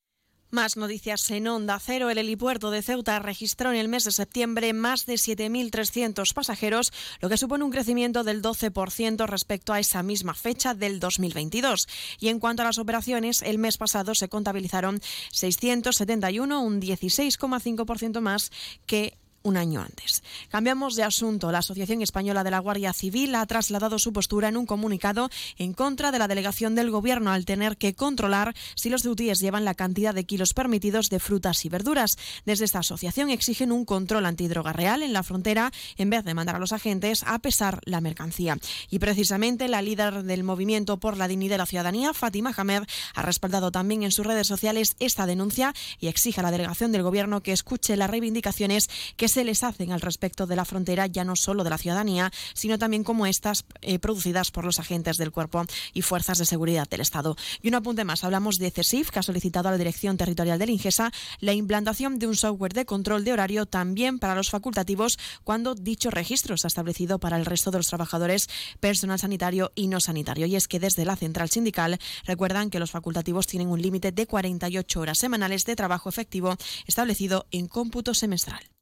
Más 0.52 0.76
noticias 0.76 1.32
en 1.32 1.48
Onda 1.48 1.80
Cero. 1.80 2.10
El 2.10 2.18
helipuerto 2.18 2.72
de 2.72 2.82
Ceuta 2.82 3.20
registró 3.20 3.72
en 3.72 3.78
el 3.78 3.88
mes 3.88 4.04
de 4.04 4.12
septiembre 4.12 4.74
más 4.74 5.06
de 5.06 5.14
7.300 5.14 6.34
pasajeros, 6.34 6.92
lo 7.22 7.30
que 7.30 7.38
supone 7.38 7.64
un 7.64 7.72
crecimiento 7.72 8.26
del 8.26 8.42
12% 8.42 9.26
respecto 9.28 9.72
a 9.72 9.80
esa 9.80 10.04
misma 10.04 10.34
fecha 10.34 10.74
del 10.74 11.00
2022. 11.00 11.88
Y 12.20 12.28
en 12.28 12.40
cuanto 12.40 12.64
a 12.64 12.66
las 12.66 12.80
operaciones, 12.80 13.42
el 13.44 13.60
mes 13.60 13.78
pasado 13.78 14.14
se 14.14 14.28
contabilizaron 14.28 15.00
671, 15.32 16.62
un 16.62 16.82
16,5% 16.82 18.20
más 18.20 18.52
que 18.86 19.21
un 19.44 19.58
año 19.58 19.82
antes. 19.82 20.24
Cambiamos 20.50 20.96
de 20.96 21.04
asunto. 21.04 21.52
La 21.52 21.60
Asociación 21.60 22.02
Española 22.02 22.44
de 22.44 22.52
la 22.52 22.60
Guardia 22.60 22.94
Civil 22.94 23.36
ha 23.36 23.46
trasladado 23.46 24.00
su 24.00 24.14
postura 24.14 24.50
en 24.50 24.58
un 24.58 24.66
comunicado 24.66 25.30
en 25.58 25.74
contra 25.74 26.12
de 26.12 26.20
la 26.20 26.28
delegación 26.28 26.76
del 26.76 26.92
Gobierno 26.92 27.32
al 27.32 27.46
tener 27.46 27.78
que 27.78 27.94
controlar 27.94 28.56
si 28.76 28.90
los 28.90 29.04
ceutíes 29.04 29.40
llevan 29.40 29.66
la 29.66 29.74
cantidad 29.74 30.14
de 30.14 30.24
kilos 30.24 30.54
permitidos 30.54 31.10
de 31.10 31.20
frutas 31.20 31.66
y 31.66 31.70
verduras. 31.70 32.18
Desde 32.46 32.66
esta 32.66 32.80
asociación 32.80 33.30
exigen 33.30 33.72
un 33.72 33.86
control 33.86 34.26
antidroga 34.26 34.74
real 34.74 35.04
en 35.04 35.14
la 35.14 35.24
frontera 35.24 35.72
en 35.98 36.10
vez 36.10 36.24
de 36.24 36.34
mandar 36.34 36.56
a 36.56 36.60
los 36.60 36.74
agentes 36.74 37.24
a 37.26 37.40
pesar 37.40 37.82
la 37.86 38.02
mercancía. 38.02 38.58
Y 38.90 39.00
precisamente 39.00 39.68
la 39.68 39.82
líder 39.82 40.24
del 40.24 40.44
movimiento 40.44 40.98
por 40.98 41.18
la 41.18 41.28
dignidad 41.28 41.52
de 41.52 41.58
la 41.58 41.66
ciudadanía, 41.66 42.14
Fátima 42.14 42.54
Hamed, 42.56 42.84
ha 43.14 43.22
respaldado 43.22 43.72
también 43.72 44.04
en 44.04 44.12
sus 44.12 44.26
redes 44.26 44.48
sociales 44.48 44.96
esta 45.00 45.26
denuncia 45.26 45.74
y 46.00 46.08
exige 46.08 46.40
a 46.40 46.44
la 46.44 46.52
delegación 46.52 46.92
del 46.92 47.04
Gobierno 47.04 47.42
que 47.42 47.52
escuche 47.52 47.98
las 47.98 48.10
reivindicaciones 48.10 48.90
que 49.18 49.28
se 49.32 49.44
les 49.44 49.64
hacen 49.64 49.92
al 49.92 50.02
respecto 50.02 50.46
de 50.46 50.56
la 50.56 50.66
frontera, 50.66 51.08
ya 51.08 51.24
no 51.24 51.36
solo 51.36 51.64
de 51.64 51.70
la 51.70 51.78
ciudadanía, 51.78 52.32
sino 52.54 52.78
también 52.78 53.04
como 53.04 53.26
estas 53.26 53.66
eh, 53.82 53.98
producidas 54.00 54.52
por 54.52 54.66
los 54.66 54.80
agentes 54.80 55.18
del 55.18 55.32
cuerpo 55.32 55.66
y 55.94 56.02
fuerzas 56.02 56.38
de 56.38 56.46
seguridad 56.46 56.88
del 56.88 57.02
Estado. 57.02 57.36
Y 57.62 57.70
un 57.70 57.76
apunte 57.76 58.04
más, 58.04 58.24
hablamos 58.24 58.58
de 58.58 58.72
CESIF, 58.72 59.10
que 59.10 59.20
ha 59.20 59.24
solicitado 59.24 59.70
a 59.70 59.72
la 59.72 59.78
Dirección 59.78 60.18
Territorial 60.18 60.60
del 60.60 60.70
Ingesa 60.70 61.12
la 61.40 61.54
implantación 61.54 62.20
de 62.20 62.28
un 62.28 62.36
software 62.36 62.74
de 62.74 62.86
control 62.86 63.24
de 63.24 63.34
horario 63.34 63.66
también 63.66 64.20
para 64.20 64.36
los 64.36 64.50
facultativos 64.50 65.18
cuando 65.44 65.76
dicho 65.76 66.12
registro 66.12 66.58
se 66.58 66.68
ha 66.68 66.70
establecido 66.70 67.20
para 67.20 67.38
el 67.38 67.46
resto 67.46 67.72
de 67.72 67.78
los 67.78 67.88
trabajadores, 67.88 68.50
personal 68.80 69.20
sanitario 69.20 69.72
y 69.76 69.88
no 69.88 70.00
sanitario. 70.00 70.46
Y 70.46 70.56
es 70.56 70.68
que 70.68 70.80
desde 70.80 71.06
la 71.06 71.16
central 71.16 71.50
sindical 71.50 72.00
recuerdan 72.26 72.70
que 72.70 72.80
los 72.80 72.92
facultativos 72.92 73.48
tienen 73.48 73.70
un 73.70 73.82
límite 73.82 74.12
de 74.12 74.28
48 74.28 75.00
horas 75.00 75.18
semanales 75.18 75.66
de 75.66 75.76
trabajo 75.76 76.10
efectivo 76.10 76.58
establecido 76.86 77.48
en 77.52 77.68
cómputo 77.68 78.14
semestral. 78.14 78.81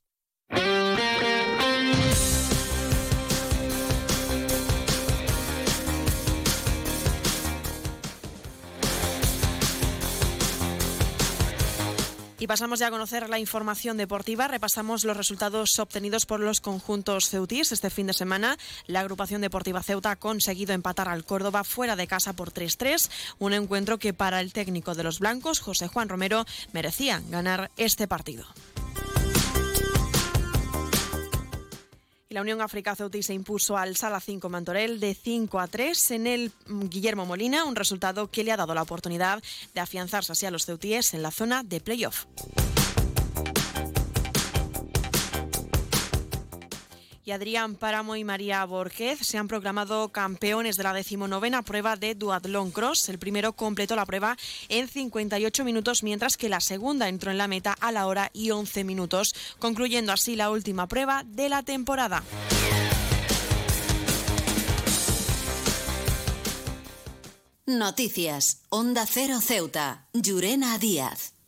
Y 12.40 12.48
pasamos 12.48 12.80
ya 12.80 12.88
a 12.88 12.92
conocer 12.92 13.30
la 13.30 13.38
información 13.38 13.98
deportiva. 13.98 14.48
Repasamos 14.48 15.04
los 15.04 15.18
resultados 15.18 15.78
obtenidos 15.78 16.26
por 16.26 16.40
los 16.40 16.62
conjuntos 16.62 17.30
ceutís 17.30 17.74
este 17.74 17.90
fin 17.90 18.08
de 18.08 18.14
semana. 18.14 18.58
La 18.88 19.02
agrupación 19.02 19.42
deportiva 19.42 19.84
Ceuta 19.84 20.12
ha 20.12 20.16
conseguido 20.16 20.74
empatar 20.74 21.10
al 21.10 21.26
Córdoba 21.26 21.66
fuera 21.66 21.98
de 21.98 22.08
casa 22.08 22.32
por 22.32 22.54
3-3, 22.54 23.10
un 23.40 23.52
encuentro 23.52 24.00
que 24.00 24.14
para 24.14 24.40
el 24.40 24.54
técnico 24.54 24.96
de 24.96 25.04
los 25.04 25.20
blancos, 25.20 25.60
José 25.60 25.90
Juan 25.90 26.08
Romero, 26.08 26.46
merecía 26.72 27.22
ganar 27.30 27.72
este 27.76 28.08
partido. 28.08 28.46
Y 32.32 32.36
la 32.36 32.42
Unión 32.42 32.62
África 32.62 32.96
Ceutí 32.96 33.24
se 33.24 33.34
impuso 33.34 33.76
al 33.76 33.98
Sala 33.98 34.20
5 34.20 34.50
Mantorel 34.50 35.00
de 35.00 35.16
5 35.16 35.60
a 35.60 35.68
3 35.68 36.12
en 36.12 36.28
el 36.28 36.52
mm, 36.68 36.88
Guillermo 36.88 37.26
Molina, 37.26 37.64
un 37.66 37.76
resultado 37.76 38.30
que 38.30 38.44
le 38.44 38.52
ha 38.52 38.58
dado 38.58 38.76
la 38.76 38.84
oportunidad 38.84 39.42
de 39.74 39.82
afianzarse 39.82 40.34
así 40.34 40.46
a 40.46 40.52
los 40.52 40.68
ceutíes 40.68 41.16
en 41.16 41.24
la 41.24 41.32
zona 41.32 41.64
de 41.64 41.82
playoff. 41.82 42.26
Y 47.30 47.32
Adrián 47.32 47.76
Páramo 47.76 48.16
y 48.16 48.24
María 48.24 48.66
Borquez 48.66 49.20
se 49.22 49.38
han 49.38 49.48
proclamado 49.48 50.10
campeones 50.10 50.78
de 50.78 50.84
la 50.84 50.94
decimonovena 50.94 51.62
prueba 51.62 51.96
de 51.96 52.16
Duatlón 52.16 52.72
Cross. 52.72 53.08
El 53.10 53.20
primero 53.20 53.54
completó 53.54 53.96
la 53.96 54.08
prueba 54.08 54.36
en 54.68 54.88
58 54.88 55.64
minutos, 55.64 56.02
mientras 56.02 56.38
que 56.38 56.50
la 56.50 56.60
segunda 56.60 57.08
entró 57.08 57.30
en 57.30 57.38
la 57.38 57.48
meta 57.48 57.74
a 57.80 57.92
la 57.92 58.08
hora 58.08 58.32
y 58.34 58.50
11 58.50 58.84
minutos, 58.84 59.36
concluyendo 59.60 60.12
así 60.12 60.36
la 60.36 60.50
última 60.50 60.88
prueba 60.88 61.24
de 61.24 61.50
la 61.50 61.62
temporada. 61.62 62.24
Noticias. 67.68 68.64
Onda 68.70 69.06
Cero 69.06 69.40
Ceuta. 69.40 70.08
Llurena 70.14 70.80
Díaz. 70.80 71.39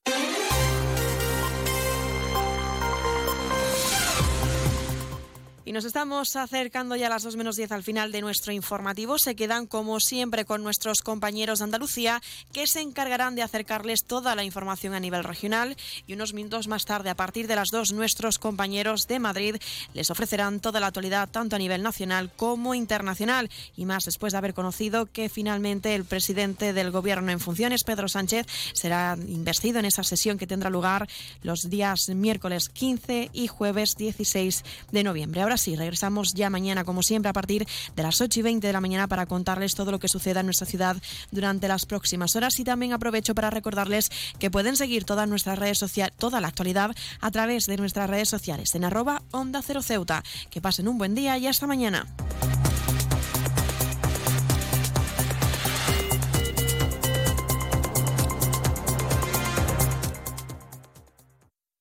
Y 5.72 5.74
nos 5.74 5.86
estamos 5.86 6.36
acercando 6.36 6.98
ya 6.98 7.08
a 7.08 7.10
las 7.10 7.24
2 7.24 7.38
menos 7.38 7.56
10 7.56 7.72
al 7.72 7.82
final 7.82 8.12
de 8.12 8.20
nuestro 8.20 8.52
informativo. 8.52 9.18
Se 9.18 9.38
quedan 9.38 9.68
como 9.68 10.02
siempre 10.02 10.44
con 10.44 10.64
nuestros 10.64 11.02
compañeros 11.02 11.60
de 11.60 11.64
Andalucía 11.64 12.22
que 12.52 12.68
se 12.68 12.82
encargarán 12.82 13.36
de 13.36 13.42
acercarles 13.42 14.04
toda 14.04 14.36
la 14.36 14.44
información 14.44 14.94
a 14.94 15.00
nivel 15.00 15.24
regional 15.24 15.78
y 16.08 16.14
unos 16.16 16.34
minutos 16.34 16.68
más 16.68 16.84
tarde, 16.84 17.10
a 17.10 17.16
partir 17.16 17.48
de 17.48 17.56
las 17.56 17.70
2, 17.70 17.94
nuestros 17.94 18.38
compañeros 18.38 19.08
de 19.08 19.20
Madrid 19.20 19.56
les 19.94 20.12
ofrecerán 20.12 20.60
toda 20.60 20.82
la 20.82 20.88
actualidad 20.88 21.30
tanto 21.30 21.56
a 21.56 21.60
nivel 21.60 21.84
nacional 21.84 22.30
como 22.36 22.76
internacional 22.76 23.50
y 23.78 23.86
más 23.86 24.04
después 24.04 24.34
de 24.34 24.40
haber 24.40 24.54
conocido 24.54 25.06
que 25.06 25.30
finalmente 25.30 25.96
el 25.96 26.04
presidente 26.04 26.74
del 26.74 26.92
gobierno 26.92 27.32
en 27.32 27.40
funciones, 27.40 27.86
Pedro 27.86 28.10
Sánchez, 28.10 28.46
será 28.74 29.18
investido 29.26 29.80
en 29.80 29.86
esa 29.86 30.04
sesión 30.04 30.38
que 30.38 30.48
tendrá 30.48 30.70
lugar 30.70 31.08
los 31.44 31.70
días 31.70 32.10
miércoles 32.10 32.68
15 32.68 33.30
y 33.32 33.48
jueves 33.48 33.96
16 33.96 34.66
de 34.92 35.04
noviembre. 35.04 35.40
Ahora 35.40 35.61
sí, 35.62 35.76
regresamos 35.76 36.34
ya 36.34 36.50
mañana, 36.50 36.84
como 36.84 37.04
siempre, 37.04 37.30
a 37.30 37.34
partir 37.34 37.68
de 37.96 38.04
las 38.04 38.20
8 38.20 38.40
y 38.40 38.44
20 38.44 38.68
de 38.68 38.74
la 38.74 38.82
mañana 38.82 39.08
para 39.08 39.26
contarles 39.26 39.76
todo 39.76 39.92
lo 39.92 40.00
que 40.00 40.08
suceda 40.08 40.42
en 40.42 40.48
nuestra 40.48 40.68
ciudad 40.68 40.98
durante 41.32 41.68
las 41.68 41.86
próximas 41.86 42.36
horas. 42.36 42.60
Y 42.60 42.64
también 42.64 42.94
aprovecho 42.94 43.36
para 43.36 43.50
recordarles 43.50 44.10
que 44.40 44.52
pueden 44.52 44.76
seguir 44.76 45.06
todas 45.06 45.30
nuestras 45.30 45.58
redes 45.58 45.78
sociales, 45.78 46.16
toda 46.18 46.42
la 46.42 46.48
actualidad 46.48 46.96
a 47.20 47.32
través 47.32 47.66
de 47.66 47.78
nuestras 47.78 48.10
redes 48.10 48.30
sociales 48.30 48.74
en 48.76 48.84
arroba 48.84 49.22
Onda 49.32 49.62
Cero 49.62 49.82
Ceuta. 49.82 50.24
Que 50.50 50.62
pasen 50.62 50.88
un 50.88 50.98
buen 50.98 51.16
día 51.16 51.38
y 51.38 51.48
hasta 51.48 51.68
mañana. 51.68 52.08